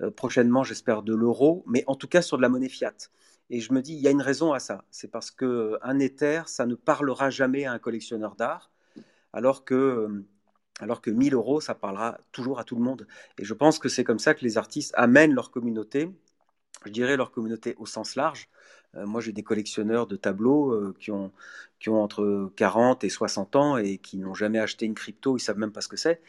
Euh, 0.00 0.10
prochainement, 0.10 0.64
j'espère 0.64 1.02
de 1.02 1.14
l'euro, 1.14 1.64
mais 1.66 1.84
en 1.86 1.94
tout 1.94 2.08
cas 2.08 2.22
sur 2.22 2.36
de 2.36 2.42
la 2.42 2.48
monnaie 2.48 2.68
fiat. 2.68 2.94
Et 3.50 3.60
je 3.60 3.72
me 3.72 3.80
dis, 3.82 3.94
il 3.94 4.00
y 4.00 4.08
a 4.08 4.10
une 4.10 4.22
raison 4.22 4.52
à 4.52 4.58
ça. 4.58 4.84
C'est 4.90 5.10
parce 5.10 5.30
qu'un 5.30 5.46
euh, 5.46 5.98
Ether, 6.00 6.42
ça 6.46 6.66
ne 6.66 6.74
parlera 6.74 7.30
jamais 7.30 7.64
à 7.64 7.72
un 7.72 7.78
collectionneur 7.78 8.34
d'art, 8.36 8.70
alors 9.32 9.64
que, 9.64 10.24
alors 10.80 11.00
que 11.00 11.10
1000 11.10 11.34
euros, 11.34 11.60
ça 11.60 11.74
parlera 11.74 12.18
toujours 12.32 12.58
à 12.58 12.64
tout 12.64 12.76
le 12.76 12.82
monde. 12.82 13.06
Et 13.38 13.44
je 13.44 13.54
pense 13.54 13.78
que 13.78 13.88
c'est 13.88 14.04
comme 14.04 14.18
ça 14.18 14.34
que 14.34 14.44
les 14.44 14.58
artistes 14.58 14.92
amènent 14.96 15.34
leur 15.34 15.50
communauté, 15.50 16.10
je 16.84 16.90
dirais 16.90 17.16
leur 17.16 17.30
communauté 17.32 17.74
au 17.78 17.86
sens 17.86 18.16
large, 18.16 18.48
moi, 19.04 19.20
j'ai 19.20 19.32
des 19.32 19.42
collectionneurs 19.42 20.06
de 20.06 20.16
tableaux 20.16 20.72
euh, 20.72 20.94
qui, 20.98 21.10
ont, 21.10 21.32
qui 21.80 21.88
ont 21.88 22.02
entre 22.02 22.50
40 22.56 23.04
et 23.04 23.08
60 23.08 23.56
ans 23.56 23.76
et 23.76 23.98
qui 23.98 24.16
n'ont 24.18 24.34
jamais 24.34 24.58
acheté 24.58 24.86
une 24.86 24.94
crypto, 24.94 25.36
ils 25.36 25.40
savent 25.40 25.58
même 25.58 25.72
pas 25.72 25.80
ce 25.80 25.88
que 25.88 25.96
c'est. 25.96 26.20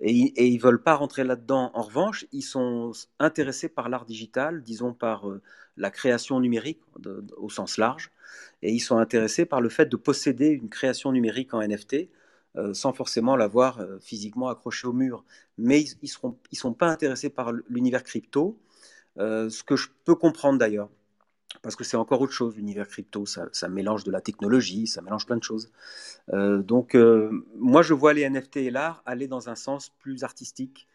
Et, 0.00 0.10
et 0.10 0.46
ils 0.46 0.58
veulent 0.58 0.82
pas 0.82 0.94
rentrer 0.94 1.24
là-dedans. 1.24 1.70
En 1.74 1.82
revanche, 1.82 2.26
ils 2.32 2.42
sont 2.42 2.92
intéressés 3.18 3.68
par 3.68 3.88
l'art 3.88 4.06
digital, 4.06 4.62
disons 4.62 4.92
par 4.92 5.28
euh, 5.28 5.40
la 5.76 5.90
création 5.90 6.40
numérique 6.40 6.80
au 7.36 7.50
sens 7.50 7.76
large. 7.76 8.10
Et 8.62 8.72
ils 8.72 8.80
sont 8.80 8.98
intéressés 8.98 9.44
par 9.44 9.60
le 9.60 9.68
fait 9.68 9.86
de 9.86 9.96
posséder 9.96 10.48
une 10.48 10.68
création 10.68 11.12
numérique 11.12 11.54
en 11.54 11.60
NFT 11.60 12.08
euh, 12.56 12.72
sans 12.72 12.94
forcément 12.94 13.36
l'avoir 13.36 13.80
euh, 13.80 13.98
physiquement 14.00 14.48
accrochée 14.48 14.86
au 14.86 14.94
mur. 14.94 15.24
Mais 15.58 15.82
ils 15.82 16.08
ne 16.22 16.30
ils 16.50 16.56
sont 16.56 16.72
pas 16.72 16.88
intéressés 16.88 17.28
par 17.28 17.52
l'univers 17.68 18.02
crypto, 18.02 18.58
euh, 19.18 19.50
ce 19.50 19.62
que 19.62 19.76
je 19.76 19.88
peux 20.04 20.14
comprendre 20.14 20.58
d'ailleurs 20.58 20.88
parce 21.62 21.76
que 21.76 21.84
c'est 21.84 21.96
encore 21.96 22.20
autre 22.20 22.32
chose, 22.32 22.56
l'univers 22.56 22.88
crypto, 22.88 23.26
ça, 23.26 23.68
mélange 23.68 24.04
de 24.04 24.10
la 24.10 24.20
technologie, 24.20 24.86
ça 24.86 25.02
mélange 25.02 25.26
plein 25.26 25.36
de 25.36 25.42
choses. 25.42 25.70
Euh, 26.32 26.62
donc, 26.62 26.94
euh, 26.94 27.30
moi, 27.56 27.82
je 27.82 27.94
vois 27.94 28.12
les 28.12 28.28
NFT 28.28 28.56
et 28.58 28.70
l'art 28.70 29.02
aller 29.06 29.28
dans 29.28 29.48
un 29.48 29.54
sens 29.54 29.90
plus 29.98 30.24
artistique, 30.24 30.86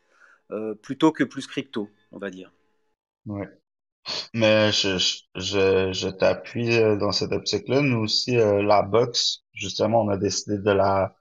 euh, 0.51 0.75
plutôt 0.75 1.11
que 1.11 1.23
plus 1.23 1.47
crypto, 1.47 1.89
on 2.11 2.17
va 2.17 2.29
dire. 2.29 2.51
Ouais. 3.25 3.49
Mais 4.33 4.71
je, 4.71 4.97
je, 5.35 5.91
je, 5.93 6.09
t'appuie 6.09 6.79
dans 6.97 7.11
cette 7.11 7.31
optique-là. 7.31 7.81
Nous 7.81 7.99
aussi, 7.99 8.35
la 8.35 8.81
box, 8.81 9.43
justement, 9.53 10.01
on 10.01 10.09
a 10.09 10.17
décidé 10.17 10.57
de 10.57 10.71
la, 10.71 11.15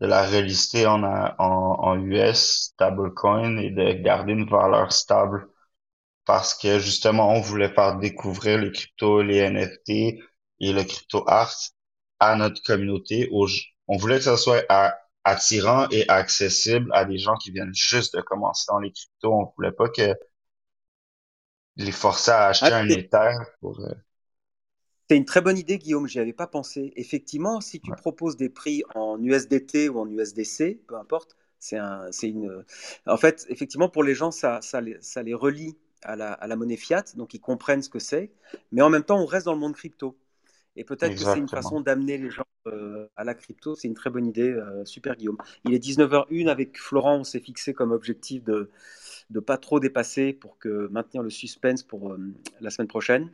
de 0.00 0.06
la 0.06 0.26
relister 0.26 0.86
en, 0.86 1.02
en 1.02 1.98
US, 2.02 2.72
stablecoin, 2.74 3.56
et 3.56 3.70
de 3.70 3.92
garder 4.02 4.32
une 4.34 4.48
valeur 4.48 4.92
stable 4.92 5.48
parce 6.28 6.54
que 6.54 6.80
justement, 6.80 7.30
on 7.32 7.42
voulait 7.42 7.70
faire 7.74 7.98
découvrir 7.98 8.60
les 8.60 8.72
cryptos, 8.72 9.22
les 9.22 9.38
NFT 9.38 10.20
et 10.60 10.72
le 10.74 10.84
crypto 10.84 11.24
art 11.28 11.54
à 12.20 12.36
notre 12.36 12.62
communauté. 12.64 13.28
Aux- 13.32 13.48
on 13.88 13.98
voulait 13.98 14.18
que 14.18 14.24
ça 14.26 14.38
soit 14.38 14.64
attirant 15.24 15.88
et 15.92 16.08
accessible 16.10 16.90
à 16.94 17.06
des 17.06 17.18
gens 17.18 17.36
qui 17.36 17.52
viennent 17.52 17.74
juste 17.74 18.16
de 18.16 18.22
commencer 18.22 18.66
dans 18.68 18.80
les 18.80 18.92
cryptos. 18.92 19.34
On 19.34 19.52
voulait 19.58 19.72
pas 19.72 19.90
que 19.90 20.14
les 21.76 21.92
forcer 21.92 22.30
à 22.30 22.48
acheter 22.48 22.72
Ah, 22.72 22.74
un 22.74 22.90
Ether 22.90 23.32
pour, 23.62 23.80
euh, 23.80 23.94
c'est 25.08 25.16
une 25.16 25.24
très 25.24 25.40
bonne 25.40 25.56
idée, 25.58 25.78
Guillaume, 25.78 26.06
j'y 26.06 26.18
avais 26.20 26.32
pas 26.32 26.46
pensé. 26.46 26.92
Effectivement, 26.96 27.60
si 27.60 27.80
tu 27.80 27.92
ouais. 27.92 27.94
proposes 27.94 28.36
des 28.36 28.50
prix 28.50 28.82
en 28.94 29.22
USDT 29.22 29.88
ou 29.88 29.98
en 30.00 30.08
USDC, 30.10 30.80
peu 30.86 30.96
importe, 30.96 31.36
c'est 31.58 31.78
un, 31.78 32.10
une... 32.22 32.64
En 33.06 33.16
fait, 33.16 33.46
effectivement, 33.48 33.88
pour 33.88 34.04
les 34.04 34.14
gens, 34.14 34.30
ça, 34.30 34.60
ça 34.62 34.80
les, 34.80 34.98
ça 35.00 35.22
les 35.22 35.34
relie 35.34 35.76
à 36.02 36.16
la, 36.16 36.32
à 36.32 36.46
la 36.46 36.56
monnaie 36.56 36.76
fiat, 36.76 37.04
donc 37.16 37.34
ils 37.34 37.40
comprennent 37.40 37.82
ce 37.82 37.88
que 37.88 37.98
c'est, 37.98 38.30
mais 38.72 38.82
en 38.82 38.90
même 38.90 39.04
temps, 39.04 39.20
on 39.20 39.26
reste 39.26 39.46
dans 39.46 39.54
le 39.54 39.60
monde 39.60 39.74
crypto. 39.74 40.16
Et 40.76 40.84
peut-être 40.84 41.14
que 41.14 41.24
c'est 41.24 41.38
une 41.38 41.48
façon 41.48 41.80
d'amener 41.80 42.18
les 42.18 42.30
gens 42.30 42.44
euh, 42.68 43.08
à 43.16 43.24
la 43.24 43.34
crypto. 43.34 43.74
C'est 43.74 43.88
une 43.88 43.94
très 43.94 44.10
bonne 44.10 44.26
idée. 44.26 44.50
euh, 44.50 44.84
super, 44.84 45.16
Guillaume. 45.16 45.38
Il 45.64 45.74
est 45.74 45.78
19h01 45.78 46.48
avec 46.48 46.78
Florent. 46.78 47.16
On 47.16 47.24
s'est 47.24 47.40
fixé 47.40 47.74
comme 47.74 47.90
objectif 47.90 48.44
de 48.44 48.70
ne 49.30 49.40
pas 49.40 49.58
trop 49.58 49.80
dépasser 49.80 50.32
pour 50.32 50.56
que 50.58 50.88
maintenir 50.92 51.24
le 51.24 51.30
suspense 51.30 51.82
pour 51.82 52.12
euh, 52.12 52.18
la 52.60 52.70
semaine 52.70 52.86
prochaine. 52.86 53.32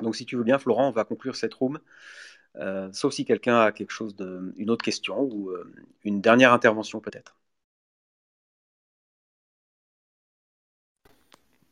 Donc, 0.00 0.16
si 0.16 0.26
tu 0.26 0.36
veux 0.36 0.42
bien, 0.42 0.58
Florent, 0.58 0.88
on 0.88 0.92
va 0.92 1.04
conclure 1.04 1.36
cette 1.36 1.54
room. 1.54 1.78
Sauf 2.92 3.12
si 3.12 3.26
quelqu'un 3.26 3.60
a 3.60 3.70
quelque 3.70 3.90
chose 3.90 4.16
de, 4.16 4.54
une 4.56 4.70
autre 4.70 4.84
question 4.84 5.20
ou 5.20 5.52
une 6.04 6.22
dernière 6.22 6.54
intervention 6.54 7.00
peut-être. 7.00 7.36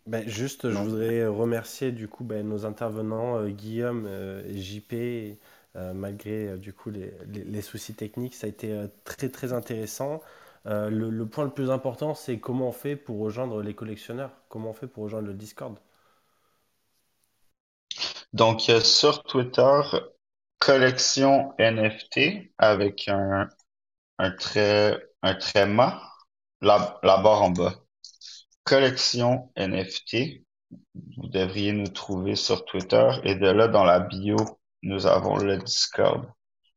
Ben, 0.07 0.29
juste, 0.29 0.71
je 0.71 0.83
voudrais 0.83 1.27
remercier 1.27 1.91
du 1.91 2.09
coup 2.09 2.25
ben, 2.25 2.47
nos 2.47 2.67
intervenants, 2.67 3.39
euh, 3.39 3.49
Guillaume 3.49 4.05
euh, 4.07 4.43
et 4.47 4.59
JP, 4.61 5.39
euh, 5.77 5.95
malgré 5.95 6.59
du 6.59 6.73
coup 6.75 6.91
les, 6.91 7.13
les- 7.27 7.45
les 7.45 7.63
soucis 7.63 7.95
techniques, 7.95 8.35
ça 8.35 8.47
a 8.47 8.51
été 8.51 8.85
très 9.05 9.31
très 9.31 9.53
intéressant. 9.55 10.21
Le, 10.67 11.11
le 11.11 11.27
point 11.27 11.45
le 11.45 11.51
plus 11.51 11.71
important, 11.71 12.15
c'est 12.15 12.39
comment 12.41 12.69
on 12.69 12.73
fait 12.73 12.97
pour 12.97 13.19
rejoindre 13.21 13.63
les 13.63 13.75
collectionneurs, 13.75 14.31
comment 14.49 14.71
on 14.71 14.73
fait 14.75 14.87
pour 14.87 15.05
rejoindre 15.05 15.29
le 15.29 15.35
Discord? 15.35 15.79
Donc, 18.33 18.61
sur 18.83 19.23
Twitter, 19.25 19.81
collection 20.59 21.55
NFT 21.59 22.53
avec 22.59 23.09
un, 23.09 23.49
un 24.19 24.33
trait, 24.33 25.01
un 25.23 25.35
la, 26.63 26.99
la 27.05 27.19
barre 27.19 27.43
en 27.43 27.51
bas. 27.51 27.84
Collection 28.65 29.51
NFT. 29.57 30.43
Vous 31.17 31.29
devriez 31.29 31.73
nous 31.73 31.87
trouver 31.87 32.35
sur 32.35 32.65
Twitter 32.65 33.11
et 33.23 33.35
de 33.35 33.47
là, 33.47 33.69
dans 33.69 33.85
la 33.85 34.01
bio, 34.01 34.37
nous 34.83 35.07
avons 35.07 35.37
le 35.37 35.59
Discord. 35.59 36.27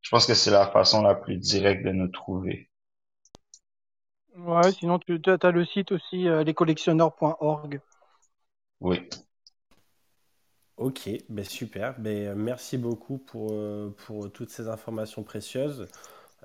Je 0.01 0.09
pense 0.09 0.25
que 0.25 0.33
c'est 0.33 0.51
la 0.51 0.67
façon 0.67 1.01
la 1.01 1.15
plus 1.15 1.37
directe 1.37 1.83
de 1.85 1.91
nous 1.91 2.09
trouver. 2.09 2.69
Ouais, 4.35 4.71
sinon 4.71 4.99
tu 4.99 5.19
as 5.25 5.51
le 5.51 5.65
site 5.65 5.91
aussi, 5.91 6.27
euh, 6.27 6.43
lescollectionneurs.org. 6.43 7.81
Oui. 8.81 9.09
Ok, 10.77 11.09
ben 11.27 11.43
super. 11.43 11.99
Ben, 11.99 12.27
euh, 12.27 12.35
merci 12.35 12.77
beaucoup 12.77 13.17
pour, 13.17 13.49
euh, 13.51 13.95
pour 14.05 14.31
toutes 14.31 14.51
ces 14.51 14.67
informations 14.67 15.23
précieuses. 15.23 15.87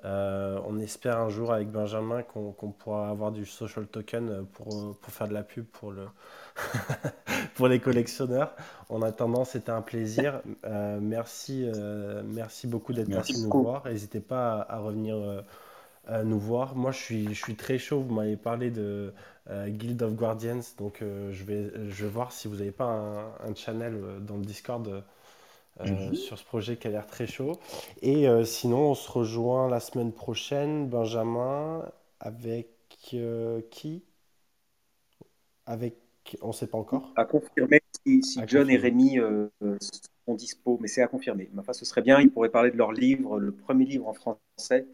Euh, 0.05 0.59
on 0.65 0.79
espère 0.79 1.17
un 1.19 1.29
jour 1.29 1.53
avec 1.53 1.69
Benjamin 1.69 2.23
qu'on 2.23 2.71
pourra 2.71 3.09
avoir 3.09 3.31
du 3.31 3.45
social 3.45 3.87
token 3.87 4.45
pour, 4.53 4.67
euh, 4.67 4.97
pour 5.01 5.13
faire 5.13 5.29
de 5.29 5.33
la 5.33 5.43
pub 5.43 5.65
pour, 5.65 5.91
le 5.91 6.07
pour 7.55 7.67
les 7.67 7.79
collectionneurs. 7.79 8.53
En 8.89 9.01
attendant, 9.01 9.45
c'était 9.45 9.71
un 9.71 9.81
plaisir. 9.81 10.41
Euh, 10.65 10.99
merci, 11.01 11.63
euh, 11.65 12.21
merci 12.25 12.67
beaucoup 12.67 12.91
d'être 12.91 13.11
passé 13.11 13.33
nous 13.41 13.49
voir. 13.63 13.85
N'hésitez 13.85 14.19
pas 14.19 14.61
à, 14.61 14.75
à 14.75 14.79
revenir 14.79 15.15
euh, 15.15 15.41
à 16.07 16.23
nous 16.23 16.39
voir. 16.39 16.75
Moi, 16.75 16.91
je 16.91 16.99
suis, 16.99 17.33
je 17.33 17.41
suis 17.41 17.55
très 17.55 17.77
chaud. 17.77 18.01
Vous 18.01 18.13
m'avez 18.13 18.35
parlé 18.35 18.71
de 18.71 19.13
euh, 19.49 19.69
Guild 19.69 20.01
of 20.01 20.13
Guardians, 20.13 20.61
donc 20.77 21.01
euh, 21.01 21.31
je 21.31 21.43
vais, 21.43 21.71
je 21.89 22.03
vais 22.05 22.09
voir 22.09 22.31
si 22.31 22.47
vous 22.47 22.57
n'avez 22.57 22.71
pas 22.71 22.85
un, 22.85 23.25
un 23.49 23.55
channel 23.55 23.93
euh, 23.95 24.19
dans 24.19 24.37
le 24.37 24.45
Discord 24.45 25.03
euh, 25.81 25.85
Mhm. 25.85 26.15
sur 26.15 26.37
ce 26.37 26.45
projet 26.45 26.77
qui 26.77 26.87
a 26.87 26.91
l'air 26.91 27.07
très 27.07 27.27
chaud. 27.27 27.53
Et 28.01 28.27
euh, 28.27 28.45
sinon, 28.45 28.91
on 28.91 28.95
se 28.95 29.09
rejoint 29.11 29.69
la 29.69 29.79
semaine 29.79 30.11
prochaine, 30.13 30.87
Benjamin, 30.87 31.85
avec 32.19 32.69
euh, 33.13 33.61
qui? 33.71 34.03
Avec, 35.65 35.95
on 36.41 36.47
ne 36.49 36.53
sait 36.53 36.67
pas 36.67 36.77
encore. 36.77 37.13
À 37.15 37.25
confirmer 37.25 37.81
si, 38.05 38.23
si 38.23 38.39
À 38.41 38.45
John 38.47 38.69
et. 38.69 38.77
Rémi 38.77 39.19
euh, 39.19 39.47
sont 40.25 40.35
dispo, 40.35 40.77
mais 40.81 40.87
c'est 40.87 41.01
à 41.01 41.07
confirmer. 41.07 41.49
Mais 41.53 41.59
enfin, 41.59 41.73
ce 41.73 41.85
serait 41.85 42.01
bien, 42.01 42.19
ils 42.19 42.29
pourraient 42.29 42.49
parler 42.49 42.71
de 42.71 42.77
leur 42.77 42.91
livre, 42.91 43.39
le 43.39 43.51
premier 43.51 43.85
livre 43.85 44.07
en 44.07 44.13
français 44.13 44.87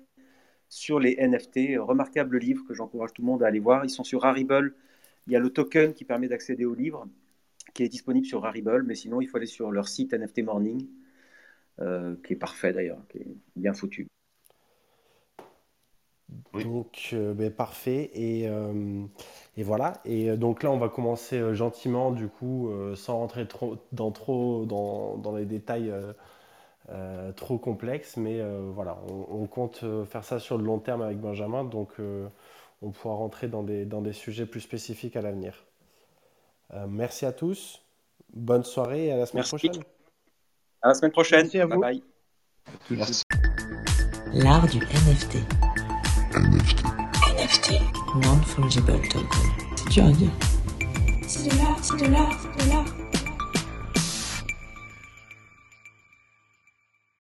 sur 0.70 1.00
les 1.00 1.16
NFT. 1.20 1.78
Remarquable 1.80 2.38
livre 2.40 2.64
que 2.68 2.74
j'encourage 2.74 3.14
tout 3.14 3.22
le 3.22 3.28
monde 3.28 3.44
à 3.44 3.48
aller 3.48 3.60
voir. 3.60 3.86
Ils 3.86 3.90
sont 3.90 4.04
sur 4.04 4.22
Rarible. 4.22 4.76
Il 5.28 5.34
y 5.34 5.36
a 5.36 5.40
le 5.40 5.50
token 5.52 5.94
qui 5.94 6.06
permet 6.06 6.28
d'accéder 6.28 6.66
au 6.66 6.76
livre, 6.76 7.08
qui 7.80 7.86
est 7.86 7.88
disponible 7.90 8.26
sur 8.26 8.42
Rarible, 8.42 8.84
mais 8.84 8.94
sinon, 8.94 9.22
il 9.22 9.28
faut 9.30 9.38
aller 9.38 9.46
sur 9.46 9.72
leur 9.72 9.88
site 9.88 10.14
NFT 10.14 10.40
Morning, 10.44 10.86
euh, 11.80 12.18
qui 12.26 12.34
est 12.34 12.36
parfait 12.36 12.74
d'ailleurs, 12.74 13.00
qui 13.08 13.20
est 13.20 13.38
bien 13.56 13.74
foutu. 13.74 14.08
Oui. 16.54 16.64
Donc, 16.64 17.10
euh, 17.14 17.34
ben, 17.34 17.52
parfait. 17.52 18.12
Et, 18.14 18.48
euh, 18.48 19.06
et 19.58 19.64
voilà. 19.64 20.02
Et 20.06 20.36
donc 20.38 20.64
là, 20.64 20.72
on 20.72 20.78
va 20.78 20.90
commencer 20.90 21.38
euh, 21.38 21.54
gentiment, 21.54 22.12
du 22.12 22.28
coup, 22.28 22.70
euh, 22.70 22.96
sans 22.96 23.18
rentrer 23.18 23.48
trop 23.48 23.78
dans, 23.92 24.12
trop 24.12 24.66
dans, 24.66 25.18
dans 25.18 25.36
les 25.36 25.46
détails 25.46 25.90
euh, 25.90 26.14
euh, 26.90 27.32
trop 27.34 27.60
complexes. 27.60 28.18
Mais 28.18 28.42
euh, 28.42 28.72
voilà, 28.74 29.00
on, 29.10 29.44
on 29.44 29.48
compte 29.48 29.82
euh, 29.84 30.06
faire 30.06 30.26
ça 30.26 30.40
sur 30.40 30.58
le 30.58 30.66
long 30.66 30.80
terme 30.80 31.02
avec 31.04 31.20
Benjamin. 31.20 31.66
Donc, 31.66 31.92
euh, 32.00 32.28
on 32.82 32.92
pourra 32.92 33.16
rentrer 33.16 33.48
dans 33.50 33.64
des, 33.64 33.86
dans 33.86 34.02
des 34.02 34.14
sujets 34.14 34.46
plus 34.48 34.62
spécifiques 34.62 35.16
à 35.18 35.22
l'avenir. 35.24 35.66
Euh, 36.74 36.86
merci 36.88 37.26
à 37.26 37.32
tous. 37.32 37.82
Bonne 38.34 38.64
soirée 38.64 39.08
et 39.08 39.12
à 39.12 39.18
la 39.18 39.26
semaine 39.26 39.44
Merci. 39.52 39.68
prochaine. 39.68 39.84
À 40.82 40.88
la 40.90 40.94
semaine 40.94 41.12
prochaine. 41.12 41.42
Merci 41.44 41.60
à 41.60 41.66
bye 41.68 41.76
vous. 41.76 41.82
bye. 41.82 42.04
Merci. 42.92 43.24
L'art 44.34 44.68
du 44.68 44.78
NFT. 44.78 45.38
NFT. 47.26 47.74
Non-fungible 48.24 49.02
token. 49.10 49.28
C'est 49.76 49.90
dur 49.90 50.06
à 50.06 50.12
dire. 50.12 50.30
C'est 51.28 51.50
de 51.50 51.58
l'art, 51.58 51.78
c'est 51.84 51.98
de 51.98 52.12
l'art, 52.12 52.40
c'est 52.42 52.66
de 52.66 52.72
l'art. 52.72 52.99